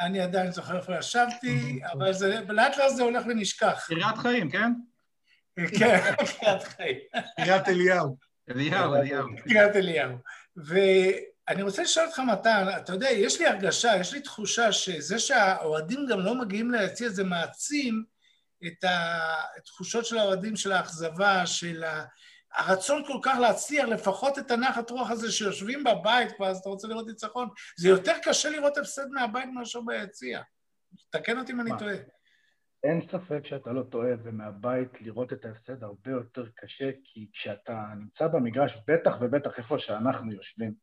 אני 0.00 0.20
עדיין 0.20 0.50
זוכר 0.52 0.76
איפה 0.76 0.98
ישבתי, 0.98 1.80
אבל 1.92 2.12
זה, 2.12 2.40
לאט 2.48 2.76
לאט 2.76 2.96
זה 2.96 3.02
הולך 3.02 3.24
ונשכח. 3.28 3.84
קריית 3.86 4.18
חיים, 4.18 4.50
כן? 4.50 4.72
כן, 5.78 5.98
קריית 6.40 6.62
חיים. 6.62 6.98
קריית 7.36 7.68
אליהו. 7.68 8.16
אליהו, 8.50 8.94
אליהו. 8.94 9.28
קריית 9.44 9.76
אליהו. 9.76 10.16
ואני 10.56 11.62
רוצה 11.62 11.82
לשאול 11.82 12.06
אותך, 12.06 12.18
מתן, 12.18 12.66
אתה 12.76 12.92
יודע, 12.92 13.10
יש 13.10 13.40
לי 13.40 13.46
הרגשה, 13.46 13.96
יש 14.00 14.12
לי 14.12 14.20
תחושה 14.20 14.72
שזה 14.72 15.18
שהאוהדים 15.18 16.06
גם 16.10 16.20
לא 16.20 16.34
מגיעים 16.34 16.70
ליציע, 16.70 17.08
זה 17.08 17.24
מעצים 17.24 18.04
את 18.66 18.84
התחושות 19.58 20.06
של 20.06 20.18
האוהדים, 20.18 20.56
של 20.56 20.72
האכזבה, 20.72 21.46
של 21.46 21.84
הרצון 22.58 23.04
כל 23.06 23.18
כך 23.22 23.38
להצליח, 23.40 23.88
לפחות 23.88 24.38
את 24.38 24.50
הנחת 24.50 24.90
רוח 24.90 25.10
הזה 25.10 25.32
שיושבים 25.32 25.84
בבית 25.84 26.32
כבר, 26.32 26.46
אז 26.46 26.58
אתה 26.58 26.68
רוצה 26.68 26.88
לראות 26.88 27.06
ניצחון. 27.06 27.48
זה 27.76 27.88
יותר 27.88 28.12
קשה 28.22 28.50
לראות 28.50 28.76
הפסד 28.76 29.08
מהבית 29.10 29.48
מאשר 29.54 29.80
ביציע. 29.80 30.42
תקן 31.10 31.38
אותי 31.38 31.52
אם 31.52 31.60
אני 31.60 31.70
טועה. 31.78 31.94
אין 32.84 33.00
ספק 33.12 33.40
שאתה 33.44 33.72
לא 33.72 33.82
טועה, 33.82 34.10
ומהבית 34.22 34.88
לראות 35.00 35.32
את 35.32 35.44
ההפסד 35.44 35.82
הרבה 35.82 36.10
יותר 36.10 36.46
קשה, 36.56 36.90
כי 37.04 37.28
כשאתה 37.32 37.84
נמצא 37.98 38.26
במגרש, 38.26 38.72
בטח 38.88 39.12
ובטח 39.20 39.50
איפה 39.58 39.78
שאנחנו 39.78 40.32
יושבים, 40.32 40.74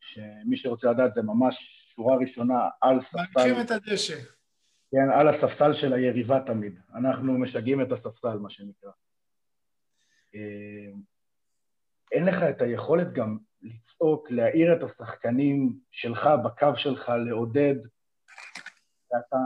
שמי 0.00 0.56
שרוצה 0.56 0.90
לדעת 0.90 1.14
זה 1.14 1.22
ממש 1.22 1.54
שורה 1.94 2.16
ראשונה 2.16 2.68
על 2.80 3.00
ספסל... 3.08 3.40
מניחים 3.40 3.60
את 3.60 3.70
הדשא. 3.70 4.18
כן, 4.90 5.10
על 5.14 5.28
הספסל 5.28 5.74
של 5.80 5.92
היריבה 5.92 6.40
תמיד. 6.46 6.80
אנחנו 6.94 7.38
משגעים 7.38 7.82
את 7.82 7.92
הספסל, 7.92 8.38
מה 8.38 8.50
שנקרא. 8.50 8.90
אה, 10.36 10.92
אין 12.12 12.24
לך 12.24 12.42
את 12.50 12.62
היכולת 12.62 13.12
גם 13.12 13.38
לצעוק, 13.62 14.30
להעיר 14.30 14.72
את 14.72 14.82
השחקנים 14.82 15.78
שלך 15.90 16.28
בקו 16.44 16.76
שלך, 16.76 17.08
לעודד. 17.08 17.74
אתה, 19.08 19.36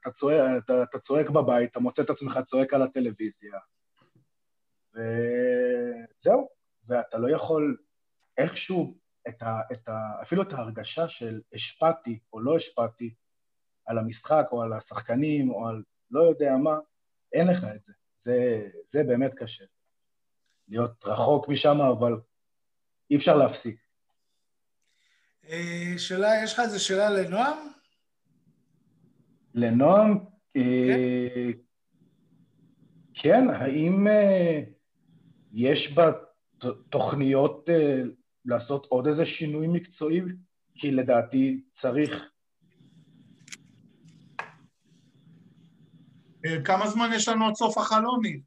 אתה, 0.00 0.10
צועק, 0.20 0.64
אתה, 0.64 0.82
אתה 0.82 0.98
צועק 0.98 1.30
בבית, 1.30 1.70
אתה 1.70 1.80
מוצא 1.80 2.02
את 2.02 2.10
עצמך 2.10 2.38
צועק 2.50 2.74
על 2.74 2.82
הטלוויזיה, 2.82 3.58
וזהו, 4.94 6.48
ואתה 6.86 7.18
לא 7.18 7.36
יכול 7.36 7.76
איכשהו, 8.38 8.94
את 9.28 9.42
ה, 9.42 9.60
את 9.72 9.88
ה, 9.88 10.22
אפילו 10.22 10.42
את 10.42 10.52
ההרגשה 10.52 11.08
של 11.08 11.40
השפעתי 11.52 12.18
או 12.32 12.40
לא 12.40 12.56
השפעתי 12.56 13.14
על 13.86 13.98
המשחק 13.98 14.46
או 14.52 14.62
על 14.62 14.72
השחקנים 14.72 15.50
או 15.50 15.68
על 15.68 15.82
לא 16.10 16.22
יודע 16.22 16.56
מה, 16.56 16.78
אין 17.32 17.46
לך 17.46 17.64
את 17.76 17.82
זה. 17.86 17.92
זה, 18.24 18.68
זה 18.92 19.02
באמת 19.02 19.34
קשה. 19.34 19.64
להיות 20.70 21.04
רחוק 21.04 21.48
משם, 21.48 21.80
אבל 21.80 22.20
אי 23.10 23.16
אפשר 23.16 23.36
להפסיק. 23.36 23.76
אה, 25.48 25.94
שאלה, 25.98 26.28
יש 26.44 26.52
לך 26.52 26.60
איזה 26.60 26.78
שאלה 26.78 27.10
לנועם? 27.10 27.58
לנועם? 29.54 30.18
אה, 30.56 31.50
כן, 33.14 33.50
האם 33.50 34.08
אה, 34.08 34.60
יש 35.52 35.92
בה 35.94 36.12
תוכניות 36.90 37.68
לעשות 38.44 38.86
עוד 38.86 39.06
איזה 39.06 39.26
שינוי 39.26 39.66
מקצועי? 39.66 40.20
כי 40.74 40.90
לדעתי 40.90 41.60
צריך. 41.80 42.10
כמה 46.64 46.86
זמן 46.86 47.10
יש 47.14 47.28
לנו 47.28 47.46
עד 47.46 47.54
סוף 47.54 47.78
החלוני? 47.78 48.40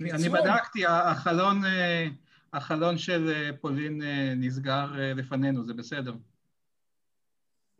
אני 0.00 0.28
בדקתי, 0.28 0.86
החלון, 0.86 1.64
אה, 1.64 2.06
החלון 2.52 2.98
של 2.98 3.32
אה, 3.34 3.50
פולין 3.60 4.02
אה, 4.02 4.32
נסגר 4.36 4.86
לפנינו, 4.94 5.64
זה 5.64 5.74
בסדר. 5.74 6.14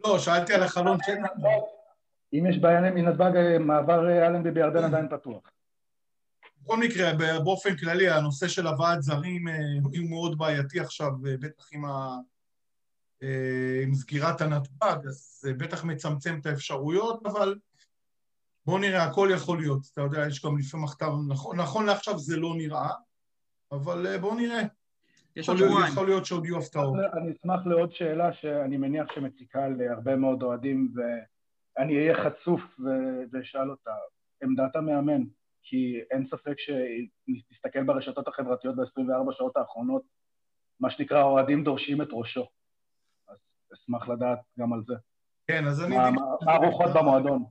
לא, 0.04 0.18
שאלתי 0.18 0.54
על 0.54 0.62
החלון 0.62 0.98
של... 1.06 1.12
אם 2.32 2.46
יש 2.46 2.58
בעיה 2.58 2.80
מנתב"ג, 2.80 3.56
מעבר 3.60 4.26
אלנבי 4.26 4.50
בירדן 4.50 4.84
עדיין 4.84 5.08
פתוח. 5.08 5.50
בכל 6.62 6.76
מקרה, 6.76 7.12
באופן 7.44 7.76
כללי, 7.76 8.10
הנושא 8.10 8.48
של 8.48 8.66
הבאת 8.66 9.02
זרים 9.02 9.48
הוא 9.82 10.08
מאוד 10.08 10.38
בעייתי 10.38 10.80
עכשיו, 10.80 11.10
בטח 11.22 11.68
עם, 11.72 11.84
ה... 11.84 12.16
עם 13.82 13.94
סגירת 13.94 14.40
הנתב"ג, 14.40 14.96
אז 15.06 15.38
זה 15.40 15.54
בטח 15.54 15.84
מצמצם 15.84 16.38
את 16.40 16.46
האפשרויות, 16.46 17.26
אבל 17.26 17.54
בואו 18.70 18.80
נראה, 18.80 19.04
הכל 19.04 19.28
יכול 19.34 19.58
להיות. 19.58 19.80
אתה 19.92 20.00
יודע, 20.00 20.26
יש 20.26 20.44
גם 20.44 20.58
לפעמים 20.58 20.84
מחקר, 20.84 21.12
נכון, 21.28 21.60
נכון 21.60 21.86
לעכשיו 21.86 22.18
זה 22.18 22.36
לא 22.36 22.54
נראה, 22.56 22.90
אבל 23.72 24.06
אה, 24.06 24.18
בואו 24.18 24.34
נראה. 24.34 24.62
יש 25.36 25.48
עוד 25.48 25.58
שבועיים. 25.58 25.92
יכול 25.92 26.06
להיות 26.06 26.26
שעוד 26.26 26.44
יהיו 26.44 26.58
הפתעות. 26.58 26.96
אני 27.16 27.32
אשמח 27.32 27.66
לעוד 27.66 27.92
שאלה 27.92 28.32
שאני 28.32 28.76
מניח 28.76 29.06
שמציקה 29.14 29.68
להרבה 29.68 30.16
מאוד 30.16 30.42
אוהדים, 30.42 30.92
ואני 30.94 31.96
אהיה 31.96 32.24
חצוף 32.24 32.60
ואשאל 33.32 33.70
אותה. 33.70 33.90
עמדת 34.42 34.76
המאמן, 34.76 35.22
כי 35.62 36.00
אין 36.10 36.26
ספק 36.26 36.54
שנסתכל 36.58 37.82
ברשתות 37.82 38.28
החברתיות 38.28 38.76
ב-24 38.76 39.32
שעות 39.32 39.56
האחרונות, 39.56 40.02
מה 40.80 40.90
שנקרא, 40.90 41.18
האוהדים 41.18 41.64
דורשים 41.64 42.02
את 42.02 42.08
ראשו. 42.12 42.46
אז 43.28 43.36
אשמח 43.74 44.08
לדעת 44.08 44.38
גם 44.58 44.72
על 44.72 44.82
זה. 44.86 44.94
כן, 45.46 45.66
אז 45.66 45.84
אני... 45.84 45.96
מה 45.96 46.52
הרוחות 46.52 46.90
במועדון? 46.94 47.44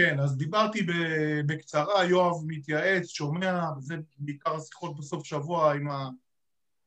כן, 0.00 0.20
אז 0.20 0.36
דיברתי 0.36 0.86
בקצרה, 1.46 2.04
יואב 2.04 2.34
מתייעץ, 2.46 3.06
שומע, 3.06 3.70
וזה 3.78 3.94
בעיקר 4.18 4.54
השיחות 4.56 4.96
בסוף 4.96 5.24
שבוע 5.24 5.74
עם 5.74 5.88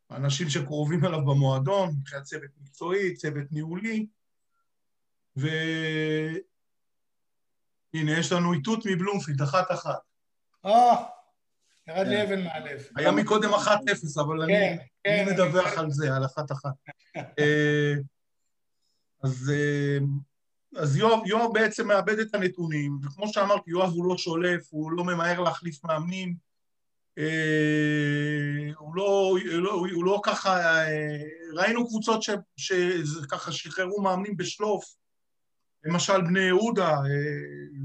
האנשים 0.09 0.49
שקרובים 0.49 1.05
אליו 1.05 1.26
במועדון, 1.26 1.89
מבחינת 1.99 2.24
צוות 2.24 2.49
מקצועי, 2.61 3.16
צוות 3.16 3.51
ניהולי, 3.51 4.05
הנה, 7.93 8.20
יש 8.20 8.32
לנו 8.32 8.53
איתות 8.53 8.86
מבלומפילד, 8.86 9.41
אחת-אחת. 9.41 9.99
או, 10.64 10.91
ירד 11.88 12.07
לי 12.07 12.16
כן. 12.16 12.22
אבן 12.22 12.43
מהלב. 12.43 12.82
היה 12.95 13.11
מקודם 13.11 13.49
1-0, 13.53 14.22
אבל 14.22 14.41
אני 14.41 14.53
כן, 14.53 14.78
כן. 15.03 15.26
מדווח 15.32 15.78
על 15.78 15.91
זה, 15.91 16.16
על 16.16 16.26
אחת-אחת. 16.26 16.74
אה, 17.39 17.93
אז 19.24 19.51
אה, 19.53 19.97
אז 20.76 20.97
יואב, 20.97 21.19
יואב 21.26 21.53
בעצם 21.53 21.88
מאבד 21.88 22.19
את 22.19 22.36
הנתונים, 22.36 22.97
וכמו 23.03 23.28
שאמרתי, 23.28 23.71
יואב 23.71 23.89
הוא 23.89 24.05
לא 24.05 24.17
שולף, 24.17 24.67
הוא 24.69 24.91
לא 24.91 25.03
ממהר 25.03 25.39
להחליף 25.39 25.84
מאמנים, 25.84 26.36
אה, 27.17 28.74
הוא 28.78 28.95
לא, 28.95 29.30
הוא 29.30 29.39
לא, 29.61 29.71
הוא 29.71 30.05
לא 30.05 30.21
ככה, 30.24 30.57
אה, 30.59 31.24
ראינו 31.53 31.88
קבוצות 31.88 32.24
ש- 32.24 32.32
שככה 32.57 33.51
שחררו 33.51 34.01
מאמנים 34.01 34.38
בשלוף, 34.38 34.95
למשל 35.84 36.21
בני 36.21 36.41
יהודה, 36.41 36.89
אה, 36.89 37.01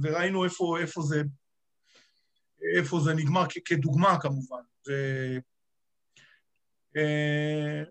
וראינו 0.03 0.45
איפה, 0.45 0.79
איפה 0.81 1.03
זה, 1.03 1.23
איפה 2.77 3.01
זה 3.01 3.15
נגמר, 3.15 3.45
כדוגמה 3.65 4.21
כמובן. 4.21 4.63
ו... 4.89 4.93
אה, 6.97 7.83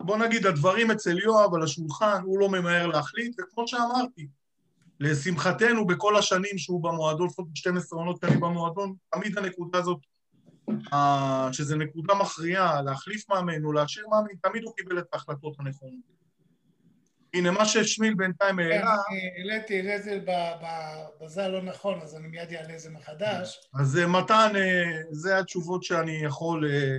בוא 0.00 0.16
נגיד, 0.16 0.46
הדברים 0.46 0.90
אצל 0.90 1.18
יואב 1.18 1.54
על 1.54 1.62
השולחן, 1.62 2.22
הוא 2.24 2.38
לא 2.38 2.48
ממהר 2.48 2.86
להחליט, 2.86 3.40
וכמו 3.40 3.68
שאמרתי, 3.68 4.26
לשמחתנו, 5.00 5.86
בכל 5.86 6.16
השנים 6.16 6.58
שהוא 6.58 6.82
במועדון, 6.82 7.26
לפחות 7.26 7.46
12 7.54 7.98
עונות 7.98 8.20
שאני 8.20 8.36
במועדון, 8.36 8.94
תמיד 9.10 9.38
הנקודה 9.38 9.78
הזאת, 9.78 9.98
אה, 10.92 11.48
שזה 11.52 11.76
נקודה 11.76 12.14
מכריעה, 12.14 12.82
להחליף 12.82 13.30
מאמן 13.30 13.64
או 13.64 13.72
להשאיר 13.72 14.08
מאמן, 14.08 14.34
תמיד 14.42 14.62
הוא 14.62 14.72
קיבל 14.76 14.98
את 14.98 15.04
ההחלטות 15.12 15.54
הנכונות. 15.58 16.20
הנה, 17.34 17.50
מה 17.50 17.64
ששמיל 17.64 18.14
בינתיים 18.14 18.56
כן, 18.56 18.62
העלה, 18.62 18.94
אני 19.10 19.52
העליתי, 19.52 19.82
ב- 20.26 21.24
בזה 21.24 21.44
הלא 21.44 21.62
נכון, 21.62 22.00
אז 22.02 22.16
אני 22.16 22.28
מיד 22.28 22.52
אעלה 22.52 22.74
את 22.74 22.80
זה 22.80 22.90
מחדש. 22.90 23.70
אז 23.80 23.98
אה, 23.98 24.06
מתן, 24.06 24.52
אה, 24.56 25.02
זה 25.10 25.38
התשובות 25.38 25.82
שאני 25.82 26.22
יכול 26.24 26.66
אה. 26.66 26.70
אה, 26.70 26.96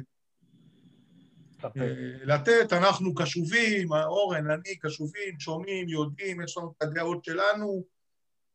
לתת, 2.23 2.73
אנחנו 2.73 3.15
קשובים, 3.15 3.91
אורן, 3.91 4.51
אני 4.51 4.75
קשובים, 4.79 5.39
שומעים, 5.39 5.89
יודעים, 5.89 6.41
יש 6.41 6.57
לנו 6.57 6.73
את 6.77 6.83
הדעות 6.83 7.25
שלנו, 7.25 7.83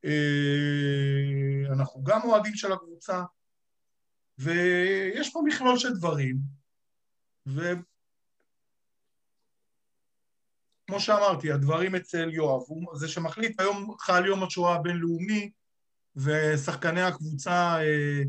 אה, 0.05 1.73
אנחנו 1.73 2.05
גם 2.05 2.21
אוהדים 2.25 2.55
של 2.55 2.73
הקבוצה, 2.73 3.23
ויש 4.39 5.33
פה 5.33 5.41
מכלול 5.47 5.79
של 5.79 5.95
דברים, 5.95 6.37
וכמו 7.47 7.85
שאמרתי, 10.99 11.53
הדברים 11.53 11.95
אצל 11.95 12.31
יואב, 12.33 12.63
הוא 12.67 12.97
זה 12.97 13.09
שמחליט, 13.09 13.61
היום 13.61 13.95
חל 13.99 14.27
יום 14.27 14.43
השואה 14.43 14.75
הבינלאומי, 14.75 15.51
ושחקני 16.17 17.03
הקבוצה 17.03 17.77
אה, 17.83 18.23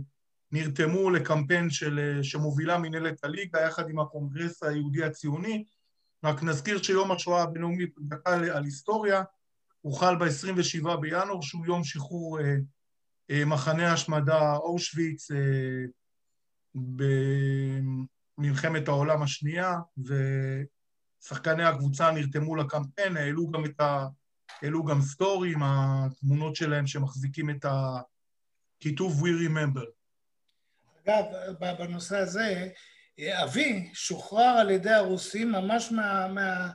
נרתמו 0.51 1.09
לקמפיין 1.09 1.69
של, 1.69 1.99
אה, 1.99 2.23
שמובילה 2.23 2.77
מנהלת 2.77 3.23
הליגה 3.23 3.61
יחד 3.61 3.89
עם 3.89 3.99
הקונגרס 3.99 4.63
היהודי 4.63 5.03
הציוני. 5.03 5.63
רק 6.23 6.43
נזכיר 6.43 6.83
שיום 6.83 7.11
השואה 7.11 7.41
הבינלאומי 7.41 7.85
דקה 7.99 8.33
על, 8.33 8.63
היסטוריה, 8.63 9.23
הוא 9.81 9.99
חל 9.99 10.15
ב-27 10.15 10.95
בינואר, 10.95 11.41
שהוא 11.41 11.65
יום 11.65 11.83
שחרור 11.83 12.39
אה, 12.39 12.55
אה, 13.29 13.45
מחנה 13.45 13.93
השמדה 13.93 14.55
אושוויץ 14.55 15.31
אה, 15.31 15.85
במלחמת 18.37 18.87
העולם 18.87 19.21
השנייה, 19.21 19.75
ושחקני 19.97 21.63
הקבוצה 21.63 22.11
נרתמו 22.11 22.55
לקמפיין, 22.55 23.17
העלו 23.17 23.51
גם 23.51 23.65
את 23.65 23.79
ה... 23.79 24.07
העלו 24.61 24.83
גם 24.83 25.01
סטורי 25.01 25.53
עם 25.53 25.63
התמונות 25.63 26.55
שלהם 26.55 26.87
שמחזיקים 26.87 27.49
את 27.49 27.65
הכיתוב 28.79 29.23
We 29.23 29.29
Remember. 29.47 29.96
אגב, 31.07 31.23
בנושא 31.79 32.17
הזה, 32.17 32.67
אבי 33.43 33.89
שוחרר 33.93 34.57
על 34.59 34.69
ידי 34.69 34.89
הרוסים 34.89 35.51
ממש 35.51 35.91
מה... 35.91 36.27
מה 36.27 36.69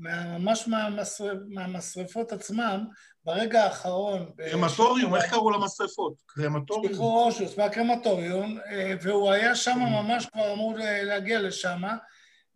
מה- 0.00 0.38
ממש 0.38 0.68
מהמשרפ- 0.68 1.44
מהמשרפות 1.48 2.32
עצמם 2.32 2.84
ברגע 3.24 3.64
האחרון. 3.64 4.32
קרמטוריום, 4.50 5.14
איך 5.14 5.30
קראו 5.30 5.50
למשרפות? 5.50 6.14
קרמטוריום. 6.26 6.92
שחרור 6.94 7.26
אושוויץ, 7.26 7.58
מהקרמטוריום, 7.58 8.58
אה, 8.66 8.94
והוא 9.02 9.30
היה 9.32 9.54
שם 9.54 9.78
ממש 9.78 10.26
כבר 10.26 10.52
אמור 10.52 10.74
להגיע 11.02 11.40
לשם, 11.40 11.82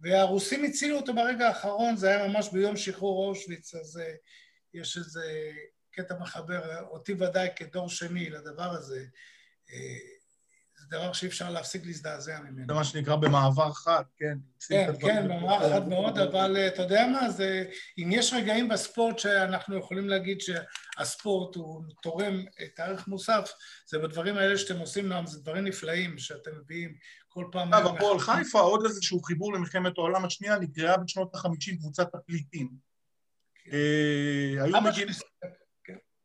והרוסים 0.01 0.65
הצילו 0.65 0.97
אותו 0.97 1.15
ברגע 1.15 1.49
האחרון, 1.49 1.97
זה 1.97 2.09
היה 2.09 2.29
ממש 2.29 2.49
ביום 2.53 2.77
שחרור 2.77 3.29
אושוויץ, 3.29 3.75
אז 3.75 3.99
אה, 3.99 4.15
יש 4.75 4.97
איזה 4.97 5.51
קטע 5.93 6.15
מחבר, 6.21 6.81
אותי 6.91 7.13
ודאי 7.13 7.49
כדור 7.57 7.89
שני 7.89 8.31
לדבר 8.31 8.71
הזה. 8.71 9.05
אה, 10.93 10.99
דבר 10.99 11.13
שאי 11.13 11.29
אפשר 11.29 11.51
להפסיק 11.51 11.87
להזדעזע 11.87 12.41
ממנו. 12.41 12.67
זה 12.69 12.75
מה 12.75 12.85
שנקרא 12.85 13.17
במעבר 13.17 13.73
חד, 13.73 14.03
כן. 14.19 14.39
כן, 14.69 14.93
כן, 15.01 15.29
ממש 15.29 15.63
חד 15.73 15.89
מאוד, 15.89 16.19
אבל 16.19 16.57
אה, 16.57 16.69
אתה 16.69 16.83
יודע 16.83 17.07
מה, 17.13 17.31
זה, 17.31 17.65
אם 17.99 18.09
יש 18.13 18.33
רגעים 18.33 18.69
בספורט 18.69 19.19
שאנחנו 19.19 19.79
יכולים 19.79 20.09
להגיד 20.09 20.39
שהספורט 20.41 21.57
הוא 21.57 21.85
תורם 22.03 22.45
את 22.63 22.81
הערך 22.81 23.09
מוסף, 23.09 23.53
זה 23.87 23.99
בדברים 23.99 24.37
האלה 24.37 24.59
שאתם 24.59 24.79
עושים 24.79 25.09
להם, 25.09 25.27
זה 25.27 25.41
דברים 25.41 25.65
נפלאים 25.65 26.19
שאתם 26.19 26.51
מביאים 26.61 26.95
כל 27.29 27.45
פעם... 27.53 27.75
אגב, 27.75 27.87
הפועל 27.87 28.19
חיפה, 28.19 28.61
עוד 28.61 28.85
איזשהו 28.85 29.23
חיבור 29.23 29.53
למלחמת 29.53 29.99
העולם 29.99 30.25
השנייה, 30.25 30.59
נקראה 30.59 30.97
בשנות 30.97 31.35
ה-50 31.35 31.77
קבוצת 31.79 32.15
הפליטים. 32.15 32.69
אה, 33.73 34.65
היו 34.65 34.81
מגיעים... 34.81 35.13
שלי 35.13 35.29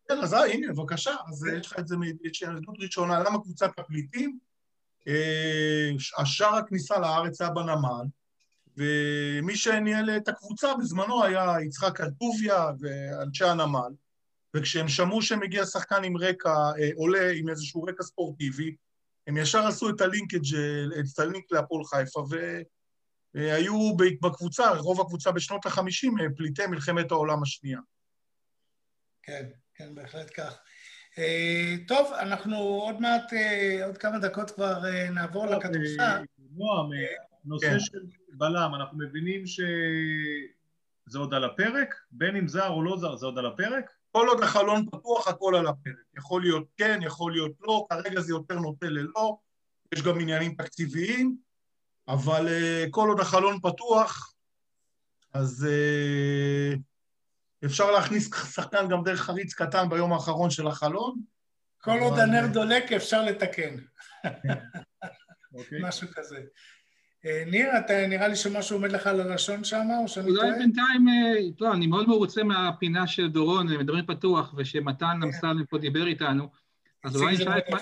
כן, 0.09 0.19
אז 0.23 0.33
אה, 0.33 0.45
הנה, 0.45 0.73
בבקשה, 0.73 1.15
אז 1.27 1.47
אה, 1.47 1.57
יש 1.57 1.65
לך 1.65 1.79
את 1.79 1.87
זה 1.87 1.97
מעדות 1.97 2.75
ראשונה, 2.79 3.19
למה 3.19 3.41
קבוצת 3.41 3.71
הפליטים? 3.77 4.39
אה, 5.07 5.89
השער 6.17 6.55
הכניסה 6.55 6.99
לארץ 6.99 7.41
היה 7.41 7.49
בנמל, 7.49 8.05
ומי 8.77 9.55
שניהל 9.55 10.09
את 10.17 10.27
הקבוצה 10.27 10.67
בזמנו 10.79 11.23
היה 11.23 11.55
יצחק 11.65 12.01
אלטוביה 12.01 12.65
ואנשי 12.79 13.45
הנמל, 13.45 13.91
וכשהם 14.53 14.87
שמעו 14.87 15.21
שמגיע 15.21 15.65
שחקן 15.65 16.03
עם 16.03 16.17
רקע, 16.17 16.49
אה, 16.49 16.89
עולה 16.95 17.31
עם 17.35 17.49
איזשהו 17.49 17.83
רקע 17.83 18.03
ספורטיבי, 18.03 18.75
הם 19.27 19.37
ישר 19.37 19.67
עשו 19.67 19.89
את 19.89 20.01
הלינקג', 20.01 20.55
אה, 20.55 20.99
את 21.13 21.19
הלינק 21.19 21.51
להפועל 21.51 21.83
חיפה, 21.85 22.25
והיו 23.33 23.97
בקבוצה, 24.21 24.69
רוב 24.69 25.01
הקבוצה 25.01 25.31
בשנות 25.31 25.65
ה-50, 25.65 26.35
פליטי 26.37 26.67
מלחמת 26.67 27.11
העולם 27.11 27.43
השנייה. 27.43 27.79
כן, 29.23 29.49
כן, 29.75 29.95
בהחלט 29.95 30.31
כך. 30.35 30.59
אה, 31.17 31.75
טוב, 31.87 32.13
אנחנו 32.19 32.57
עוד 32.57 33.01
מעט, 33.01 33.33
אה, 33.33 33.85
עוד 33.85 33.97
כמה 33.97 34.19
דקות 34.19 34.51
כבר 34.51 34.85
אה, 34.85 35.09
נעבור 35.09 35.45
לכדורסל. 35.45 36.23
נועם, 36.55 36.89
נושא 37.45 37.69
כן. 37.69 37.79
של 37.79 37.99
בלם, 38.33 38.71
אנחנו 38.75 38.97
מבינים 38.97 39.47
שזה 39.47 41.19
עוד 41.19 41.33
על 41.33 41.43
הפרק? 41.43 41.95
בין 42.11 42.35
אם 42.35 42.47
זר 42.47 42.69
או 42.69 42.83
לא 42.83 42.97
זר, 42.97 43.15
זה 43.15 43.25
עוד 43.25 43.37
על 43.37 43.45
הפרק? 43.45 43.91
כל 44.11 44.27
עוד 44.27 44.43
החלון 44.43 44.85
פתוח, 44.85 45.27
הכל 45.27 45.55
על 45.55 45.67
הפרק. 45.67 45.95
יכול 46.17 46.41
להיות 46.41 46.67
כן, 46.77 46.99
יכול 47.03 47.31
להיות 47.31 47.51
לא, 47.61 47.87
כרגע 47.89 48.21
זה 48.21 48.31
יותר 48.31 48.55
נוטה 48.59 48.87
ללא, 48.89 49.37
יש 49.93 50.01
גם 50.01 50.19
עניינים 50.19 50.53
תקציביים, 50.55 51.37
אבל 52.07 52.47
כל 52.91 53.09
עוד 53.09 53.19
החלון 53.19 53.59
פתוח, 53.59 54.33
אז 55.33 55.67
אפשר 57.67 57.91
להכניס 57.91 58.29
שחקן 58.53 58.87
גם 58.89 59.03
דרך 59.03 59.21
חריץ 59.21 59.53
קטן 59.53 59.89
ביום 59.89 60.13
האחרון 60.13 60.49
של 60.49 60.67
החלון. 60.67 61.15
כל 61.81 61.99
עוד 62.01 62.13
אבל- 62.13 62.21
הנר 62.21 62.47
דולק 62.53 62.91
אפשר 62.91 63.23
לתקן, 63.25 63.75
אוקיי. 65.53 65.79
משהו 65.81 66.07
כזה. 66.15 66.37
אה, 67.25 67.43
ניר, 67.47 67.69
אתה 67.85 68.07
נראה 68.07 68.27
לי 68.27 68.35
שמשהו 68.35 68.75
עומד 68.77 68.91
לך 68.91 69.07
על 69.07 69.21
הלשון 69.21 69.63
שם, 69.63 69.87
או 70.03 70.07
שאני 70.07 70.29
אולי 70.29 70.39
טועה? 70.41 70.57
בינתיים, 70.59 71.07
אה, 71.09 71.39
לא, 71.59 71.73
אני 71.73 71.87
מאוד 71.87 72.07
מרוצה 72.07 72.43
מהפינה 72.43 73.07
של 73.07 73.27
דורון, 73.29 73.69
אה, 73.71 73.77
מדברים 73.77 74.05
פתוח, 74.05 74.53
ושמתן 74.57 75.19
אמסלם 75.23 75.65
פה 75.69 75.77
דיבר 75.77 76.07
איתנו, 76.07 76.49
אז 77.03 77.15
אולי 77.21 77.35
את 77.35 77.39
יפה. 77.67 77.77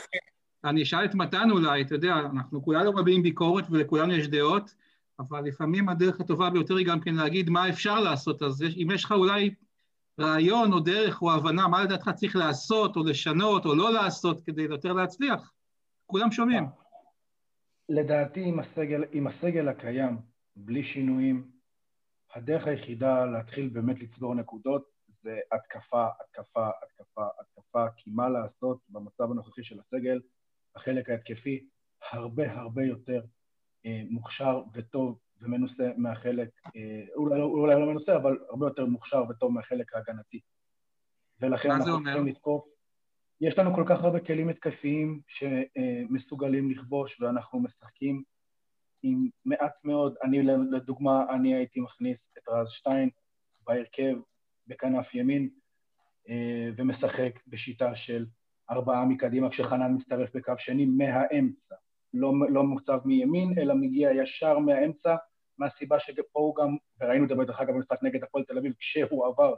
אני 0.65 0.83
אשאל 0.83 1.05
את 1.05 1.15
מתן 1.15 1.49
אולי, 1.51 1.81
אתה 1.81 1.95
יודע, 1.95 2.13
אנחנו 2.33 2.63
כולנו 2.63 2.93
מביעים 2.93 3.23
ביקורת 3.23 3.63
ולכולנו 3.71 4.13
יש 4.13 4.27
דעות, 4.27 4.73
אבל 5.19 5.43
לפעמים 5.43 5.89
הדרך 5.89 6.19
הטובה 6.19 6.49
ביותר 6.49 6.75
היא 6.75 6.85
גם 6.87 6.99
כן 7.01 7.15
להגיד 7.15 7.49
מה 7.49 7.69
אפשר 7.69 7.99
לעשות, 7.99 8.41
אז 8.43 8.61
יש- 8.61 8.75
אם 8.77 8.91
יש 8.91 9.03
לך 9.03 9.11
אולי 9.11 9.53
רעיון 10.19 10.73
או 10.73 10.79
דרך 10.79 11.21
או 11.21 11.31
הבנה 11.33 11.67
מה 11.67 11.83
לדעתך 11.83 12.09
צריך 12.09 12.35
לעשות 12.35 12.95
או 12.95 13.03
לשנות 13.03 13.65
או 13.65 13.75
לא 13.75 13.93
לעשות 13.93 14.41
כדי 14.45 14.61
יותר 14.61 14.93
להצליח, 14.93 15.53
כולם 16.05 16.31
שומעים. 16.31 16.63
לדעתי 17.89 18.43
עם 18.43 18.59
הסגל, 18.59 19.03
עם 19.11 19.27
הסגל 19.27 19.67
הקיים, 19.67 20.17
בלי 20.55 20.83
שינויים, 20.83 21.47
הדרך 22.35 22.67
היחידה 22.67 23.25
להתחיל 23.25 23.69
באמת 23.69 23.99
לצבור 23.99 24.35
נקודות 24.35 24.95
זה 25.23 25.39
התקפה, 25.51 26.07
התקפה, 26.21 26.69
התקפה, 26.83 27.27
התקפה, 27.39 27.85
כי 27.97 28.09
מה 28.09 28.29
לעשות 28.29 28.79
במצב 28.89 29.31
הנוכחי 29.31 29.63
של 29.63 29.79
הסגל, 29.79 30.21
החלק 30.75 31.09
ההתקפי 31.09 31.67
הרבה 32.11 32.51
הרבה 32.51 32.83
יותר 32.83 33.21
אה, 33.85 34.01
מוכשר 34.09 34.61
וטוב 34.73 35.19
ומנוסה 35.41 35.91
מהחלק, 35.97 36.49
אה, 36.75 37.05
אולי, 37.15 37.39
לא- 37.39 37.45
אולי 37.45 37.75
לא 37.75 37.85
מנוסה, 37.85 38.15
אבל 38.15 38.37
הרבה 38.49 38.65
יותר 38.67 38.85
מוכשר 38.85 39.23
וטוב 39.29 39.51
מהחלק 39.51 39.93
ההגנתי. 39.93 40.39
ולכן 41.41 41.71
אנחנו? 41.71 42.03
צריכים 42.03 42.27
לתקוף, 42.27 42.65
יש 43.41 43.57
לנו 43.57 43.75
כל 43.75 43.83
כך 43.89 44.03
הרבה 44.03 44.19
כלים 44.19 44.49
התקפיים 44.49 45.21
שמסוגלים 45.27 46.71
לכבוש, 46.71 47.21
ואנחנו 47.21 47.59
משחקים 47.59 48.23
עם 49.03 49.27
מעט 49.45 49.73
מאוד, 49.83 50.15
אני 50.23 50.43
לדוגמה, 50.71 51.25
אני 51.35 51.55
הייתי 51.55 51.79
מכניס 51.79 52.17
את 52.37 52.49
רז 52.49 52.67
שטיין 52.69 53.09
בהרכב 53.67 54.15
בכנף 54.67 55.13
ימין, 55.13 55.49
אה, 56.29 56.69
ומשחק 56.77 57.39
בשיטה 57.47 57.95
של 57.95 58.25
ארבעה 58.69 59.05
מקדימה 59.05 59.49
כשחנן 59.49 59.95
מצטרף 59.95 60.35
בקו 60.35 60.53
שני 60.57 60.85
מהאמצע. 60.85 61.75
לא, 62.15 62.31
לא 62.49 62.63
מוצב 62.63 62.99
מימין, 63.05 63.53
אלא 63.57 63.73
מגיע 63.73 64.09
ישר 64.11 64.59
מהאמצע, 64.59 65.15
מהסיבה 65.57 65.99
שפה 65.99 66.39
הוא 66.39 66.55
גם, 66.55 66.77
וראינו 67.01 67.23
את 67.23 67.29
זה 67.29 67.35
בדרך 67.35 67.59
אגב 67.59 67.73
במשחק 67.73 68.03
נגד 68.03 68.23
הפועל 68.23 68.43
תל 68.43 68.57
אביב, 68.57 68.73
כשהוא 68.79 69.27
עבר 69.27 69.53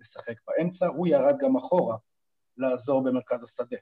לשחק 0.00 0.34
באמצע, 0.46 0.86
הוא 0.86 1.06
ירד 1.06 1.34
גם 1.38 1.56
אחורה 1.56 1.96
לעזור 2.56 3.04
במרכז 3.04 3.38
השדה. 3.44 3.76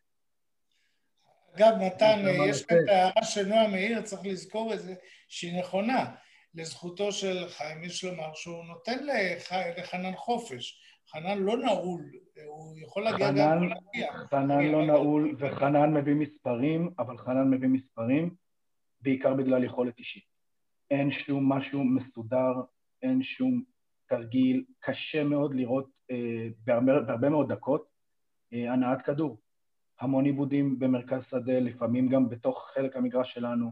אגב, 1.57 1.75
מתן, 1.81 2.25
יש 2.49 2.65
כאן 2.65 2.77
את 2.85 2.89
ההערה 2.89 3.23
של 3.23 3.49
נועה 3.49 3.69
מאיר, 3.69 4.03
צריך 4.03 4.23
לזכור 4.25 4.75
את 4.75 4.81
זה, 4.81 4.95
שהיא 5.29 5.61
נכונה. 5.61 6.15
לזכותו 6.55 7.13
של 7.13 7.49
חיים 7.49 7.85
יש 7.85 8.05
לומר 8.05 8.35
שהוא 8.35 8.65
נותן 8.65 8.99
לחנן 9.77 10.17
חופש. 10.17 10.81
חנן 11.13 11.39
לא 11.39 11.57
נעול, 11.57 12.03
הוא 12.47 12.79
יכול 12.79 13.03
להגיע 13.03 13.27
חנן, 13.27 13.37
גם 13.37 13.63
להגיע. 13.63 14.13
חנן 14.13 14.65
לא 14.65 14.87
נעול, 14.87 15.37
וחנן 15.39 15.95
מביא 15.95 16.15
מספרים, 16.15 16.91
אבל 16.99 17.19
חנן 17.19 17.51
מביא 17.51 17.69
מספרים 17.69 18.35
בעיקר 19.01 19.35
בגלל 19.35 19.65
יכולת 19.65 19.99
אישית. 19.99 20.25
אין 20.91 21.11
שום 21.11 21.53
משהו 21.53 21.85
מסודר, 21.85 22.53
אין 23.03 23.23
שום 23.23 23.63
תרגיל, 24.09 24.65
קשה 24.81 25.25
מאוד 25.25 25.55
לראות 25.55 25.89
אה, 26.11 26.49
בהרבה, 26.65 27.01
בהרבה 27.01 27.29
מאוד 27.29 27.53
דקות 27.53 27.87
אה, 28.53 28.73
הנעת 28.73 29.03
כדור. 29.03 29.39
המון 30.01 30.25
עיבודים 30.25 30.79
במרכז 30.79 31.23
שדה, 31.31 31.61
לפעמים 31.61 32.09
גם 32.09 32.29
בתוך 32.29 32.71
חלק 32.75 32.97
המגרש 32.97 33.35
שלנו. 33.35 33.71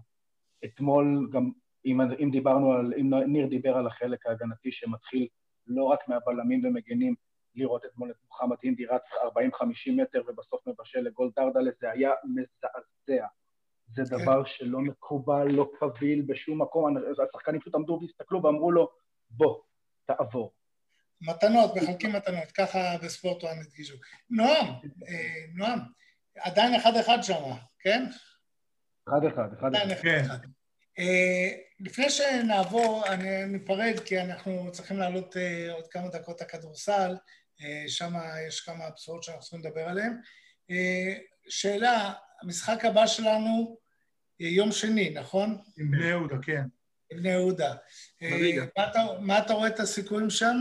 אתמול 0.65 1.29
גם, 1.33 1.51
אם, 1.87 2.01
אם 2.01 2.31
דיברנו 2.31 2.73
על, 2.73 2.95
אם 3.01 3.15
ניר 3.15 3.47
דיבר 3.47 3.77
על 3.77 3.87
החלק 3.87 4.27
ההגנתי 4.27 4.73
שמתחיל 4.73 5.27
לא 5.67 5.85
רק 5.85 6.09
מהבלמים 6.09 6.65
ומגנים, 6.65 7.15
לראות 7.55 7.85
אתמול 7.85 8.11
את 8.11 8.17
מוחמד 8.25 8.57
אינדי 8.63 8.87
רץ 8.87 9.03
40-50 9.13 9.93
מטר 10.03 10.23
ובסוף 10.27 10.67
מבשל 10.67 11.01
לגול 11.01 11.31
דרדלה, 11.37 11.71
זה 11.81 11.91
היה 11.91 12.11
מזעזע. 12.25 13.27
זה 13.97 14.03
כן. 14.11 14.23
דבר 14.23 14.45
שלא 14.45 14.81
מקובל, 14.81 15.49
לא 15.49 15.71
קביל 15.81 16.23
בשום 16.27 16.63
מקום. 16.63 16.95
השחקנים 17.29 17.61
פשוט 17.61 17.75
עמדו 17.75 17.99
והסתכלו 18.03 18.43
ואמרו 18.43 18.73
לו, 18.73 18.91
בוא, 19.31 19.63
תעבור. 20.07 20.53
מתנות, 21.21 21.77
מחלקים 21.77 22.13
מתנות, 22.13 22.53
ככה 22.57 22.79
בספורט 23.05 23.45
וואן 23.45 23.59
הדגישו. 23.59 23.95
נועם, 24.31 24.67
אה, 25.09 25.47
נועם, 25.55 25.79
עדיין 26.37 26.75
אחד-אחד 26.75 27.19
שם, 27.23 27.43
כן? 27.81 28.05
אחד-אחד, 29.09 29.53
אחד-אחד. 29.53 30.03
כן. 30.03 30.23
אה, 30.99 31.49
לפני 31.81 32.11
שנעבור, 32.11 33.07
אני 33.07 33.45
ניפרד 33.45 34.01
כי 34.05 34.21
אנחנו 34.21 34.73
צריכים 34.73 34.99
לעלות 34.99 35.37
אה, 35.37 35.73
עוד 35.73 35.87
כמה 35.87 36.09
דקות 36.09 36.41
הכדורסל, 36.41 37.17
שם 37.87 38.13
יש 38.49 38.61
כמה 38.61 38.85
בשורות 38.97 39.23
שאנחנו 39.23 39.43
צריכים 39.43 39.61
לדבר 39.61 39.89
עליהן. 39.89 40.13
שאלה, 41.49 42.13
המשחק 42.43 42.85
הבא 42.85 43.07
שלנו 43.07 43.79
יום 44.41 44.73
שני, 44.73 45.11
נכון? 45.11 45.59
עם 45.79 45.91
בני 45.91 46.07
יהודה, 46.07 46.37
כן. 46.43 46.63
עם 47.11 47.19
בני 47.19 47.29
יהודה. 47.29 47.75
מה 49.21 49.39
אתה 49.39 49.53
רואה 49.53 49.69
את 49.69 49.81
הסיכויים 49.81 50.31
שם? 50.31 50.57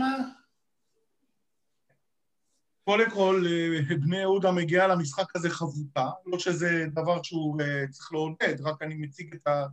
קודם 2.88 3.10
כל, 3.10 3.44
אה, 3.46 3.96
בני 3.96 4.16
יהודה 4.16 4.52
מגיעה 4.52 4.86
למשחק 4.86 5.36
הזה 5.36 5.50
חבוטה, 5.50 6.10
לא 6.26 6.38
שזה 6.38 6.84
דבר 6.94 7.22
שהוא 7.22 7.60
אה, 7.60 7.88
צריך 7.90 8.12
לעודד, 8.12 8.60
רק 8.60 8.82
אני 8.82 8.94
מציג 8.94 9.34
את 9.34 9.46
ה... 9.46 9.66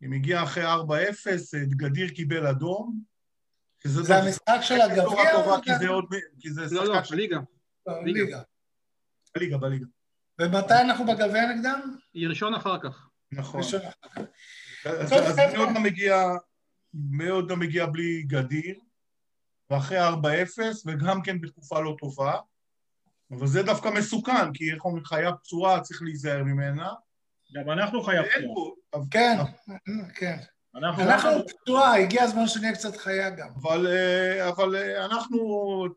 היא 0.00 0.08
מגיעה 0.10 0.44
אחרי 0.44 0.64
4-0, 0.64 0.76
גדיר 1.68 2.08
קיבל 2.08 2.46
אדום. 2.46 3.00
זה 3.84 4.16
המשחק 4.16 4.58
של 4.60 4.80
הגביע? 4.80 5.04
כי 6.40 6.50
זה 6.50 6.74
לא, 6.74 6.84
לא, 6.86 7.00
בליגה. 7.10 7.38
בליגה. 7.86 8.42
בליגה, 9.34 9.58
בליגה. 9.58 9.86
ומתי 10.40 10.74
אנחנו 10.80 11.06
בגביע 11.06 11.52
נגדם? 11.52 11.96
היא 12.14 12.28
ראשון 12.28 12.54
אחר 12.54 12.78
כך. 12.82 13.08
נכון. 13.32 13.60
ראשון 13.60 13.80
אחר 13.80 14.08
כך. 14.08 14.20
אז 14.86 15.12
בני 16.94 17.24
יהודה 17.24 17.56
מגיע 17.56 17.86
בלי 17.86 18.22
גדיר. 18.22 18.74
ואחרי 19.70 20.08
4-0, 20.08 20.12
וגם 20.86 21.22
כן 21.22 21.40
בתקופה 21.40 21.80
לא 21.80 21.96
טובה. 21.98 22.38
אבל 23.30 23.46
זה 23.46 23.62
דווקא 23.62 23.88
מסוכן, 23.88 24.52
כי 24.54 24.72
איך 24.72 24.84
אומרים, 24.84 25.04
חיה 25.04 25.32
פצועה, 25.32 25.80
צריך 25.80 26.02
להיזהר 26.02 26.44
ממנה. 26.44 26.92
גם 27.54 27.70
אנחנו 27.70 28.02
פצועה. 28.02 29.06
כן, 29.10 29.36
כן. 30.14 30.36
אנחנו 30.74 31.30
פצועה, 31.48 31.98
הגיע 31.98 32.22
הזמן 32.22 32.46
שנהיה 32.46 32.72
קצת 32.72 32.96
חיה 32.96 33.30
גם. 33.30 33.48
אבל, 33.62 33.86
אה, 33.86 34.48
אבל 34.48 34.76
אה, 34.76 35.04
אנחנו 35.04 35.38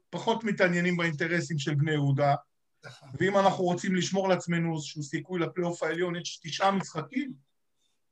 פחות 0.09 0.43
מתעניינים 0.43 0.97
באינטרסים 0.97 1.59
של 1.59 1.75
בני 1.75 1.91
יהודה. 1.91 2.35
נכון. 2.85 3.09
ואם 3.19 3.37
אנחנו 3.37 3.63
רוצים 3.63 3.95
לשמור 3.95 4.29
לעצמנו 4.29 4.75
איזשהו 4.75 5.03
סיכוי 5.03 5.39
לפלייאוף 5.39 5.83
העליון, 5.83 6.15
יש 6.15 6.39
תשעה 6.43 6.71
משחקים, 6.71 7.31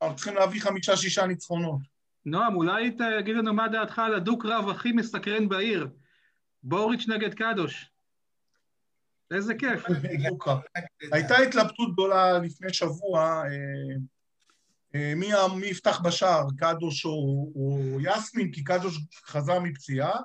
אנחנו 0.02 0.16
צריכים 0.16 0.34
להביא 0.34 0.60
חמישה-שישה 0.60 1.26
ניצחונות. 1.26 1.80
נועם, 2.26 2.56
אולי 2.56 2.90
תגיד 2.90 3.36
לנו 3.36 3.54
מה 3.54 3.68
דעתך 3.68 3.98
על 3.98 4.14
הדו-קרב 4.14 4.68
הכי 4.68 4.92
מסקרן 4.92 5.48
בעיר, 5.48 5.88
בוריץ' 6.62 7.08
נגד 7.08 7.34
קדוש. 7.34 7.90
איזה 9.30 9.54
כיף. 9.54 9.84
הייתה 11.12 11.36
התלבטות 11.36 11.92
גדולה 11.92 12.38
לפני 12.38 12.72
שבוע, 12.72 13.42
אה, 13.44 13.96
אה, 14.94 15.14
מי, 15.14 15.66
יפתח 15.66 16.00
בשער, 16.00 16.46
קדוש 16.56 17.04
או, 17.04 17.98
יסמין, 18.00 18.52
כי 18.52 18.64
קדוש 18.64 19.00
חזר 19.24 19.60
מפציעה, 19.60 20.20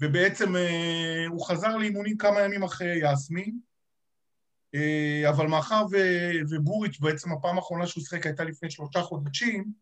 ובעצם 0.00 0.56
אה, 0.56 1.24
הוא 1.28 1.46
חזר 1.46 1.76
לאימונים 1.76 2.16
כמה 2.16 2.40
ימים 2.40 2.62
אחרי 2.62 3.12
יסמין, 3.12 3.58
אבל 5.28 5.46
מאחר 5.46 5.84
ובוריץ' 6.50 6.98
בעצם 7.00 7.32
הפעם 7.32 7.56
האחרונה 7.56 7.86
שהוא 7.86 8.04
שיחק 8.04 8.26
הייתה 8.26 8.44
לפני 8.44 8.70
שלושה 8.70 9.02
חודשים, 9.02 9.72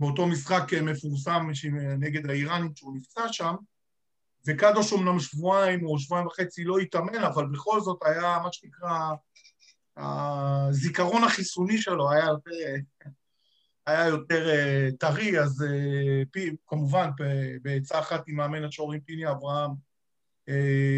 באותו 0.00 0.26
משחק 0.26 0.64
מפורסם 0.82 1.48
נגד 1.98 2.30
האיראנית 2.30 2.76
שהוא 2.76 2.96
נפצע 2.96 3.32
שם, 3.32 3.54
וקדוש 4.46 4.92
אומנם 4.92 5.18
שבועיים 5.18 5.86
או 5.86 5.98
שבועיים 5.98 6.26
וחצי 6.26 6.64
לא 6.64 6.78
התאמן, 6.78 7.24
אבל 7.24 7.46
בכל 7.46 7.80
זאת 7.80 7.98
היה 8.04 8.38
מה 8.42 8.48
שנקרא, 8.52 9.10
הזיכרון 9.96 11.24
החיסוני 11.24 11.78
שלו 11.78 12.10
היה 12.10 12.24
יותר, 12.24 12.50
היה 13.86 14.06
יותר 14.06 14.50
אה, 14.50 14.88
טרי, 14.98 15.40
אז 15.40 15.62
אה, 15.62 16.22
פי, 16.30 16.50
כמובן 16.66 17.10
בעצה 17.62 17.98
אחת 17.98 18.24
עם 18.28 18.36
מאמן 18.36 18.64
השוערים 18.64 19.00
פיני 19.00 19.30
אברהם 19.30 19.70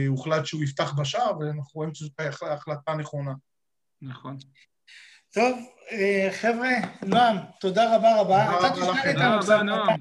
הוחלט 0.09 0.47
שהוא 0.47 0.65
יפתח 0.65 0.93
בשער, 0.93 1.39
ואנחנו 1.39 1.71
רואים 1.75 1.95
שזאת 1.95 2.21
החלטה 2.43 2.95
נכונה. 2.95 3.33
נכון. 4.03 4.37
טוב, 5.33 5.59
אה, 5.93 6.29
חבר'ה, 6.33 6.71
נועם, 7.07 7.37
תודה 7.61 7.97
רבה 7.97 8.21
רבה. 8.21 8.59
אתה 8.59 8.71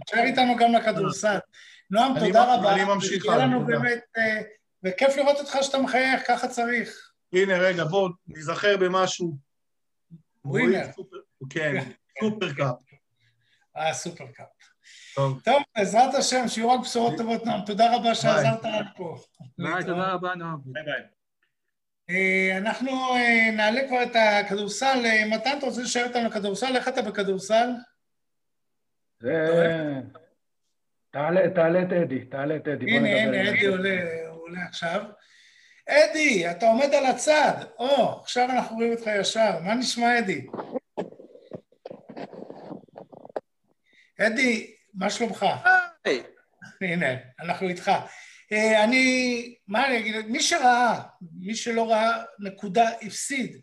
תשאר 0.06 0.24
איתנו 0.24 0.56
גם 0.56 0.74
לכדורסל. 0.74 1.38
נועם, 1.92 2.20
תודה 2.20 2.56
רבה. 2.56 2.74
אני 2.74 2.84
ממשיך. 2.84 3.26
יהיה 3.26 3.38
לנו 3.38 3.66
באמת, 3.66 4.00
אה, 4.18 4.42
וכיף 4.84 5.18
לראות 5.18 5.38
אותך 5.40 5.58
שאתה 5.62 5.78
מחייך, 5.78 6.28
ככה 6.28 6.48
צריך. 6.48 7.12
הנה, 7.34 7.58
רגע, 7.58 7.84
בואו 7.84 8.10
נזכר 8.28 8.78
במשהו. 8.78 9.38
ווינר. 10.46 10.88
כן, 11.50 11.84
Super 12.24 12.54
Cup. 12.54 12.76
אה, 13.78 13.94
Super 13.94 14.26
Cup. 14.28 14.46
טוב. 15.16 15.42
טוב, 15.44 15.64
בעזרת 15.78 16.14
השם, 16.14 16.48
שיהיו 16.48 16.72
רק 16.72 16.80
בשורות 16.80 17.14
טובות, 17.18 17.46
נועם. 17.46 17.66
תודה 17.66 17.96
רבה 17.96 18.16
שעזרת 18.16 18.64
לנו 18.64 18.90
פה. 18.98 19.18
ביי, 19.58 19.84
תודה 19.84 20.14
רבה, 20.14 20.36
נועם. 20.36 20.58
ביי 20.66 20.84
ביי. 20.84 21.02
אה, 22.10 22.58
אנחנו 22.58 23.16
אה, 23.16 23.52
נעלה 23.52 23.88
כבר 23.88 24.04
את 24.04 24.16
הכדורסל. 24.16 25.04
מתן, 25.32 25.58
אתה 25.58 25.66
רוצה 25.66 25.82
לשאר 25.82 26.08
אותנו 26.08 26.28
לכדורסל? 26.28 26.76
איך 26.76 26.88
אתה 26.88 27.02
בכדורסל? 27.02 27.70
תעלה 31.56 31.82
את 31.84 31.94
אדי, 31.94 32.26
תעלה 32.26 32.56
את 32.56 32.68
אדי. 32.68 32.92
הנה, 32.92 33.10
הנה, 33.10 33.50
אדי 33.50 33.66
עולה, 33.66 34.00
עולה 34.30 34.60
עכשיו. 34.70 35.02
אדי, 35.90 36.52
אתה 36.52 36.66
עומד 36.66 36.94
על 36.94 37.06
הצד. 37.06 37.54
או, 37.80 38.20
עכשיו 38.22 38.50
אנחנו 38.52 38.76
רואים 38.76 38.92
אותך 38.92 39.10
ישר. 39.20 39.60
מה 39.62 39.76
נשמע, 39.76 40.20
אדי? 40.20 40.46
אדי, 44.20 44.74
מה 44.94 45.10
שלומך? 45.10 45.46
היי. 46.06 46.24
הנה, 46.82 47.08
אנחנו 47.40 47.70
איתך. 47.70 47.92
אה, 48.52 48.84
אני, 48.84 49.56
מה 49.68 49.88
אני 49.88 49.98
אגיד, 49.98 50.16
מי 50.28 50.42
שראה, 50.42 51.02
מי 51.40 51.56
שלא 51.56 51.92
ראה, 51.92 52.24
נקודה, 52.40 52.90
הפסיד. 53.02 53.58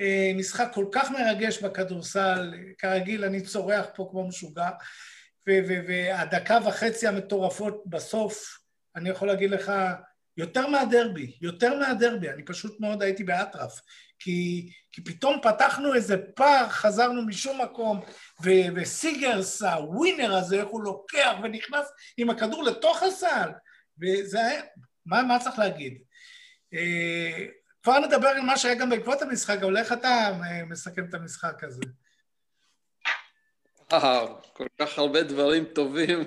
אה, 0.00 0.32
משחק 0.34 0.68
כל 0.74 0.86
כך 0.92 1.10
מרגש 1.10 1.62
בכדורסל, 1.62 2.54
כרגיל 2.78 3.24
אני 3.24 3.40
צורח 3.40 3.86
פה 3.94 4.08
כמו 4.10 4.28
משוגע, 4.28 4.70
והדקה 5.46 6.58
וחצי 6.64 7.06
המטורפות 7.06 7.82
בסוף, 7.86 8.58
אני 8.96 9.10
יכול 9.10 9.28
להגיד 9.28 9.50
לך, 9.50 9.72
יותר 10.36 10.66
מהדרבי, 10.66 11.36
יותר 11.40 11.78
מהדרבי, 11.78 12.30
אני 12.30 12.44
פשוט 12.44 12.80
מאוד 12.80 13.02
הייתי 13.02 13.24
באטרף, 13.24 13.80
כי, 14.18 14.68
כי 14.92 15.04
פתאום 15.04 15.40
פתחנו 15.42 15.94
איזה 15.94 16.16
פער, 16.34 16.68
חזרנו 16.68 17.26
משום 17.26 17.62
מקום, 17.62 18.00
ו- 18.44 18.74
וסיגרס, 18.76 19.62
הווינר 19.62 20.34
הזה, 20.34 20.56
איך 20.56 20.68
הוא 20.68 20.82
לוקח 20.82 21.32
ונכנס 21.42 21.86
עם 22.16 22.30
הכדור 22.30 22.64
לתוך 22.64 23.02
הסל, 23.02 23.50
וזה 24.00 24.46
היה, 24.46 24.62
מה, 25.06 25.22
מה 25.22 25.38
צריך 25.38 25.58
להגיד? 25.58 25.98
אה, 26.74 27.46
כבר 27.82 27.98
נדבר 27.98 28.28
על 28.28 28.40
מה 28.40 28.58
שהיה 28.58 28.74
גם 28.74 28.90
בעקבות 28.90 29.22
המשחק, 29.22 29.58
אבל 29.62 29.76
איך 29.76 29.92
אתה 29.92 30.08
אה, 30.08 30.64
מסכם 30.64 31.04
את 31.08 31.14
המשחק 31.14 31.64
הזה? 31.64 31.82
וואו, 33.92 34.28
כל 34.52 34.66
כך 34.78 34.98
הרבה 34.98 35.22
דברים 35.22 35.64
טובים. 35.64 36.24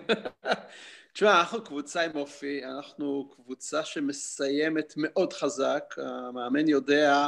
תשמע, 1.14 1.40
אנחנו 1.40 1.64
קבוצה 1.64 2.02
עם 2.02 2.12
אופי, 2.16 2.66
אנחנו 2.66 3.30
קבוצה 3.36 3.86
שמסיימת 3.86 4.94
מאוד 4.98 5.34
חזק, 5.34 5.96
המאמן 5.98 6.68
יודע, 6.68 7.28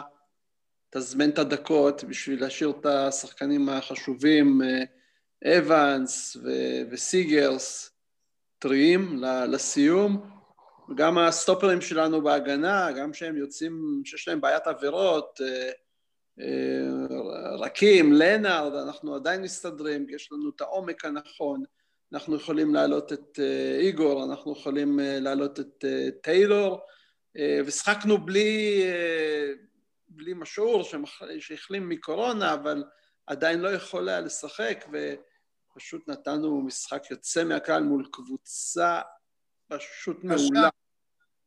תזמן 0.90 1.30
את 1.30 1.40
הדקות 1.40 2.04
בשביל 2.04 2.42
להשאיר 2.42 2.74
את 2.80 2.86
השחקנים 2.86 3.70
החשובים, 3.70 4.62
אה, 4.62 5.58
אבנס 5.58 6.36
ו- 6.44 6.82
וסיגרס, 6.92 7.92
טריים 8.60 9.24
לסיום. 9.48 10.30
גם 10.96 11.18
הסטופרים 11.18 11.82
שלנו 11.82 12.22
בהגנה, 12.22 12.92
גם 12.92 13.14
שהם 13.14 13.38
יוצאים, 13.38 14.02
שיש 14.06 14.28
להם 14.28 14.42
בעיית 14.42 14.68
עבירות, 14.68 15.42
אה, 15.44 15.72
רקים, 17.60 18.14
לנארד, 18.14 18.74
אנחנו 18.74 19.16
עדיין 19.16 19.42
מסתדרים, 19.42 20.10
יש 20.10 20.32
לנו 20.32 20.50
את 20.56 20.62
העומק 20.62 21.06
הנכון, 21.06 21.64
אנחנו 22.14 22.36
יכולים 22.36 22.74
להעלות 22.74 23.14
את 23.14 23.40
אה, 23.40 23.78
איגור, 23.80 24.24
אנחנו 24.24 24.52
יכולים 24.52 25.00
להעלות 25.04 25.60
את 25.60 25.86
טיילור, 26.22 26.80
ושחקנו 27.66 28.26
בלי, 28.26 28.84
בלי 30.10 30.34
משעור 30.34 30.84
שהחלים 31.40 31.90
מקורונה, 31.90 32.54
אבל 32.54 32.84
עדיין 33.28 33.60
לא 33.60 33.70
יכול 33.70 34.10
היה 34.10 34.20
לשחק, 34.22 34.86
ופשוט 34.88 36.08
נתנו 36.08 36.62
משחק 36.62 37.12
יוצא 37.12 37.44
מהכלל 37.44 37.84
מול 37.84 38.10
קבוצה 38.12 39.02
פשוט 39.68 40.24
מעולה. 40.24 40.70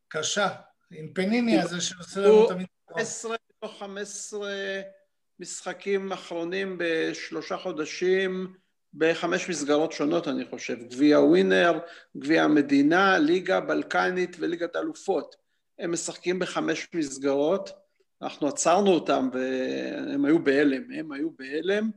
קשה, 0.08 0.48
עם 0.90 1.12
פניני 1.14 1.60
הזה 1.60 1.80
שעושה 1.80 2.20
לנו 2.20 2.48
תמיד... 2.48 2.66
15 2.90 3.34
מתוך 3.34 3.53
15 3.68 4.50
משחקים 5.40 6.12
אחרונים 6.12 6.76
בשלושה 6.78 7.56
חודשים 7.56 8.54
בחמש 8.94 9.48
מסגרות 9.48 9.92
שונות, 9.92 10.28
אני 10.28 10.44
חושב. 10.44 10.78
גביע 10.88 11.20
ווינר, 11.20 11.78
גביע 12.16 12.42
המדינה, 12.42 13.18
ליגה 13.18 13.60
בלקנית 13.60 14.36
וליגת 14.40 14.76
אלופות. 14.76 15.36
הם 15.78 15.92
משחקים 15.92 16.38
בחמש 16.38 16.88
מסגרות, 16.94 17.70
אנחנו 18.22 18.48
עצרנו 18.48 18.90
אותם 18.90 19.28
והם 19.32 20.24
היו 20.24 20.44
בהלם, 20.44 20.90
הם 20.92 21.12
היו 21.12 21.30
בהלם, 21.38 21.90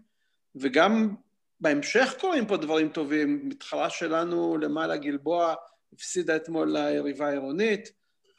וגם 0.56 1.16
בהמשך 1.60 2.16
קורים 2.20 2.46
פה 2.46 2.58
דברים 2.58 2.90
טובים. 2.90 3.42
מתחרה 3.44 3.90
שלנו 3.90 4.58
למעלה 4.58 4.98
גלבוע 4.98 5.54
הפסידה 5.94 6.36
אתמול 6.36 6.78
ליריבה 6.78 7.28
העירונית, 7.28 7.92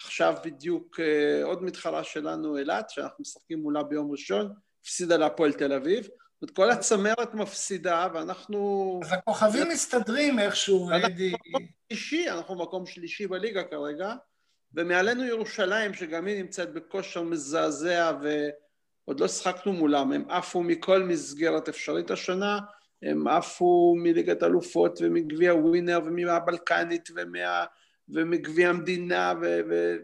עכשיו 0.04 0.34
בדיוק 0.44 1.00
אה, 1.00 1.44
עוד 1.44 1.62
מתחרה 1.62 2.04
שלנו, 2.04 2.58
אילת, 2.58 2.90
שאנחנו 2.90 3.22
משחקים 3.22 3.58
מולה 3.58 3.82
ביום 3.82 4.10
ראשון, 4.10 4.52
הפסידה 4.82 5.16
להפועל 5.16 5.52
תל 5.52 5.72
אביב. 5.72 6.08
זאת 6.40 6.42
אומרת, 6.42 6.56
כל 6.56 6.70
הצמרת 6.70 7.34
מפסידה, 7.34 8.08
ואנחנו... 8.14 9.00
אז 9.04 9.12
הכוכבים 9.12 9.68
מסתדרים 9.68 10.38
איכשהו, 10.38 10.90
אדי. 10.90 11.32
אנחנו 11.32 11.48
מקום 11.50 11.66
שלישי, 11.88 12.30
אנחנו 12.30 12.54
מקום 12.54 12.86
שלישי 12.86 13.26
בליגה 13.26 13.64
כרגע, 13.64 14.14
ומעלינו 14.74 15.24
ירושלים, 15.24 15.94
שגם 15.94 16.26
היא 16.26 16.42
נמצאת 16.42 16.72
בכושר 16.72 17.22
מזעזע, 17.22 18.12
ועוד 18.22 19.20
לא 19.20 19.28
שחקנו 19.28 19.72
מולם, 19.72 20.12
הם 20.12 20.30
עפו 20.30 20.62
מכל 20.62 21.02
מסגרת 21.02 21.68
אפשרית 21.68 22.10
השנה, 22.10 22.58
הם 23.02 23.28
עפו 23.28 23.94
מליגת 23.98 24.42
אלופות 24.42 24.98
ומגביע 25.02 25.54
ווינר 25.54 26.00
ומהבלקנית 26.04 27.08
ומה... 27.16 27.64
ומגביע 28.14 28.68
המדינה, 28.68 29.34
ו... 29.42 29.60
ו... 29.70 29.96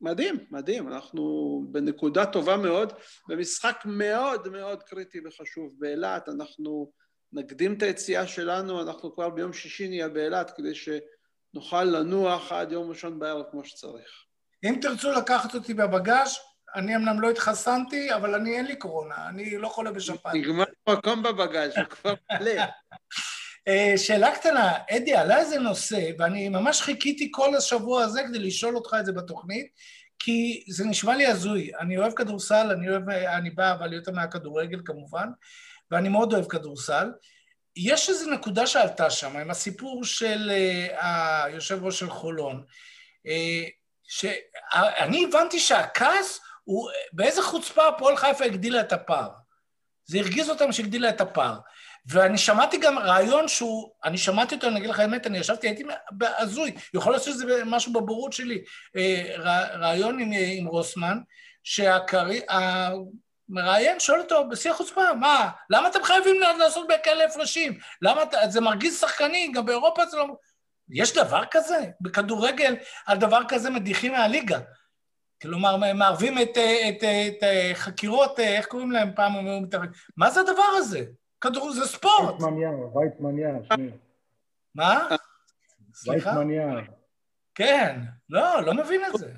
מדהים, 0.00 0.36
מדהים, 0.50 0.88
אנחנו 0.88 1.64
בנקודה 1.72 2.26
טובה 2.26 2.56
מאוד, 2.56 2.92
במשחק 3.28 3.82
מאוד 3.84 4.48
מאוד 4.48 4.82
קריטי 4.82 5.20
וחשוב 5.24 5.72
באילת, 5.78 6.28
אנחנו 6.28 6.92
נקדים 7.32 7.74
את 7.74 7.82
היציאה 7.82 8.26
שלנו, 8.26 8.82
אנחנו 8.82 9.14
כבר 9.14 9.30
ביום 9.30 9.52
שישי 9.52 9.88
נהיה 9.88 10.08
באילת 10.08 10.50
כדי 10.56 10.72
שנוכל 10.74 11.84
לנוח 11.84 12.52
עד 12.52 12.72
יום 12.72 12.88
ראשון 12.88 13.18
בערב 13.18 13.44
כמו 13.50 13.64
שצריך. 13.64 14.24
אם 14.64 14.78
תרצו 14.82 15.12
לקחת 15.12 15.54
אותי 15.54 15.74
בבגאז', 15.74 16.36
אני 16.74 16.96
אמנם 16.96 17.20
לא 17.20 17.30
התחסנתי, 17.30 18.14
אבל 18.14 18.34
אני 18.34 18.56
אין 18.56 18.66
לי 18.66 18.76
קורונה, 18.76 19.28
אני 19.28 19.58
לא 19.58 19.68
חולה 19.68 19.92
בשפעת. 19.92 20.34
נגמר 20.34 20.64
מקום 20.88 21.22
בבגאז', 21.22 21.76
הוא 21.76 21.84
כבר 21.84 22.14
מלא. 22.32 22.52
אה, 23.68 23.94
שאלה 23.96 24.34
קטנה, 24.34 24.72
אדי, 24.90 25.14
עלה 25.14 25.38
איזה 25.38 25.58
נושא, 25.58 26.10
ואני 26.18 26.48
ממש 26.48 26.80
חיכיתי 26.80 27.28
כל 27.32 27.56
השבוע 27.56 28.02
הזה 28.02 28.22
כדי 28.22 28.38
לשאול 28.38 28.76
אותך 28.76 28.96
את 29.00 29.06
זה 29.06 29.12
בתוכנית, 29.12 29.66
כי 30.18 30.64
זה 30.68 30.84
נשמע 30.84 31.16
לי 31.16 31.26
הזוי. 31.26 31.70
אני 31.80 31.98
אוהב 31.98 32.12
כדורסל, 32.12 32.70
אני 32.70 32.88
אוהב, 32.90 33.08
אני 33.08 33.50
בא 33.50 33.72
אבל 33.72 33.92
יותר 33.92 34.12
מהכדורגל 34.12 34.80
כמובן, 34.84 35.28
ואני 35.90 36.08
מאוד 36.08 36.32
אוהב 36.32 36.44
כדורסל. 36.44 37.10
יש 37.76 38.08
איזו 38.08 38.30
נקודה 38.30 38.66
שעלתה 38.66 39.10
שם, 39.10 39.36
עם 39.36 39.50
הסיפור 39.50 40.04
של 40.04 40.50
uh, 40.50 41.04
היושב 41.04 41.84
ראש 41.84 41.98
של 42.00 42.10
חולון, 42.10 42.64
uh, 43.26 43.70
שאני 44.04 45.24
הבנתי 45.24 45.60
שהכעס 45.60 46.40
הוא, 46.64 46.90
באיזה 47.12 47.42
חוצפה 47.42 47.88
הפועל 47.88 48.16
חיפה 48.16 48.44
הגדילה 48.44 48.80
את 48.80 48.92
הפער. 48.92 49.30
זה 50.06 50.18
הרגיז 50.18 50.50
אותם 50.50 50.72
שהגדילה 50.72 51.08
את 51.08 51.20
הפער. 51.20 51.58
ואני 52.06 52.38
שמעתי 52.38 52.78
גם 52.78 52.98
רעיון 52.98 53.48
שהוא, 53.48 53.90
אני 54.04 54.18
שמעתי 54.18 54.54
אותו, 54.54 54.68
אני 54.68 54.78
אגיד 54.78 54.90
לך 54.90 55.00
האמת, 55.00 55.26
אני 55.26 55.38
ישבתי, 55.38 55.66
הייתי 55.66 55.84
הזוי, 56.38 56.74
יכול 56.94 57.12
להיות 57.12 57.22
שזה 57.22 57.64
משהו 57.66 57.92
בבורות 57.92 58.32
שלי, 58.32 58.64
אה, 58.96 59.24
רעיון 59.74 60.18
עם, 60.18 60.30
עם 60.58 60.66
רוסמן, 60.66 61.18
שהמראיין 61.62 62.80
שואל 64.00 64.20
אותו 64.20 64.48
בשיא 64.48 64.70
החוצפה, 64.70 65.14
מה, 65.20 65.50
למה 65.70 65.88
אתם 65.88 66.02
חייבים 66.02 66.40
לעשות 66.58 66.86
בכאלה 66.88 67.24
הפרשים? 67.24 67.78
למה, 68.02 68.22
זה 68.48 68.60
מרגיז 68.60 69.00
שחקנים, 69.00 69.52
גם 69.52 69.66
באירופה 69.66 70.06
זה 70.06 70.16
לא... 70.16 70.26
יש 70.90 71.14
דבר 71.14 71.42
כזה? 71.50 71.78
בכדורגל 72.00 72.76
על 73.06 73.18
דבר 73.18 73.40
כזה 73.48 73.70
מדיחים 73.70 74.12
מהליגה. 74.12 74.58
כלומר, 75.42 75.76
מערבים 75.76 76.38
את, 76.38 76.48
את, 76.48 76.58
את, 76.88 77.04
את 77.04 77.44
חקירות, 77.74 78.40
איך 78.40 78.66
קוראים 78.66 78.92
להם 78.92 79.10
פעם, 79.16 79.32
מה 80.16 80.30
זה 80.30 80.40
הדבר 80.40 80.70
הזה? 80.76 81.04
כדור 81.44 81.72
זה 81.72 81.86
ספורט. 81.86 82.30
וייצמניה, 82.30 82.70
וייצמניה, 82.70 83.48
שניר. 83.72 83.90
מה? 84.74 85.08
סליחה? 85.94 86.30
וייצמניה. 86.30 86.80
כן, 87.54 88.00
לא, 88.30 88.62
לא 88.62 88.74
מבין 88.74 89.04
את 89.04 89.18
זה. 89.18 89.32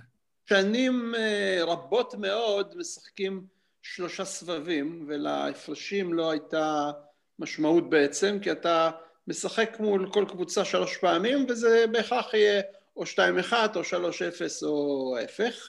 שנים 0.49 1.15
אה, 1.19 1.59
רבות 1.65 2.15
מאוד 2.15 2.77
משחקים 2.77 3.47
שלושה 3.83 4.25
סבבים, 4.25 5.05
ולהפרשים 5.09 6.15
לא 6.15 6.31
הייתה 6.31 6.91
משמעות 7.39 7.91
בעצם, 7.91 8.39
כי 8.43 8.53
אתה 8.53 8.91
משחק 9.29 9.77
מול 9.81 10.13
כל 10.13 10.25
קבוצה 10.29 10.65
שלוש 10.65 10.97
פעמים, 10.97 11.47
וזה 11.49 11.85
בהכרח 11.93 12.35
יהיה 12.35 12.63
או 12.97 13.07
שתיים 13.07 13.39
אחת, 13.39 13.77
או 13.77 13.85
שלוש 13.85 14.23
אפס, 14.23 14.63
או 14.63 15.17
ההפך. 15.21 15.69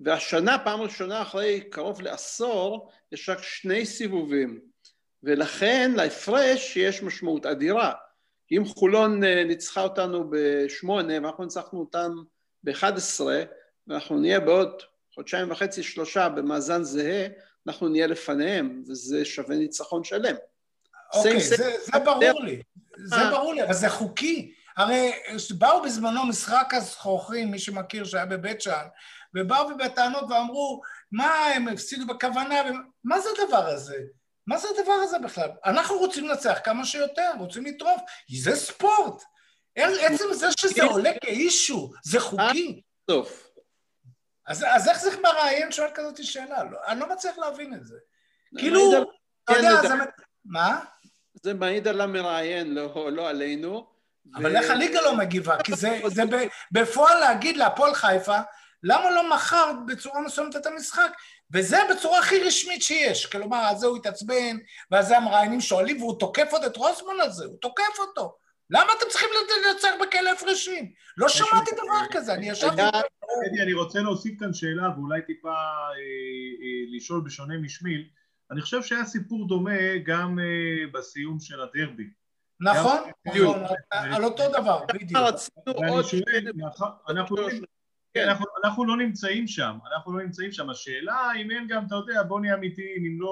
והשנה, 0.00 0.58
פעם 0.58 0.80
ראשונה 0.80 1.22
אחרי 1.22 1.60
קרוב 1.70 2.00
לעשור, 2.02 2.90
יש 3.12 3.28
רק 3.28 3.42
שני 3.42 3.86
סיבובים. 3.86 4.69
ולכן 5.22 5.92
להפרש 5.96 6.76
יש 6.76 7.02
משמעות 7.02 7.46
אדירה. 7.46 7.92
אם 8.52 8.64
חולון 8.64 9.24
אה, 9.24 9.44
ניצחה 9.44 9.82
אותנו 9.82 10.30
בשמונה 10.30 11.14
ואנחנו 11.14 11.44
ניצחנו 11.44 11.80
אותם 11.80 12.12
ב-11 12.62 13.20
ואנחנו 13.86 14.18
נהיה 14.18 14.40
בעוד 14.40 14.82
חודשיים 15.14 15.50
וחצי 15.50 15.82
שלושה 15.82 16.28
במאזן 16.28 16.82
זהה, 16.82 17.26
אנחנו 17.68 17.88
נהיה 17.88 18.06
לפניהם 18.06 18.82
וזה 18.88 19.24
שווה 19.24 19.56
ניצחון 19.56 20.04
שלם. 20.04 20.36
אוקיי, 21.14 21.40
זה, 21.40 21.56
זה, 21.56 21.76
זה 21.84 21.98
ברור 22.04 22.42
לי, 22.42 22.62
זה 23.04 23.16
אה. 23.16 23.30
ברור 23.30 23.54
לי, 23.54 23.62
אבל 23.62 23.74
זה 23.74 23.88
חוקי. 23.88 24.54
הרי 24.76 25.12
באו 25.58 25.82
בזמנו 25.82 26.26
משחק 26.26 26.68
הזכוכים, 26.72 27.50
מי 27.50 27.58
שמכיר 27.58 28.04
שהיה 28.04 28.26
בבית 28.26 28.60
שאן, 28.60 28.86
ובאו 29.34 29.76
בטענות 29.78 30.24
ואמרו, 30.30 30.80
מה, 31.12 31.46
הם 31.46 31.68
הפסידו 31.68 32.06
בכוונה, 32.06 32.54
מה 33.04 33.20
זה 33.20 33.28
הדבר 33.38 33.66
הזה? 33.66 33.96
מה 34.46 34.58
זה 34.58 34.68
הדבר 34.78 34.92
הזה 34.92 35.18
בכלל? 35.18 35.50
אנחנו 35.64 35.98
רוצים 35.98 36.28
לנצח 36.28 36.58
כמה 36.64 36.84
שיותר, 36.84 37.30
רוצים 37.38 37.64
לטרוף, 37.64 38.00
זה 38.42 38.56
ספורט. 38.56 39.22
עצם 39.76 40.24
זה 40.32 40.46
שזה 40.60 40.84
עולה 40.84 41.10
כאישו, 41.20 41.90
זה 42.04 42.20
חוקי. 42.20 42.82
טוב. 43.04 43.30
אז, 44.46 44.64
אז 44.68 44.88
איך 44.88 45.00
זה 45.00 45.20
מראיין 45.20 45.72
שואל 45.72 45.90
כזאת 45.94 46.24
שאלה? 46.24 46.64
לא, 46.64 46.78
אני 46.86 47.00
לא 47.00 47.12
מצליח 47.12 47.38
להבין 47.38 47.74
את 47.74 47.84
זה. 47.84 47.96
כאילו, 48.58 49.04
אתה 49.44 49.52
יודע, 49.52 49.82
זה... 49.82 49.94
מה? 50.44 50.84
זה 51.42 51.54
מעיד 51.54 51.88
על 51.88 52.00
המראיין, 52.00 52.74
לא, 52.74 53.12
לא 53.12 53.28
עלינו, 53.28 53.90
אבל 54.34 54.56
איך 54.56 54.70
הליגה 54.70 55.00
לא 55.00 55.16
מגיבה? 55.16 55.62
כי 55.62 55.72
זה, 55.72 56.00
זה 56.16 56.22
בפועל 56.72 57.20
להגיד 57.20 57.56
להפועל 57.56 57.94
חיפה, 57.94 58.38
למה 58.82 59.10
לא 59.10 59.30
מכרת 59.34 59.76
בצורה 59.86 60.20
מסוימת 60.20 60.56
את 60.56 60.66
המשחק? 60.66 61.12
וזה 61.52 61.76
בצורה 61.90 62.18
הכי 62.18 62.38
רשמית 62.42 62.82
שיש. 62.82 63.26
כלומר, 63.26 63.56
על 63.56 63.76
זה 63.76 63.86
הוא 63.86 63.96
התעצבן, 63.96 64.56
ועל 64.90 65.02
זה 65.02 65.16
המראיינים 65.16 65.60
שואלים, 65.60 66.02
והוא 66.02 66.18
תוקף 66.18 66.48
עוד 66.52 66.64
את 66.64 66.76
רוסמן 66.76 67.20
על 67.22 67.30
זה, 67.30 67.44
הוא 67.44 67.56
תוקף 67.60 67.98
אותו. 67.98 68.36
למה 68.70 68.92
אתם 68.98 69.10
צריכים 69.10 69.28
לנצח 69.66 69.88
בכאלה 70.02 70.32
הפרשים? 70.32 70.92
לא 71.16 71.28
שמעתי 71.28 71.70
דבר 71.72 72.06
כזה, 72.10 72.34
אני 72.34 72.50
ישבתי... 72.50 72.82
אדי, 72.82 73.62
אני 73.62 73.72
רוצה 73.72 74.00
להוסיף 74.00 74.40
כאן 74.40 74.52
שאלה, 74.52 74.88
ואולי 74.96 75.22
טיפה 75.22 75.48
אה, 75.48 75.94
אה, 76.62 76.96
לשאול 76.96 77.22
בשונה 77.24 77.58
משמיל. 77.58 78.08
אני 78.50 78.60
חושב 78.60 78.82
שהיה 78.82 79.04
סיפור 79.04 79.48
דומה 79.48 79.98
גם 80.06 80.38
אה, 80.38 80.86
בסיום 80.92 81.40
של 81.40 81.60
הדרבי. 81.60 82.10
נכון, 82.60 82.98
נכון, 83.26 83.62
על 83.90 84.24
אותו 84.24 84.42
דבר, 84.48 84.84
בדיוק. 84.94 85.20
ואני 85.66 86.02
שואל, 86.04 86.50
כן, 88.14 88.28
אנחנו, 88.28 88.46
אנחנו 88.64 88.84
לא 88.84 88.96
נמצאים 88.96 89.46
שם, 89.46 89.72
אנחנו 89.92 90.12
לא 90.12 90.24
נמצאים 90.24 90.52
שם. 90.52 90.70
השאלה 90.70 91.30
אם 91.36 91.50
אין 91.50 91.66
גם, 91.68 91.86
אתה 91.86 91.94
יודע, 91.94 92.22
בוא 92.22 92.40
נהיה 92.40 92.54
אמיתיים, 92.54 93.04
אם 93.04 93.20
לא, 93.20 93.30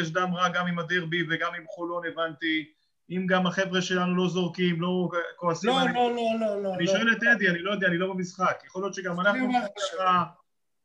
יש 0.00 0.10
דם 0.10 0.34
רע 0.34 0.48
גם 0.48 0.66
עם 0.66 0.78
הדרבי 0.78 1.22
וגם 1.30 1.54
עם 1.54 1.64
חולון 1.66 2.06
הבנתי, 2.06 2.72
אם 3.10 3.26
גם 3.28 3.46
החבר'ה 3.46 3.82
שלנו 3.82 4.16
לא 4.16 4.28
זורקים, 4.28 4.80
לא 4.80 5.08
כועסים. 5.36 5.70
לא, 5.70 5.76
לא, 5.94 6.14
לא, 6.14 6.40
לא, 6.40 6.62
לא. 6.62 6.74
אני 6.74 6.86
שואל 6.86 7.12
את 7.12 7.22
אדי, 7.34 7.48
אני 7.48 7.58
לא 7.58 7.70
יודע, 7.70 7.86
אני 7.86 7.98
לא 7.98 8.12
במשחק. 8.12 8.62
יכול 8.66 8.82
להיות 8.82 8.94
שגם 8.94 9.20
אנחנו 9.20 9.48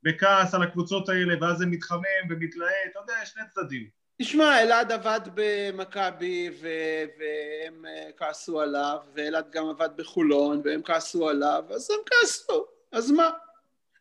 בכעס 0.04 0.54
על 0.54 0.64
הקבוצות 0.64 1.10
האלה, 1.10 1.34
ואז 1.42 1.58
זה 1.58 1.66
מתחמם 1.66 2.26
ומתלהט, 2.30 2.72
אתה 2.92 3.00
יודע, 3.00 3.14
יש 3.24 3.30
שני 3.30 3.44
צדדים. 3.50 3.88
תשמע, 4.22 4.62
אלעד 4.62 4.92
עבד 4.92 5.20
במכבי 5.34 6.50
והם 6.62 7.86
אה, 7.86 8.10
כעסו 8.18 8.62
עליו, 8.62 8.98
ואלעד 9.16 9.52
גם 9.52 9.70
עבד 9.70 9.90
בחולון 9.96 10.62
והם 10.66 10.82
כעסו 10.84 11.30
עליו, 11.30 11.64
אז 11.70 11.92
הם 11.92 12.00
כעסו. 12.06 12.75
אז 12.96 13.12
מה? 13.12 13.30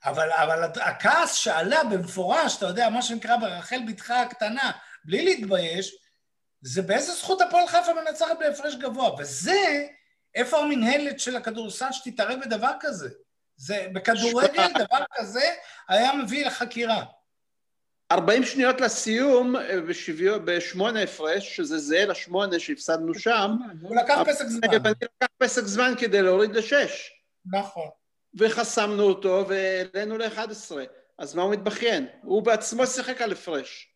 אבל, 0.04 0.32
אבל 0.32 0.64
הכעס 0.80 1.34
שעלה 1.34 1.84
במפורש, 1.84 2.56
אתה 2.56 2.66
יודע, 2.66 2.88
מה 2.88 3.02
שנקרא 3.02 3.36
ברחל 3.36 3.80
בתך 3.88 4.10
הקטנה, 4.10 4.70
בלי 5.04 5.24
להתבייש, 5.24 5.96
זה 6.62 6.82
באיזה 6.82 7.12
זכות 7.12 7.40
הפועל 7.40 7.66
חיפה 7.66 7.92
מנצחת 7.94 8.38
בהפרש 8.38 8.74
גבוה. 8.74 9.14
וזה, 9.18 9.86
איפה 10.34 10.58
המנהלת 10.58 11.20
של 11.20 11.36
הכדורסל 11.36 11.92
שתתערב 11.92 12.40
בדבר 12.40 12.70
כזה? 12.80 13.08
זה, 13.56 13.86
בכדורגל 13.92 14.68
דבר 14.78 15.04
כזה 15.14 15.54
היה 15.88 16.14
מביא 16.14 16.46
לחקירה. 16.46 17.04
40 18.12 18.44
שניות 18.44 18.80
לסיום 18.80 19.56
אה, 19.56 19.80
בשביו, 19.80 20.44
בשמונה 20.44 21.02
הפרש, 21.02 21.56
שזה 21.56 21.78
זהה 21.78 22.06
לשמונה 22.06 22.58
שהפסדנו 22.58 23.14
שם. 23.14 23.56
הוא 23.82 23.96
לקח 23.96 24.18
פסק 24.26 24.46
זמן. 24.46 24.68
אני 24.74 24.92
לקח 25.02 25.26
פסק 25.38 25.62
זמן 25.62 25.92
כדי 25.98 26.22
להוריד 26.22 26.56
לשש. 26.56 27.10
נכון. 27.52 27.88
וחסמנו 28.38 29.02
אותו 29.02 29.44
והעלינו 29.48 30.18
ל-11. 30.18 30.72
אז 31.18 31.34
מה 31.34 31.42
הוא 31.42 31.52
מתבכיין? 31.52 32.06
הוא 32.22 32.42
בעצמו 32.42 32.86
שיחק 32.86 33.22
על 33.22 33.32
הפרש. 33.32 33.94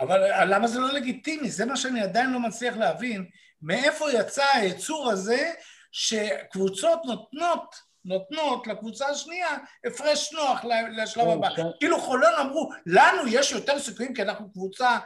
אבל 0.00 0.44
למה 0.54 0.68
זה 0.68 0.80
לא 0.80 0.92
לגיטימי? 0.92 1.50
זה 1.50 1.64
מה 1.64 1.76
שאני 1.76 2.00
עדיין 2.00 2.32
לא 2.32 2.40
מצליח 2.40 2.76
להבין. 2.76 3.26
מאיפה 3.62 4.12
יצא 4.12 4.44
היצור 4.54 5.10
הזה 5.10 5.52
שקבוצות 5.92 7.00
נותנות, 7.04 7.76
נותנות 8.04 8.66
לקבוצה 8.66 9.08
השנייה 9.08 9.48
הפרש 9.86 10.32
נוח 10.32 10.64
לשלב 10.96 11.28
הבא. 11.28 11.48
כאילו 11.80 12.00
חולון 12.00 12.32
אמרו, 12.40 12.70
לנו 12.86 13.28
יש 13.28 13.52
יותר 13.52 13.78
סיכויים 13.78 14.14
כי 14.14 14.22
אנחנו 14.22 14.52
קבוצה, 14.52 14.98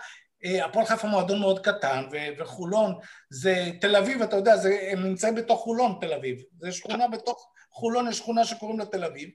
אה, 0.44 0.64
הפועל 0.64 0.86
חיפה 0.86 1.08
מועדון 1.08 1.40
מאוד 1.40 1.58
קטן, 1.58 2.04
וחולון 2.38 2.94
זה 3.30 3.70
תל 3.80 3.96
אביב, 3.96 4.22
אתה 4.22 4.36
יודע, 4.36 4.56
זה, 4.56 4.88
הם 4.92 5.02
נמצאים 5.02 5.34
בתוך 5.34 5.60
חולון 5.60 5.98
תל 6.00 6.12
אביב. 6.12 6.42
זה 6.60 6.72
שכונה 6.72 7.08
בתוך 7.08 7.52
חולון 7.76 8.08
יש 8.08 8.18
שכונה 8.18 8.44
שקוראים 8.44 8.78
לה 8.78 8.86
תל 8.86 9.04
אביב, 9.04 9.30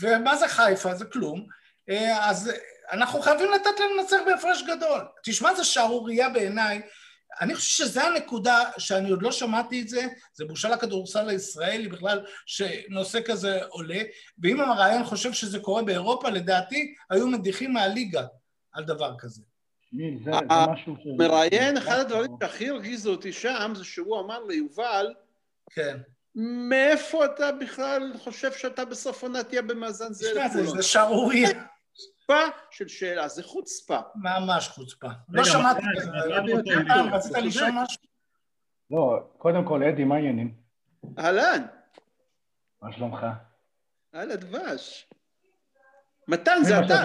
ומה 0.00 0.36
זה 0.36 0.48
חיפה? 0.48 0.94
זה 0.94 1.04
כלום. 1.04 1.46
אה, 1.90 2.30
אז 2.30 2.52
אנחנו 2.92 3.22
חייבים 3.22 3.50
לתת 3.52 3.80
להם 3.80 3.90
לנצח 3.98 4.16
בהפרש 4.26 4.62
גדול. 4.62 5.00
תשמע, 5.24 5.54
זו 5.54 5.64
שערורייה 5.64 6.28
בעיניי. 6.28 6.80
אני 7.40 7.54
חושב 7.54 7.84
שזו 7.84 8.00
הנקודה 8.00 8.70
שאני 8.78 9.10
עוד 9.10 9.22
לא 9.22 9.32
שמעתי 9.32 9.82
את 9.82 9.88
זה, 9.88 10.06
זה 10.32 10.44
בושה 10.44 10.68
לכדורסל 10.68 11.28
הישראלי 11.28 11.88
בכלל 11.88 12.26
שנושא 12.46 13.18
כזה 13.24 13.64
עולה, 13.64 14.00
ואם 14.38 14.60
המראיין 14.60 15.04
חושב 15.04 15.32
שזה 15.32 15.58
קורה 15.58 15.82
באירופה, 15.82 16.30
לדעתי 16.30 16.94
היו 17.10 17.26
מדיחים 17.26 17.72
מהליגה 17.72 18.26
על 18.72 18.84
דבר 18.84 19.14
כזה. 19.18 19.42
המראיין, 21.06 21.76
אחד 21.76 21.98
הדברים 21.98 22.30
שהכי 22.42 22.68
הרגיזו 22.68 23.10
אותי 23.10 23.32
שם, 23.32 23.72
זה 23.76 23.84
שהוא 23.84 24.20
אמר 24.20 24.44
ליובל, 24.44 25.14
כן. 25.70 25.96
מאיפה 26.34 27.24
אתה 27.24 27.52
בכלל 27.52 28.12
חושב 28.18 28.52
שאתה 28.52 28.84
בסוף 28.84 29.22
עונה 29.22 29.42
תהיה 29.44 29.62
במאזן 29.62 30.12
זה 30.12 30.32
לכולו? 30.34 30.70
זה 30.76 30.82
שערוריה. 30.82 31.48
חוצפה 32.28 32.58
של 32.70 32.88
שאלה, 32.88 33.28
זה 33.28 33.42
חוצפה. 33.42 33.98
ממש 34.14 34.68
חוצפה. 34.68 35.08
לא 35.28 35.44
שמעתי 35.44 35.82
את 35.98 36.04
זה. 36.04 36.10
רצית 37.12 37.32
לשאול 37.36 37.70
משהו? 37.70 38.02
לא, 38.90 39.30
קודם 39.38 39.64
כל, 39.68 39.82
אדי, 39.82 40.04
מה 40.04 40.14
העניינים? 40.14 40.54
אהלן. 41.18 41.66
מה 42.82 42.92
שלומך? 42.92 43.26
על 44.12 44.30
הדבש. 44.30 45.10
מתן, 46.28 46.58
זה 46.62 46.78
אתה. 46.78 47.02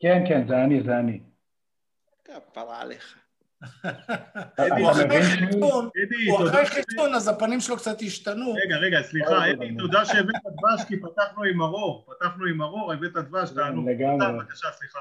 כן, 0.00 0.24
כן, 0.28 0.48
זה 0.48 0.54
אני, 0.64 0.82
זה 0.82 0.98
אני. 0.98 1.20
כפרה 2.24 2.80
עליך. 2.80 3.18
הוא 6.28 6.46
אחרי 6.48 6.66
חיסון, 6.66 7.14
אז 7.14 7.28
הפנים 7.28 7.60
שלו 7.60 7.76
קצת 7.76 8.02
השתנו. 8.02 8.52
רגע, 8.52 8.76
רגע, 8.76 9.02
סליחה, 9.02 9.50
אדי, 9.50 9.76
תודה 9.78 10.04
שהבאת 10.04 10.34
דבש, 10.44 10.84
כי 10.88 11.00
פתחנו 11.00 11.42
עם 11.42 11.62
ארור, 11.62 12.06
פתחנו 12.06 12.44
עם 12.44 12.62
ארור, 12.62 12.92
הבאת 12.92 13.12
דבש, 13.12 13.50
תענו. 13.50 13.88
לגמרי. 13.88 14.38
בבקשה, 14.38 14.68
סליחה. 14.72 15.00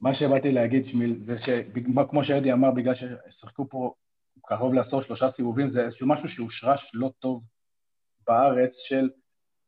מה 0.00 0.14
שבאתי 0.14 0.52
להגיד, 0.52 0.86
שמיל, 0.86 1.20
זה 1.26 1.36
שכמו 1.38 2.24
שאדי 2.24 2.52
אמר, 2.52 2.70
בגלל 2.70 2.94
ששיחקו 2.94 3.68
פה 3.68 3.94
קרוב 4.46 4.74
לעשור 4.74 5.02
שלושה 5.02 5.30
סיבובים, 5.36 5.70
זה 5.70 5.80
איזשהו 5.84 6.06
משהו 6.06 6.28
שהושרש 6.28 6.90
לא 6.94 7.10
טוב 7.18 7.42
בארץ, 8.26 8.70
של 8.88 9.10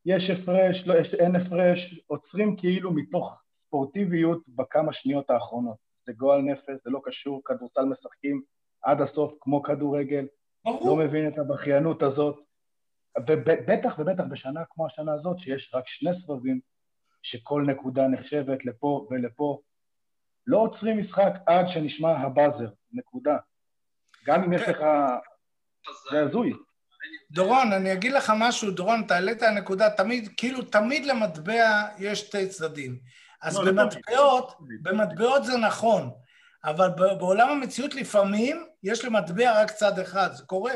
יש 0.07 0.31
הפרש, 0.31 0.83
לא, 0.87 0.95
יש, 0.95 1.15
אין 1.15 1.37
הפרש, 1.37 2.01
עוצרים 2.07 2.57
כאילו 2.57 2.93
מתוך 2.93 3.35
ספורטיביות 3.67 4.43
בכמה 4.49 4.93
שניות 4.93 5.31
האחרונות. 5.31 5.84
זה 6.07 6.13
גועל 6.13 6.41
נפש, 6.41 6.77
זה 6.85 6.91
לא 6.91 7.01
קשור, 7.05 7.43
כדורסל 7.45 7.85
משחקים 7.85 8.43
עד 8.83 9.01
הסוף 9.01 9.33
כמו 9.41 9.63
כדורגל, 9.63 10.27
לא 10.67 10.97
מבין 10.97 11.29
את 11.29 11.39
הבכיינות 11.39 12.03
הזאת, 12.03 12.37
ובטח 13.19 13.99
ובטח 13.99 14.25
בשנה 14.31 14.61
כמו 14.71 14.87
השנה 14.87 15.15
הזאת, 15.15 15.39
שיש 15.39 15.71
רק 15.75 15.85
שני 15.87 16.11
סבבים, 16.27 16.61
שכל 17.23 17.63
נקודה 17.67 18.09
נחשבת 18.09 18.65
לפה 18.65 19.07
ולפה, 19.11 19.61
לא 20.47 20.59
עוצרים 20.59 21.01
משחק 21.01 21.33
עד 21.47 21.67
שנשמע 21.69 22.19
הבאזר, 22.19 22.69
נקודה. 22.93 23.37
גם 24.27 24.45
אם 24.45 24.53
יש 24.53 24.63
לך... 24.69 24.79
זה 26.11 26.23
הזוי. 26.23 26.53
דורון, 27.31 27.73
אני 27.73 27.93
אגיד 27.93 28.13
לך 28.13 28.33
משהו, 28.39 28.71
דורון, 28.71 29.03
אתה 29.07 29.15
העלית 29.15 29.43
הנקודה, 29.43 29.91
תמיד, 29.91 30.29
כאילו 30.37 30.63
תמיד 30.63 31.07
למטבע 31.07 31.83
יש 31.99 32.21
שתי 32.21 32.49
צדדים. 32.49 32.99
אז 33.43 33.57
לא, 33.57 33.65
לא 33.65 33.73
במטבעות, 33.73 34.55
במטבעות 34.83 35.45
זה 35.45 35.57
נכון, 35.57 36.11
אבל 36.65 36.89
בעולם 37.19 37.49
המציאות 37.49 37.95
לפעמים 37.95 38.67
יש 38.83 39.05
למטבע 39.05 39.63
רק 39.63 39.71
צד 39.71 39.99
אחד, 39.99 40.33
זה 40.33 40.45
קורה. 40.47 40.75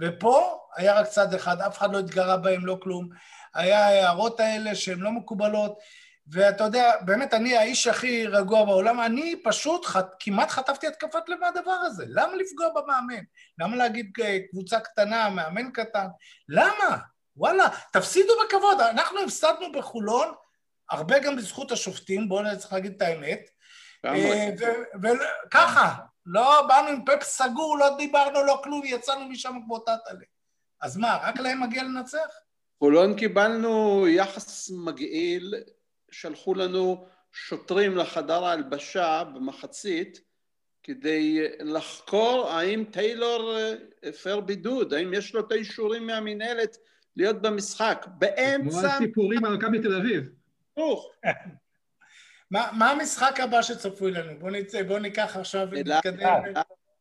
ופה 0.00 0.58
היה 0.76 1.00
רק 1.00 1.06
צד 1.06 1.34
אחד, 1.34 1.60
אף 1.60 1.78
אחד 1.78 1.92
לא 1.92 1.98
התגרה 1.98 2.36
בהם, 2.36 2.66
לא 2.66 2.78
כלום. 2.82 3.08
היה 3.54 3.86
הערות 3.86 4.40
האלה 4.40 4.74
שהן 4.74 4.98
לא 4.98 5.10
מקובלות, 5.10 5.78
ואתה 6.26 6.64
יודע, 6.64 6.92
באמת, 7.04 7.34
אני 7.34 7.56
האיש 7.56 7.86
הכי 7.86 8.26
רגוע 8.26 8.64
בעולם, 8.64 9.00
אני 9.00 9.42
פשוט 9.44 9.86
ח... 9.86 9.96
כמעט 10.20 10.50
חטפתי 10.50 10.86
התקפת 10.86 11.28
לב 11.28 11.38
מהדבר 11.40 11.70
הזה. 11.70 12.04
למה 12.08 12.36
לפגוע 12.36 12.68
במאמן? 12.74 13.22
למה 13.58 13.76
להגיד 13.76 14.12
אה, 14.22 14.38
קבוצה 14.50 14.80
קטנה, 14.80 15.30
מאמן 15.30 15.70
קטן? 15.70 16.06
למה? 16.48 16.96
וואלה, 17.36 17.68
תפסידו 17.92 18.32
בכבוד. 18.46 18.80
אנחנו 18.80 19.20
הפסדנו 19.20 19.72
בחולון 19.72 20.32
הרבה 20.90 21.18
גם 21.18 21.36
בזכות 21.36 21.72
השופטים, 21.72 22.28
בואו 22.28 22.42
נצטרך 22.42 22.72
להגיד 22.72 22.92
את 22.96 23.02
האמת. 23.02 23.50
אה, 24.04 24.50
וככה, 25.02 25.94
לא 26.26 26.66
באנו 26.68 26.88
עם 26.88 27.04
פפ 27.04 27.22
סגור, 27.22 27.78
לא 27.78 27.96
דיברנו, 27.96 28.44
לא 28.44 28.60
כלום, 28.64 28.82
יצאנו 28.84 29.28
משם 29.28 29.54
כמו 29.66 29.78
טאטאלה. 29.78 30.24
אז 30.80 30.96
מה, 30.96 31.18
רק 31.22 31.40
להם 31.40 31.62
מגיע 31.62 31.82
לנצח? 31.82 32.38
חולון 32.78 33.16
קיבלנו 33.16 34.04
יחס 34.08 34.70
מגעיל, 34.70 35.54
שלחו 36.10 36.54
לנו 36.54 37.06
שוטרים 37.32 37.96
לחדר 37.96 38.44
ההלבשה 38.44 39.24
במחצית 39.34 40.20
כדי 40.82 41.46
לחקור 41.60 42.48
האם 42.50 42.84
טיילור 42.90 43.56
אה, 43.56 43.74
הפר 44.02 44.40
בידוד, 44.40 44.94
האם 44.94 45.14
יש 45.14 45.34
לו 45.34 45.40
את 45.40 45.52
האישורים 45.52 46.06
מהמינהלת 46.06 46.76
להיות 47.16 47.42
במשחק. 47.42 48.06
באמצע... 48.18 48.78
כמו 48.80 48.88
הסיפורים 48.88 49.44
על 49.44 49.56
מכבי 49.56 49.78
תל 49.78 49.94
אביב. 49.94 50.24
מה 52.50 52.90
המשחק 52.90 53.40
הבא 53.40 53.62
שצפוי 53.62 54.12
לנו? 54.12 54.38
בואו 54.38 54.52
נצא, 54.52 54.82
בואו 54.82 54.98
ניקח 54.98 55.36
עכשיו 55.36 55.68
ונתקדם. 55.70 56.40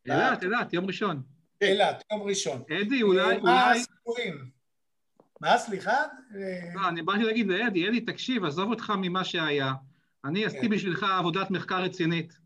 אילת, 0.06 0.44
אילת, 0.44 0.74
יום 0.74 0.86
ראשון. 0.86 1.22
אילת, 1.62 2.04
יום 2.12 2.22
ראשון. 2.22 2.64
אדי, 2.82 3.02
אולי... 3.02 3.38
מה 3.38 3.68
אולי... 3.68 3.80
הסיפורים? 3.80 4.50
מה, 5.42 5.58
סליחה? 5.58 5.92
אה, 5.92 6.74
לא, 6.76 6.88
אני 6.88 7.02
באתי 7.02 7.24
להגיד 7.24 7.48
לאדי, 7.48 7.90
אדי, 7.90 8.02
תקשיב, 8.02 8.46
עזוב 8.46 8.70
אותך 8.70 8.94
ממה 8.98 9.24
שהיה. 9.24 9.74
אני 10.26 10.46
עשיתי 10.46 10.68
כן. 10.68 10.70
בשבילך 10.70 11.04
עבודת 11.04 11.52
מחקר 11.52 11.82
רצינית. 11.82 12.38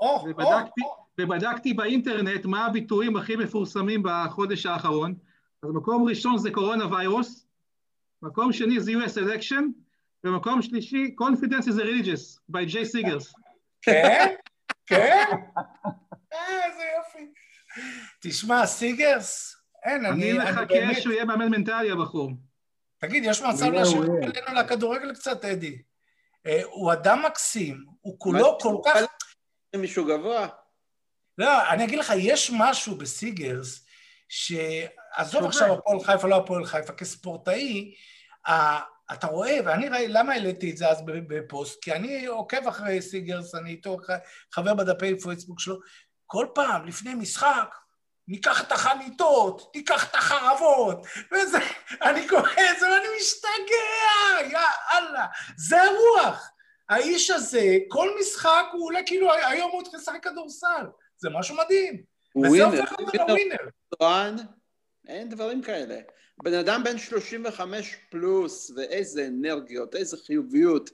או, 0.00 0.06
או, 0.06 0.24
ובדקתי, 0.28 0.80
או. 0.82 1.06
ובדקתי 1.20 1.74
באינטרנט 1.74 2.46
מה 2.46 2.66
הביטויים 2.66 3.16
הכי 3.16 3.36
מפורסמים 3.36 4.02
בחודש 4.04 4.66
האחרון. 4.66 5.14
אז 5.62 5.70
מקום 5.70 6.08
ראשון 6.08 6.38
זה 6.38 6.50
corona 6.50 6.94
virus, 6.94 7.46
מקום 8.22 8.52
שני 8.52 8.80
זה 8.80 8.92
US 8.92 9.16
election, 9.26 9.62
ומקום 10.24 10.62
שלישי, 10.62 11.14
confidence 11.20 11.64
is 11.64 11.78
religious, 11.78 12.52
by 12.52 12.72
Jay 12.72 12.94
Seegers. 12.94 13.34
כן? 13.82 14.34
כן? 14.86 15.24
אה, 16.32 16.64
איזה 16.66 16.82
יופי. 16.96 17.32
תשמע, 18.22 18.66
סיגרס, 18.66 19.56
אין, 19.84 20.06
אני 20.06 20.32
אני, 20.32 20.38
מחכה. 20.38 21.00
שהוא 21.00 21.12
יהיה 21.12 21.24
מאמן 21.24 21.48
מנטלי, 21.48 21.90
הבחור. 21.90 22.30
תגיד, 22.98 23.22
יש 23.26 23.42
מצב 23.42 23.66
להשאיל. 23.66 24.02
אלינו 24.02 24.60
לכדורגל 24.60 25.14
קצת, 25.14 25.44
אדי? 25.44 25.78
אה, 26.46 26.60
הוא 26.64 26.92
אדם 26.92 27.22
מקסים, 27.26 27.84
הוא 28.00 28.18
כולו 28.18 28.58
כל 28.60 28.76
כך... 28.84 29.00
מישהו 29.76 30.04
גבוה? 30.04 30.48
לא, 31.38 31.70
אני 31.70 31.84
אגיד 31.84 31.98
לך, 31.98 32.12
יש 32.16 32.50
משהו 32.54 32.96
בסיגרס, 32.96 33.86
שעזוב. 34.28 35.44
עכשיו 35.44 35.72
הפועל 35.74 36.00
חיפה, 36.00 36.28
לא 36.28 36.36
הפועל 36.36 36.64
חיפה, 36.64 36.92
כספורטאי, 36.92 37.94
אתה 39.12 39.26
רואה, 39.26 39.58
ואני 39.64 39.88
ראי, 39.88 40.08
למה 40.08 40.32
העליתי 40.32 40.70
את 40.70 40.76
זה 40.76 40.88
אז 40.88 41.02
בפוסט? 41.06 41.82
כי 41.82 41.92
אני 41.92 42.26
עוקב 42.26 42.68
אחרי 42.68 43.02
סיגרס, 43.02 43.54
אני 43.54 43.70
איתו 43.70 43.96
חבר 44.54 44.74
בדפי 44.74 45.20
פייסבוק 45.20 45.60
שלו, 45.60 45.76
כל 46.26 46.46
פעם 46.54 46.86
לפני 46.86 47.14
משחק, 47.14 47.74
ניקח 48.28 48.66
את 48.66 48.72
החניתות, 48.72 49.72
ניקח 49.76 50.10
את 50.10 50.14
החרבות, 50.14 51.06
וזה, 51.32 51.58
אני 52.02 52.28
קורא 52.28 52.50
את 52.50 52.80
זה 52.80 52.86
ואני 52.90 53.06
משתגע, 53.20 54.50
יא 54.50 54.58
אללה, 54.98 55.26
זה 55.56 55.82
הרוח. 55.82 56.50
האיש 56.88 57.30
הזה, 57.30 57.78
כל 57.88 58.08
משחק 58.20 58.64
הוא 58.72 58.86
עולה 58.86 59.00
כאילו 59.06 59.32
היום 59.32 59.70
הוא 59.70 59.82
התחיל 59.82 59.98
לשחק 59.98 60.24
כדורסל. 60.24 60.86
זה 61.16 61.28
משהו 61.30 61.56
מדהים. 61.56 62.02
הוא 62.32 62.46
וזה 62.46 62.66
ווינר, 62.66 62.80
הופך 62.80 62.92
ווינר 62.92 63.26
לווינר. 63.28 63.56
מקצוען, 63.92 64.36
אין 65.08 65.28
דברים 65.28 65.62
כאלה. 65.62 65.98
בן 66.42 66.54
אדם 66.54 66.82
בן 66.84 66.98
35 66.98 67.96
פלוס, 68.10 68.70
ואיזה 68.76 69.26
אנרגיות, 69.26 69.94
איזה 69.94 70.16
חיוביות. 70.26 70.90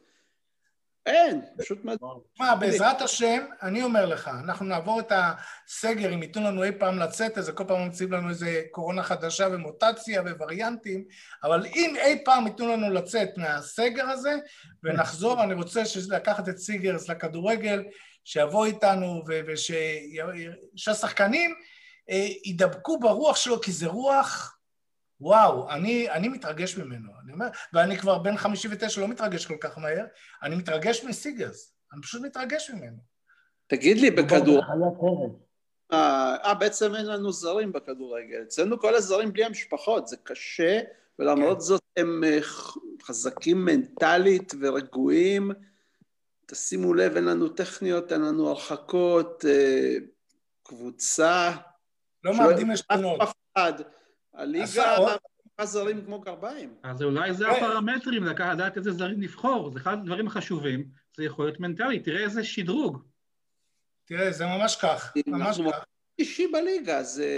אין, 1.07 1.41
פשוט 1.59 1.85
מדהים. 1.85 2.11
מה, 2.39 2.57
בעזרת 2.57 3.01
השם, 3.03 3.45
אני 3.63 3.83
אומר 3.83 4.07
לך, 4.07 4.29
אנחנו 4.45 4.67
נעבור 4.67 5.01
את 5.01 5.13
הסגר, 5.13 6.15
אם 6.15 6.23
ייתנו 6.23 6.45
לנו 6.45 6.65
אי 6.65 6.73
פעם 6.79 6.99
לצאת, 6.99 7.39
אז 7.39 7.51
כל 7.55 7.65
פעם 7.69 7.81
ממציאים 7.85 8.13
לנו 8.13 8.29
איזה 8.29 8.63
קורונה 8.71 9.03
חדשה 9.03 9.49
ומוטציה 9.53 10.23
ווריאנטים, 10.23 11.05
אבל 11.45 11.67
אם 11.67 11.95
אי 11.97 12.25
פעם 12.25 12.47
ייתנו 12.47 12.69
לנו 12.69 12.91
לצאת 12.91 13.29
מהסגר 13.37 14.09
הזה, 14.09 14.35
ונחזור, 14.85 15.43
אני 15.43 15.55
רוצה 15.55 15.83
לקחת 16.11 16.49
את 16.49 16.59
סיגרס 16.59 17.09
לכדורגל, 17.09 17.85
שיבוא 18.25 18.67
איתנו, 18.67 19.23
ו- 19.29 19.41
וש- 19.47 19.71
שהשחקנים 20.77 21.55
אה, 22.11 22.27
ידבקו 22.45 23.01
ברוח 23.01 23.37
שלו, 23.37 23.61
כי 23.61 23.73
זה 23.73 23.87
רוח... 23.87 24.59
וואו, 25.23 25.71
אני, 25.71 26.11
אני 26.11 26.29
מתרגש 26.29 26.79
ממנו, 26.79 27.13
אני 27.25 27.33
אומר, 27.33 27.47
ואני 27.73 27.99
כבר 27.99 28.19
בן 28.19 28.37
59 28.37 29.01
לא 29.01 29.09
מתרגש 29.09 29.47
כל 29.47 29.57
כך 29.61 29.79
מהר, 29.79 30.05
אני 30.43 30.57
מתרגש 30.57 31.05
מסיגרס, 31.05 31.75
אני 31.93 32.03
פשוט 32.03 32.23
מתרגש 32.23 32.71
ממנו. 32.71 32.97
תגיד 33.67 33.99
לי, 33.99 34.11
בכדור... 34.11 34.63
אה, 35.93 36.37
אה, 36.45 36.55
בעצם 36.55 36.95
אין 36.95 37.07
לנו 37.07 37.33
זרים 37.33 37.73
בכדורגל. 37.73 38.43
אצלנו 38.43 38.81
כל 38.81 38.95
הזרים 38.95 39.33
בלי 39.33 39.45
המשפחות, 39.45 40.09
זה 40.09 40.17
קשה, 40.23 40.81
ולמרות 41.19 41.57
כן. 41.57 41.61
זאת 41.61 41.83
הם 41.97 42.25
אה, 42.25 42.39
חזקים 43.03 43.65
מנטלית 43.65 44.55
ורגועים. 44.61 45.51
תשימו 46.47 46.95
לב, 46.95 47.17
אין 47.17 47.25
לנו 47.25 47.49
טכניות, 47.49 48.13
אין 48.13 48.21
לנו 48.23 48.49
הרחקות, 48.49 49.45
אה, 49.49 49.95
קבוצה. 50.63 51.53
לא 52.25 52.35
מאבדים 52.35 52.71
עשתונות. 52.71 53.21
אף 53.21 53.33
אחד. 53.53 53.73
הליגה 54.35 55.17
זרים 55.63 56.05
כמו 56.05 56.21
גרביים. 56.21 56.75
אז 56.83 57.03
אולי 57.03 57.35
זה 57.35 57.47
אה. 57.47 57.57
הפרמטרים, 57.57 58.25
לדעת 58.25 58.77
איזה 58.77 58.93
זרים 58.93 59.21
לבחור, 59.21 59.71
זה 59.71 59.79
אחד 59.79 59.99
הדברים 59.99 60.27
החשובים, 60.27 60.91
זה 61.17 61.25
יכול 61.25 61.45
להיות 61.45 61.61
מנטלי, 61.61 62.01
תראה 62.01 62.25
איזה 62.25 62.45
שדרוג. 62.45 63.03
תראה, 64.05 64.33
זה 64.33 64.47
ממש 64.47 64.77
כך, 64.77 65.13
ממש 65.27 65.61
כך. 65.71 65.85
אישי 66.19 66.47
בליגה, 66.47 67.03
זה... 67.03 67.29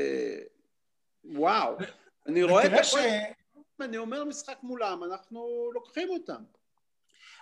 וואו. 1.24 1.76
אני 2.26 2.42
רואה 2.42 2.66
את. 2.66 2.72
הפועל, 2.86 3.08
אני 3.80 3.98
אומר 3.98 4.24
משחק 4.24 4.58
מולם, 4.62 5.04
אנחנו 5.04 5.70
לוקחים 5.74 6.08
אותם. 6.08 6.42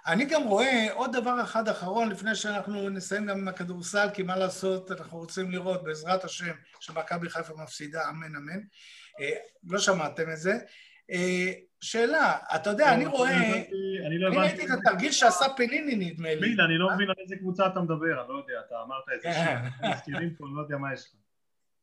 אני 0.06 0.24
גם 0.24 0.42
רואה 0.42 0.86
עוד 0.92 1.16
דבר 1.16 1.40
אחד 1.42 1.68
אחרון, 1.68 2.08
לפני 2.08 2.34
שאנחנו 2.34 2.88
נסיים 2.88 3.26
גם 3.26 3.38
עם 3.38 3.48
הכדורסל, 3.48 4.08
כי 4.14 4.22
מה 4.22 4.36
לעשות, 4.36 4.90
אנחנו 4.90 5.18
רוצים 5.18 5.50
לראות, 5.50 5.84
בעזרת 5.84 6.24
השם, 6.24 6.52
שמכבי 6.80 7.30
חיפה 7.30 7.54
מפסידה, 7.62 8.08
אמן 8.08 8.36
אמן. 8.36 8.60
אה, 9.20 9.36
לא 9.64 9.78
שמעתם 9.78 10.30
את 10.30 10.36
זה. 10.36 10.58
אה, 11.10 11.52
שאלה, 11.80 12.38
אתה 12.54 12.70
יודע, 12.70 12.94
אני 12.94 13.06
רואה, 13.06 13.36
אני 14.06 14.18
לא 14.18 14.28
אני 14.28 14.36
הבנתי. 14.36 14.38
ראיתי 14.38 14.72
את 14.72 14.78
התרגיל 14.78 15.12
שעשה 15.12 15.44
פניני, 15.56 15.94
נדמה 15.96 16.34
לי. 16.34 16.46
אני 16.64 16.78
לא 16.78 16.90
מבין 16.94 17.08
על 17.08 17.14
איזה 17.22 17.36
קבוצה 17.36 17.66
אתה 17.66 17.80
מדבר, 17.80 18.20
אני 18.20 18.28
לא 18.28 18.34
יודע, 18.34 18.60
אתה 18.66 18.74
אמרת 18.86 19.04
איזה 19.12 19.22
כן. 19.22 19.58
שם, 19.80 19.88
מזכירים 19.88 20.34
פה, 20.34 20.44
אני 20.46 20.54
לא 20.56 20.62
יודע 20.62 20.76
מה 20.76 20.92
יש 20.92 21.00
לך. 21.00 21.20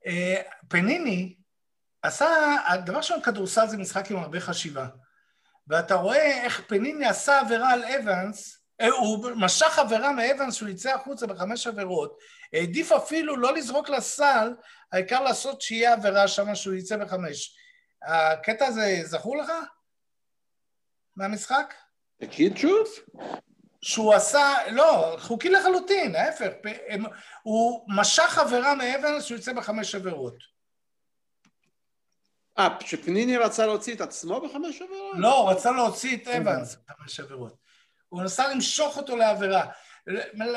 אה, 0.05 0.41
פניני 0.67 1.36
עשה, 2.01 2.28
הדבר 2.67 2.97
ראשון, 2.97 3.22
כדורסל 3.22 3.67
זה 3.67 3.78
משחק 3.78 4.11
עם 4.11 4.17
הרבה 4.17 4.39
חשיבה. 4.39 4.88
ואתה 5.70 5.95
רואה 5.95 6.43
איך 6.43 6.61
פניני 6.67 7.05
עשה 7.05 7.39
עבירה 7.39 7.74
על 7.74 7.84
אבנס, 7.84 8.59
אה, 8.82 8.88
הוא 8.88 9.32
משך 9.36 9.80
עבירה 9.80 10.11
מאבנס 10.11 10.55
שהוא 10.55 10.70
יצא 10.70 10.93
החוצה 10.95 11.28
בחמש 11.28 11.67
עבירות, 11.67 12.17
העדיף 12.53 12.91
אפילו 12.91 13.38
לא 13.38 13.53
לזרוק 13.53 13.89
לסל, 13.89 14.53
העיקר 14.91 15.24
לעשות 15.24 15.61
שיהיה 15.61 15.93
עבירה 15.93 16.28
שם 16.28 16.55
שהוא 16.55 16.74
יצא 16.74 16.97
בחמש. 16.97 17.55
הקטע 18.03 18.65
הזה 18.65 18.99
זכור 19.03 19.38
לך? 19.38 19.51
מהמשחק? 21.15 21.74
תגיד 22.22 22.57
שוב? 22.57 22.88
שהוא 23.82 24.13
עשה, 24.13 24.53
לא, 24.72 25.15
חוקי 25.20 25.49
לחלוטין, 25.49 26.15
ההפך, 26.15 26.49
הוא 27.43 27.86
משך 27.97 28.38
עבירה 28.38 28.76
מאבנס 28.76 29.24
שהוא 29.24 29.38
יצא 29.38 29.53
בחמש 29.53 29.95
עבירות. 29.95 30.59
אה, 32.60 32.68
שפניני 32.86 33.38
רצה 33.38 33.66
להוציא 33.66 33.95
את 33.95 34.01
עצמו 34.01 34.41
בחמש 34.41 34.82
עבירות? 34.82 35.16
לא, 35.18 35.38
הוא 35.38 35.49
רצה 35.49 35.72
להוציא 35.72 36.18
את 36.18 36.28
אבנס 36.28 36.76
בחמש 36.76 37.20
עבירות. 37.20 37.55
הוא 38.10 38.24
נסה 38.24 38.47
למשוך 38.47 38.97
אותו 38.97 39.16
לעבירה. 39.16 39.66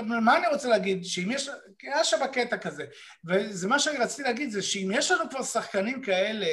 מה 0.06 0.36
אני 0.36 0.46
רוצה 0.46 0.68
להגיד? 0.68 1.04
שאם 1.04 1.30
יש... 1.30 1.50
כי 1.78 1.86
היה 1.88 2.04
שם 2.04 2.26
קטע 2.32 2.56
כזה. 2.56 2.84
וזה 3.24 3.68
מה 3.68 3.78
שאני 3.78 3.98
רציתי 3.98 4.22
להגיד, 4.22 4.50
זה 4.50 4.62
שאם 4.62 4.90
יש 4.94 5.10
לנו 5.10 5.30
כבר 5.30 5.42
שחקנים 5.42 6.02
כאלה, 6.02 6.46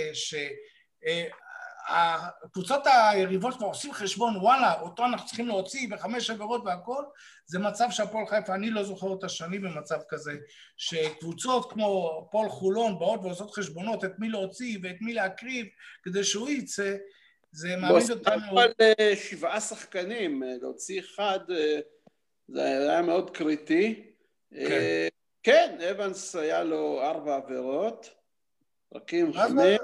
שהקבוצות 1.90 2.84
היריבות 2.86 3.56
כבר 3.58 3.68
עושים 3.68 3.94
חשבון, 3.94 4.38
וואלה, 4.38 4.82
אותו 4.82 5.06
אנחנו 5.06 5.28
צריכים 5.28 5.48
להוציא 5.48 5.90
בחמש 5.92 6.30
עבירות 6.30 6.62
והכל, 6.66 7.04
זה 7.46 7.60
מצב 7.60 7.88
שהפועל 7.92 8.26
חיפה, 8.28 8.56
אני 8.56 8.70
לא 8.70 8.84
זוכר 8.84 9.08
אותה 9.08 9.30
שנים 9.30 9.62
במצב 9.62 10.00
כזה, 10.10 10.32
שקבוצות 10.78 11.72
כמו 11.72 12.20
הפועל 12.28 12.50
חולון 12.50 13.00
באות 13.00 13.20
ועושות 13.24 13.52
חשבונות 13.52 14.06
את 14.06 14.12
מי 14.20 14.30
להוציא 14.30 14.80
ואת 14.84 14.96
מי 15.02 15.14
להקריב 15.14 15.66
כדי 16.04 16.24
שהוא 16.24 16.50
יצא, 16.50 16.96
זה 17.52 17.76
מעמיד 17.76 18.12
אותנו... 18.12 18.60
על 18.60 18.72
אה, 18.82 19.16
שבעה 19.16 19.62
שחקנים, 19.62 20.44
אה, 20.44 20.54
להוציא 20.62 21.00
אחד, 21.00 21.40
אה, 21.52 21.80
זה 22.48 22.90
היה 22.90 23.02
מאוד 23.02 23.30
קריטי. 23.30 24.04
אה, 24.56 25.08
כן, 25.44 25.78
אבנס 25.92 26.36
היה 26.36 26.64
לו 26.64 27.02
ארבע 27.02 27.36
עבירות, 27.36 28.10
רקים? 28.96 29.34
חמש. 29.34 29.80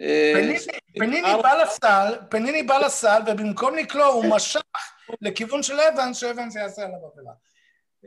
אה, 0.00 0.32
פניני- 2.28 2.62
בא 2.62 2.78
לסל, 2.78 3.18
ובמקום 3.26 3.74
לקלוע 3.76 4.06
הוא 4.06 4.24
משך 4.36 4.60
לכיוון 5.22 5.62
של 5.62 5.80
אבנס, 5.80 6.16
שאבנס 6.16 6.56
יעשה 6.56 6.82
עליו 6.82 6.98
עבירה. 7.12 7.32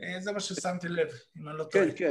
אה, 0.02 0.20
זה 0.20 0.32
מה 0.32 0.40
ששמתי 0.40 0.88
לב, 0.88 1.08
אם 1.40 1.48
אני 1.48 1.58
לא 1.58 1.64
טועה. 1.64 1.84
כן, 1.84 1.90
כן. 1.96 2.10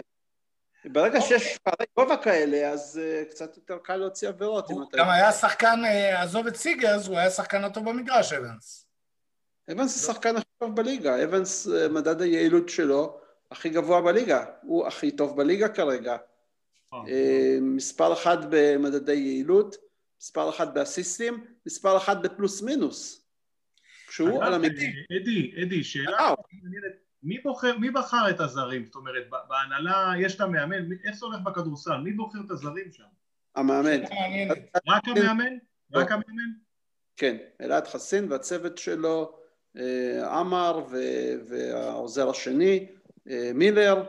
ברגע 0.92 1.22
שיש 1.22 1.58
פערי 1.58 1.86
גובה 1.98 2.18
כאלה, 2.18 2.70
אז 2.70 3.02
אה, 3.04 3.24
קצת 3.30 3.58
יותר 3.58 3.78
קל 3.84 3.96
להוציא 3.96 4.28
עבירות. 4.28 4.70
הוא 4.70 4.84
אתה- 4.90 4.98
גם 4.98 5.10
היה 5.10 5.32
שחקן, 5.32 5.82
עזוב 6.18 6.48
את 6.48 6.56
סיגרס, 6.56 7.08
הוא 7.08 7.18
היה 7.18 7.30
שחקן 7.30 7.64
הטוב 7.64 7.90
במגרש, 7.90 8.34
אבנס. 8.34 8.86
אבנס 9.72 9.96
זה 10.00 10.08
שחקן 10.14 10.36
הכי 10.38 10.46
טוב 10.60 10.76
בליגה, 10.76 11.24
אבנס, 11.24 11.68
מדד 11.90 12.22
היעילות 12.22 12.70
שלו 12.70 13.20
הכי 13.52 13.70
גבוה 13.70 14.02
בליגה, 14.02 14.46
הוא 14.62 14.88
הכי 14.88 15.12
טוב 15.12 15.38
בליגה 15.38 15.68
כרגע. 15.70 16.18
אה, 17.08 17.58
מספר 17.62 18.14
אחד 18.14 18.38
במדדי 18.50 19.14
יעילות, 19.14 19.76
מספר 20.22 20.50
אחד 20.50 20.74
באסיסטים, 20.74 21.46
מספר 21.66 21.98
אחד 21.98 22.24
בפלוס 22.24 22.62
מינוס. 22.62 23.28
כשהוא 24.08 24.44
על 24.44 24.54
המגרש. 24.54 24.84
אדי, 25.22 25.52
אדי, 25.64 25.84
שאלה. 25.84 26.34
מי, 27.24 27.40
בוחר, 27.40 27.78
מי 27.78 27.90
בחר 27.90 28.30
את 28.30 28.40
הזרים? 28.40 28.86
זאת 28.86 28.96
אומרת, 28.96 29.24
בהנהלה 29.50 30.14
יש 30.20 30.36
את 30.36 30.42
המאמן, 30.42 30.92
איך 31.06 31.16
זה 31.16 31.26
הולך 31.26 31.40
בכדורסל? 31.42 31.98
מי 31.98 32.12
בוחר 32.12 32.40
את 32.46 32.52
הזרים 32.52 32.92
שם? 32.92 33.04
המאמן. 33.56 34.02
רק 34.88 35.08
המאמן? 35.08 35.58
רק 35.94 36.12
המאמן? 36.12 36.50
כן, 37.18 37.38
אלעד 37.62 37.88
חסין 37.88 38.32
והצוות 38.32 38.78
שלו, 38.78 39.38
אה, 39.78 40.40
עמר 40.40 40.86
והעוזר 41.48 42.30
השני, 42.30 42.88
אה, 43.30 43.52
מילר, 43.54 44.04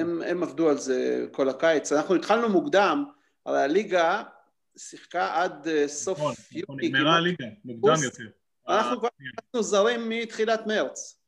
הם, 0.00 0.22
הם 0.22 0.42
עבדו 0.42 0.70
על 0.70 0.78
זה 0.78 1.26
כל 1.32 1.48
הקיץ. 1.48 1.92
אנחנו 1.92 2.14
התחלנו 2.14 2.48
מוקדם, 2.48 3.04
אבל 3.46 3.56
הליגה 3.56 4.22
שיחקה 4.76 5.42
עד 5.42 5.68
סוף 5.86 6.18
נכון, 6.18 6.34
יוני. 6.52 6.64
נכון, 6.64 6.78
נגמרה 6.82 7.16
הליגה, 7.16 7.46
מוקדם 7.64 7.94
יותר. 8.04 8.24
אנחנו 8.68 8.98
כבר 8.98 9.08
עשינו 9.48 9.62
זרים 9.62 10.08
מתחילת 10.08 10.66
מרץ. 10.66 11.22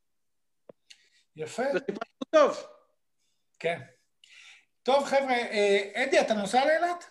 יפה. 1.36 1.62
וחיפשנו 1.74 2.26
טוב. 2.30 2.66
כן. 3.58 3.80
טוב, 4.82 5.04
חבר'ה, 5.04 5.36
אדי, 5.94 6.20
אתה 6.20 6.34
נוסע 6.34 6.64
לאילת? 6.64 7.04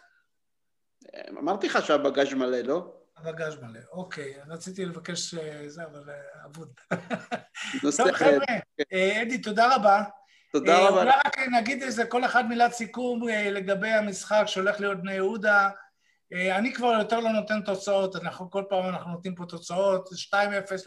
אמרתי 1.30 1.68
לך 1.68 1.86
שהבגאז' 1.86 2.34
מלא, 2.34 2.58
לא? 2.58 2.94
הבגאז' 3.18 3.56
מלא, 3.62 3.80
אוקיי. 3.92 4.34
רציתי 4.48 4.86
לבקש 4.86 5.36
זה, 5.68 5.84
אבל 5.84 6.10
אבוד. 6.46 6.74
טוב, 7.82 8.12
חבר'ה, 8.12 8.46
אדי, 9.22 9.42
תודה 9.42 9.76
רבה. 9.76 10.04
תודה 10.54 10.88
רבה. 10.88 11.02
אולי 11.02 11.12
רק 11.26 11.40
נגיד 11.52 11.84
איזה, 11.84 12.06
כל 12.06 12.26
אחד 12.26 12.48
מילת 12.50 12.72
סיכום 12.72 13.28
לגבי 13.28 13.90
המשחק 13.90 14.44
שהולך 14.46 14.80
להיות 14.80 15.02
בני 15.02 15.14
יהודה. 15.14 15.70
אני 16.52 16.74
כבר 16.74 16.88
יותר 17.00 17.20
לא 17.20 17.30
נותן 17.30 17.62
תוצאות, 17.62 18.16
אנחנו 18.16 18.52
כל 18.52 18.64
פעם 18.70 18.86
אנחנו 18.86 19.12
נותנים 19.12 19.36
פה 19.36 19.46
תוצאות, 19.46 20.10
2-0 20.10 20.36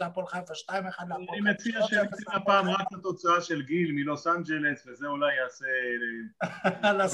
להפועל 0.01 0.27
חיפה, 0.27 0.53
2-1 0.53 0.73
להפועל 0.73 0.91
חיפה. 0.91 1.13
אני 1.13 1.51
מציע 1.51 1.81
שניתן 1.87 2.31
הפעם 2.33 2.69
רק 2.69 2.87
התוצאה 2.93 3.41
של 3.41 3.61
גיל 3.61 3.91
מלוס 3.91 4.27
אנג'לס, 4.27 4.87
וזה 4.87 5.07
אולי 5.07 5.35
יעשה... 5.35 5.65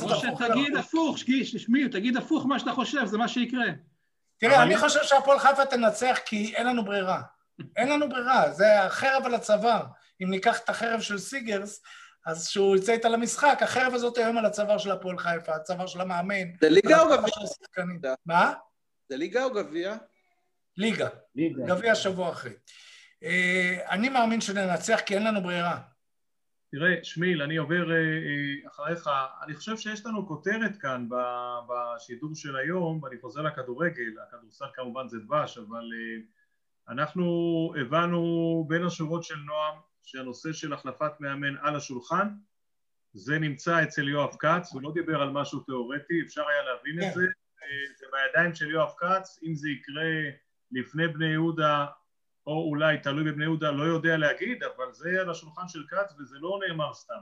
או 0.04 0.16
שתגיד 0.16 0.78
הפוך, 0.78 1.18
שמי, 1.44 1.90
תגיד 1.90 2.18
הפוך 2.18 2.46
מה 2.46 2.60
שאתה 2.60 2.72
חושב, 2.72 3.06
זה 3.06 3.18
מה 3.18 3.28
שיקרה. 3.28 3.66
תראה, 4.38 4.64
אני 4.64 4.78
חושב 4.78 5.04
שהפועל 5.04 5.40
חיפה 5.40 5.66
תנצח 5.66 6.20
כי 6.26 6.54
אין 6.56 6.68
לנו 6.68 6.86
ברירה. 6.86 7.22
אין 7.76 7.90
לנו 7.90 8.10
ברירה, 8.10 8.52
זה 8.52 8.84
החרב 8.84 9.22
על 9.26 9.36
הצוואר. 9.36 9.86
אם 10.24 10.30
ניקח 10.30 10.60
את 10.60 10.70
החרב 10.70 11.02
של 11.02 11.18
סיגרס, 11.18 11.82
אז 12.26 12.48
שהוא 12.48 12.76
יצא 12.76 12.94
איתה 12.94 13.10
למשחק, 13.10 13.58
החרב 13.62 13.94
הזאת 13.94 14.18
היום 14.18 14.38
על 14.38 14.46
הצוואר 14.46 14.78
של 14.78 14.92
הפועל 14.92 15.18
חיפה, 15.18 15.56
הצוואר 15.56 15.88
של 15.88 16.02
המאמן. 16.02 16.58
זה 16.62 16.70
ליגה 16.70 17.02
או 17.02 17.08
גביע? 17.08 18.14
מה? 18.26 18.54
זה 19.10 19.18
ליגה 19.18 19.44
או 19.44 19.54
גביע? 19.54 19.96
ליגה. 20.78 21.10
גביע 21.68 21.96
שבוע 21.96 22.30
אחרי. 22.30 22.54
אני 23.90 24.10
מאמין 24.10 24.42
שננצח 24.42 25.00
כי 25.06 25.16
אין 25.16 25.24
לנו 25.24 25.42
ברירה. 25.42 25.80
תראה, 26.72 27.04
שמיל, 27.04 27.42
אני 27.42 27.58
עובר 27.58 27.86
אחריך, 28.68 29.10
אני 29.46 29.56
חושב 29.56 29.78
שיש 29.78 30.06
לנו 30.06 30.28
כותרת 30.28 30.78
כאן 30.82 31.08
בשידור 31.70 32.32
של 32.36 32.56
היום, 32.56 33.04
ואני 33.04 33.16
חוזר 33.22 33.42
לכדורגל, 33.42 34.14
הכדורסל 34.28 34.66
כמובן 34.74 35.08
זה 35.08 35.18
דבש, 35.20 35.58
אבל 35.58 35.90
אנחנו 36.90 37.24
הבנו 37.82 38.66
בין 38.68 38.86
השורות 38.86 39.24
של 39.24 39.36
נועם 39.36 39.76
שהנושא 40.04 40.54
של 40.54 40.74
החלפת 40.74 41.12
מאמן 41.20 41.58
על 41.62 41.76
השולחן, 41.76 42.28
זה 43.14 43.40
נמצא 43.40 43.84
אצל 43.84 44.10
יואב 44.10 44.36
כץ, 44.40 44.74
הוא 44.74 44.82
לא 44.82 44.92
דיבר 44.94 45.22
על 45.22 45.30
משהו 45.30 45.60
תיאורטי, 45.60 46.22
אפשר 46.26 46.48
היה 46.48 46.64
להבין 46.64 47.00
את 47.00 47.04
כן. 47.04 47.20
זה, 47.20 47.26
זה 48.00 48.06
בידיים 48.12 48.56
של 48.56 48.72
יואב 48.72 48.92
כץ, 48.98 49.40
אם 49.44 49.56
זה 49.56 49.70
יקרה 49.70 50.12
לפני 50.72 51.08
בני 51.08 51.28
יהודה 51.28 51.86
או 52.48 52.70
אולי 52.70 52.98
תלוי 52.98 53.32
בבני 53.32 53.44
יהודה, 53.44 53.72
לא 53.72 53.84
יודע 53.84 54.18
להגיד, 54.18 54.64
אבל 54.64 54.94
זה 54.94 55.22
על 55.22 55.30
השולחן 55.30 55.68
של 55.68 55.84
כץ 55.88 56.14
וזה 56.20 56.36
לא 56.42 56.60
נאמר 56.68 56.94
סתם. 56.94 57.22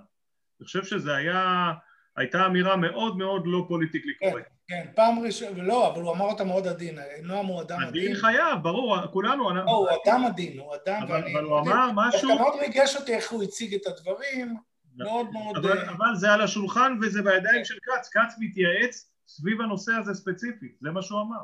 אני 0.59 0.65
חושב 0.65 0.84
שזה 0.84 1.15
היה, 1.15 1.73
הייתה 2.15 2.45
אמירה 2.45 2.75
מאוד 2.75 3.17
מאוד 3.17 3.43
לא 3.45 3.65
פוליטיקלי 3.67 4.13
כן, 4.19 4.32
קורקט. 4.32 4.51
כן, 4.72 4.86
פעם 4.95 5.19
ראשונה, 5.19 5.63
לא, 5.63 5.88
אבל 5.93 6.01
הוא 6.01 6.11
אמר 6.11 6.26
אותה 6.26 6.43
מאוד 6.43 6.67
עדין, 6.67 6.99
נועם 7.24 7.45
הוא 7.45 7.61
אדם 7.61 7.78
עדין. 7.80 7.88
הדין 8.03 8.15
חייב, 8.15 8.59
ברור, 8.63 8.97
כולנו... 9.07 9.49
לא, 9.55 9.61
הוא 9.72 9.88
אדם 10.05 10.26
עדין, 10.26 10.59
הוא 10.59 10.76
אדם, 10.76 11.01
אבל- 11.03 11.43
הוא 11.43 11.59
אמר 11.59 11.89
משהו- 11.95 12.30
דווקא 12.30 12.43
מאוד 12.43 12.59
ריגש 12.61 12.95
אותי 12.95 13.13
איך 13.15 13.32
הוא 13.32 13.43
הציג 13.43 13.74
את 13.74 13.86
הדברים, 13.88 14.55
מאוד 14.97 15.32
מאוד... 15.32 15.57
אבל, 15.57 15.78
אה, 15.78 15.89
אבל 15.91 16.15
זה 16.15 16.32
על 16.34 16.41
השולחן 16.41 16.97
וזה 17.01 17.22
בידיים 17.22 17.65
של 17.65 17.76
כץ, 17.82 18.09
כץ 18.13 18.36
מתייעץ 18.39 19.11
סביב 19.28 19.61
הנושא 19.61 19.91
הזה 19.93 20.13
ספציפית, 20.13 20.78
זה 20.82 20.91
מה 20.91 21.01
שהוא 21.01 21.22
אמר. 21.22 21.43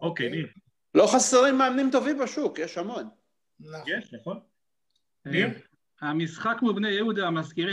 אוקיי, 0.00 0.30
ניר, 0.30 0.46
לא 0.94 1.06
חסרים 1.06 1.58
מאמנים 1.58 1.88
טובים 1.92 2.18
בשוק, 2.18 2.58
יש 2.58 2.78
המון. 2.78 3.08
נכון. 3.60 3.80
יש, 3.86 4.14
נכון? 4.20 4.40
אה, 5.26 5.30
ניר? 5.32 5.48
המשחק 6.00 6.56
מול 6.62 6.74
בני 6.74 6.90
יהודה 6.90 7.30
מזכיר 7.30 7.72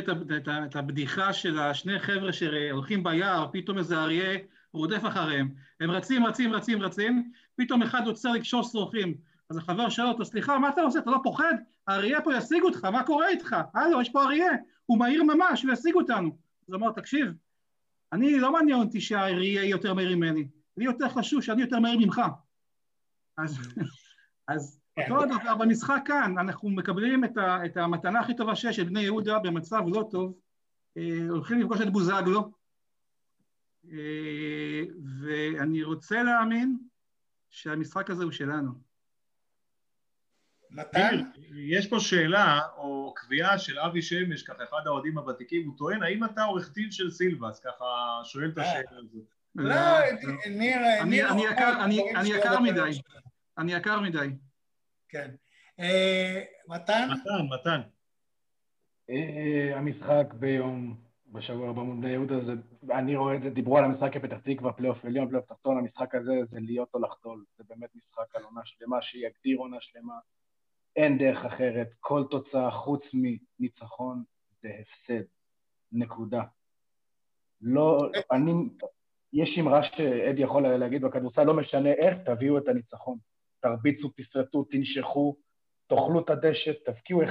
את 0.66 0.76
הבדיחה 0.76 1.34
של 1.34 1.60
השני 1.60 2.00
חבר'ה 2.00 2.34
שהולכים 2.34 3.04
ביער, 3.04 3.48
פתאום 3.54 3.78
איזה 3.78 3.98
אריה 3.98 4.38
רודף 4.74 5.02
אחריהם. 5.08 5.50
הם 5.80 5.92
רצים, 5.92 6.26
רצים, 6.26 6.54
רצים, 6.54 6.82
רצים, 6.82 7.32
פתאום 7.56 7.84
אחד 7.84 8.08
עוצר 8.08 8.32
לקשור 8.32 8.64
שרוכים. 8.64 9.14
אז 9.50 9.58
החבר 9.58 9.90
שואל 9.90 10.08
אותו, 10.08 10.26
סליחה, 10.26 10.60
מה 10.60 10.70
אתה 10.70 10.82
עושה? 10.82 11.00
אתה 11.00 11.12
לא 11.12 11.20
פוחד? 11.24 11.54
האריה 11.88 12.22
פה 12.22 12.36
ישיג 12.36 12.64
אותך, 12.64 12.86
מה 12.86 13.04
קורה 13.04 13.30
איתך? 13.30 13.56
הלו, 13.74 14.02
יש 14.02 14.10
פה 14.10 14.24
אריה, 14.24 14.52
הוא 14.86 15.00
מהיר 15.00 15.24
ממש, 15.24 15.64
הוא 15.64 15.74
ישיג 15.74 15.96
אותנו. 15.96 16.38
אז 16.68 16.74
הוא 16.74 16.76
אמר, 16.76 16.92
תקשיב, 16.92 17.34
אני, 18.14 18.40
לא 18.40 18.54
מעניין 18.54 18.80
אותי 18.80 19.02
שהאריה 19.02 19.64
יהיה 19.64 19.70
יותר 19.70 19.94
מהיר 19.94 20.16
ממני, 20.16 20.48
לי 20.78 20.86
יותר 20.86 21.10
חשוב 21.10 21.42
שאני 21.42 21.62
יותר 21.62 21.80
מהיר 21.80 22.00
ממך. 22.00 22.22
אז, 23.38 23.58
אז 24.48 24.80
כן. 24.96 25.12
אותו 25.12 25.24
הדבר 25.24 25.56
במשחק 25.56 26.02
כאן, 26.06 26.38
אנחנו 26.38 26.70
מקבלים 26.70 27.24
את, 27.24 27.38
ה, 27.38 27.66
את 27.66 27.78
המתנה 27.78 28.20
הכי 28.20 28.36
טובה 28.36 28.56
שיש 28.56 28.76
של 28.76 28.84
בני 28.84 29.02
יהודה 29.02 29.40
במצב 29.40 29.82
לא 29.88 30.08
טוב, 30.12 30.34
אה, 30.98 31.18
הולכים 31.30 31.60
לפגוש 31.60 31.82
את 31.82 31.92
בוזגלו, 31.92 32.52
ואני 35.22 35.84
רוצה 35.84 36.24
להאמין 36.24 36.78
שהמשחק 37.50 38.10
הזה 38.10 38.24
הוא 38.24 38.32
שלנו. 38.32 38.72
מתן? 40.72 41.16
ניר, 41.16 41.26
יש 41.78 41.88
פה 41.88 42.00
שאלה 42.00 42.60
או 42.78 43.14
קביעה 43.16 43.60
של 43.60 43.80
אבי 43.80 44.02
שמש, 44.02 44.44
ככה 44.44 44.64
אחד 44.64 44.82
האוהדים 44.86 45.18
הוותיקים, 45.18 45.68
הוא 45.68 45.78
טוען, 45.78 46.04
האם 46.04 46.24
אתה 46.24 46.44
עורך 46.44 46.74
דין 46.74 46.92
של 46.92 47.12
סילבס? 47.12 47.60
ככה 47.60 47.86
שואל 48.24 48.50
את 48.50 48.58
השאלה 48.58 48.98
הזאת. 49.00 49.24
לא, 49.56 49.74
ניר... 50.50 50.78
אני- 51.02 51.10
ניר 51.10 51.32
אני 51.32 51.42
יקר- 51.46 51.84
אני- 51.86 51.96
דברים 51.98 52.16
אני 52.18 52.28
שלא 52.30 52.36
יקר 52.38 52.50
בטוח 52.50 52.62
מדי. 52.62 53.02
אני 53.58 53.74
יקר 53.74 54.00
מדי. 54.00 54.28
כן. 55.10 55.32
אה, 55.80 56.42
מתן? 56.68 57.10
מתן, 57.12 57.56
מתן. 57.60 57.82
אה, 59.10 59.72
המשחק 59.78 60.34
ביום, 60.34 61.02
בשבוע 61.32 61.70
הבא 61.70 61.82
מול 61.82 61.98
בני 61.98 62.10
יהודה, 62.10 62.46
זה, 62.46 62.54
אני 62.94 63.16
רואה 63.16 63.36
את 63.36 63.42
זה, 63.42 63.50
דיברו 63.50 63.78
על 63.78 63.84
המשחק 63.84 64.14
בפתח 64.14 64.38
תקווה, 64.44 64.74
פלייאוף 64.74 65.06
עליון, 65.06 65.28
פלייאוף 65.28 65.50
תחתון, 65.50 65.78
המשחק 65.78 66.16
הזה 66.16 66.34
זה 66.50 66.60
להיות 66.60 66.90
או 66.94 67.00
לחדול, 67.00 67.44
זה 67.58 67.64
באמת 67.70 67.90
משחק 67.96 68.36
על 68.36 68.44
עונה 68.44 68.62
שלמה, 68.66 69.02
שיגדיר 69.02 69.58
עונה 69.58 69.78
שלמה, 69.80 70.14
אין 70.96 71.18
דרך 71.18 71.46
אחרת, 71.46 71.90
כל 72.00 72.24
תוצאה 72.30 72.72
חוץ 72.72 73.04
מניצחון 73.14 74.24
זה 74.62 74.70
הפסד, 74.80 75.24
נקודה. 75.92 76.44
לא, 77.62 77.98
אני, 78.32 78.52
יש 79.34 79.58
אמרה 79.60 79.84
שאדי 79.84 80.42
יכול 80.42 80.68
להגיד 80.68 81.02
בכדורסל, 81.02 81.44
לא 81.44 81.54
משנה 81.54 81.92
איך, 81.94 82.18
תביאו 82.26 82.58
את 82.58 82.68
הניצחון. 82.68 83.18
תרביצו, 83.60 84.10
תסרטו, 84.16 84.64
תנשכו, 84.64 85.36
תאכלו 85.88 86.20
את 86.20 86.30
הדשא, 86.30 86.72
תבקיעו 86.86 87.24
1-0 87.24 87.28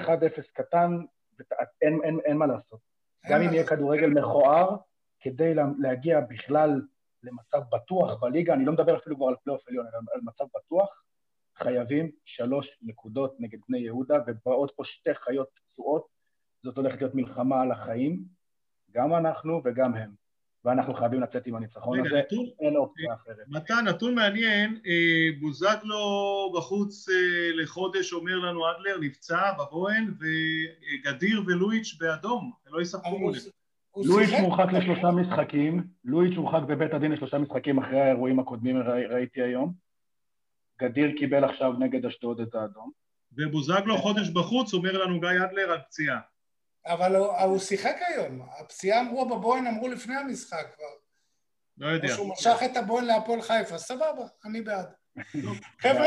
קטן, 0.52 0.98
ות- 1.40 1.52
אין, 1.82 2.00
אין, 2.04 2.20
אין 2.24 2.36
מה 2.36 2.46
לעשות. 2.46 2.87
גם 3.26 3.40
אם 3.42 3.52
יהיה 3.52 3.66
כדורגל 3.66 4.06
מכוער, 4.10 4.76
כדי 5.20 5.54
לה- 5.54 5.66
להגיע 5.78 6.20
בכלל 6.20 6.82
למצב 7.22 7.60
בטוח 7.72 8.20
בליגה, 8.20 8.54
אני 8.54 8.64
לא 8.64 8.72
מדבר 8.72 8.96
אפילו 8.96 9.16
כבר 9.16 9.26
על 9.28 9.34
פלייאוף 9.44 9.68
עליון, 9.68 9.86
אלא 9.86 9.98
על 10.14 10.20
מצב 10.24 10.44
בטוח, 10.56 11.02
חייבים 11.56 12.10
שלוש 12.24 12.78
נקודות 12.82 13.36
נגד 13.40 13.58
בני 13.68 13.78
יהודה, 13.78 14.18
ובאות 14.26 14.72
פה 14.76 14.84
שתי 14.84 15.14
חיות 15.14 15.48
פצועות, 15.72 16.06
זאת 16.62 16.76
הולכת 16.76 17.00
להיות 17.00 17.14
מלחמה 17.14 17.62
על 17.62 17.72
החיים, 17.72 18.22
גם 18.90 19.14
אנחנו 19.14 19.60
וגם 19.64 19.94
הם. 19.94 20.27
ואנחנו 20.64 20.94
חייבים 20.94 21.20
לצאת 21.20 21.46
עם 21.46 21.54
הניצחון 21.54 21.98
רגע, 22.00 22.08
הזה, 22.10 22.18
נתון, 22.18 22.44
אין 22.60 22.76
אופציה 22.76 23.14
אחרת. 23.14 23.44
מתן, 23.48 23.84
נתון 23.88 24.14
מעניין, 24.14 24.78
אה, 24.86 25.28
בוזגלו 25.40 26.52
בחוץ 26.56 27.08
אה, 27.08 27.14
לחודש, 27.62 28.12
אומר 28.12 28.38
לנו 28.38 28.60
אדלר, 28.70 28.98
נפצע 29.00 29.52
בבוהן, 29.52 30.14
וגדיר 30.20 31.42
ולואיץ' 31.46 31.96
באדום, 32.00 32.52
לא 32.66 32.80
מולנו. 33.04 33.38
הוא 33.90 34.06
לואיץ'? 34.06 34.30
מורחק 34.40 34.72
לשלושה 34.72 35.10
משחקים, 35.10 35.84
לואיץ' 36.04 36.36
הורחק 36.36 36.62
בבית 36.68 36.94
הדין 36.94 37.12
לשלושה 37.12 37.38
משחקים 37.38 37.78
אחרי 37.78 38.00
האירועים 38.00 38.38
הקודמים, 38.38 38.76
ראי- 38.76 39.06
ראיתי 39.06 39.42
היום. 39.42 39.72
גדיר 40.82 41.10
קיבל 41.18 41.44
עכשיו 41.44 41.72
נגד 41.72 42.06
אשדוד 42.06 42.40
את 42.40 42.54
האדום. 42.54 42.90
ובוזגלו 43.32 43.98
חודש 43.98 44.28
בחוץ, 44.28 44.74
אומר 44.74 45.04
לנו 45.04 45.20
גיא 45.20 45.28
אדלר 45.28 45.70
על 45.72 45.78
פציעה. 45.86 46.18
אבל 46.88 47.16
הוא 47.16 47.26
הוא 47.26 47.58
שיחק 47.58 47.96
היום. 48.08 48.42
הפציעה 48.60 49.00
אמרו 49.00 49.28
בבוהן, 49.28 49.66
אמרו 49.66 49.88
לפני 49.88 50.16
המשחק 50.16 50.66
כבר. 50.74 50.86
לא 51.78 51.86
יודע. 51.86 52.08
או 52.08 52.14
שהוא 52.14 52.32
משך 52.32 52.58
את 52.64 52.76
הבוהן 52.76 53.04
להפועל 53.04 53.42
חיפה. 53.42 53.78
סבבה, 53.78 54.22
אני 54.44 54.60
בעד. 54.60 54.86
חבר'ה. 55.82 56.06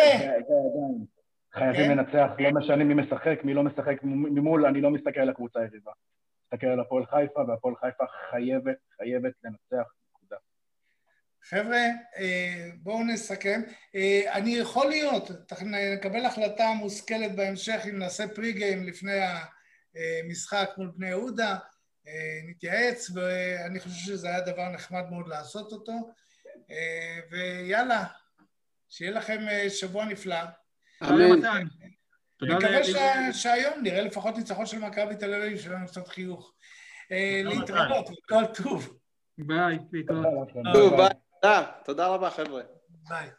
חייבים 1.53 1.85
כן. 1.85 1.97
לנצח, 1.97 2.29
לא 2.39 2.51
משנה 2.51 2.83
מי 2.83 2.93
משחק, 2.93 3.39
מי 3.43 3.53
לא 3.53 3.63
משחק 3.63 4.03
ממול, 4.03 4.65
אני 4.65 4.81
לא 4.81 4.89
מסתכל 4.89 5.19
על 5.19 5.29
הקבוצה 5.29 5.59
היריבה. 5.59 5.91
מסתכל 6.45 6.67
על 6.67 6.79
הפועל 6.79 7.05
חיפה, 7.05 7.39
והפועל 7.47 7.75
חיפה 7.75 8.03
חייבת, 8.31 8.77
חייבת 8.97 9.33
לנצח. 9.43 9.87
חבר'ה, 11.43 11.85
אה, 12.17 12.69
בואו 12.75 13.03
נסכם. 13.03 13.61
אה, 13.95 14.21
אני 14.33 14.55
יכול 14.55 14.87
להיות, 14.89 15.31
נקבל 15.95 16.25
החלטה 16.25 16.73
מושכלת 16.79 17.35
בהמשך 17.35 17.81
אם 17.89 17.97
נעשה 17.99 18.27
פרי 18.27 18.53
גיים 18.53 18.83
לפני 18.83 19.19
המשחק 19.95 20.69
מול 20.77 20.91
בני 20.95 21.07
יהודה, 21.07 21.57
אה, 22.07 22.39
נתייעץ, 22.49 23.09
ואני 23.09 23.79
חושב 23.79 23.95
שזה 23.95 24.27
היה 24.27 24.41
דבר 24.41 24.69
נחמד 24.69 25.03
מאוד 25.11 25.27
לעשות 25.27 25.71
אותו. 25.71 26.11
אה, 26.71 27.19
ויאללה, 27.31 28.05
שיהיה 28.89 29.11
לכם 29.11 29.47
אה, 29.47 29.69
שבוע 29.69 30.05
נפלא. 30.05 30.37
תודה 30.99 31.51
אמן. 31.51 31.67
אני 32.41 32.55
מקווה 32.55 33.33
שהיום 33.33 33.83
נראה 33.83 34.01
לפחות 34.01 34.37
ניצחון 34.37 34.65
של 34.65 34.79
מכבי 34.79 35.15
תל 35.15 35.33
אביב, 35.33 35.57
שיהיה 35.57 35.75
לנו 35.75 35.87
קצת 35.87 36.07
חיוך. 36.07 36.53
אה, 37.11 37.41
להתראות, 37.45 38.09
כל 38.29 38.45
טוב. 38.63 38.97
ביי, 39.37 39.79
להתראות. 39.91 40.49
תודה 41.85 42.07
רבה 42.07 42.29
חבר'ה. 42.29 42.61
ביי. 42.89 43.29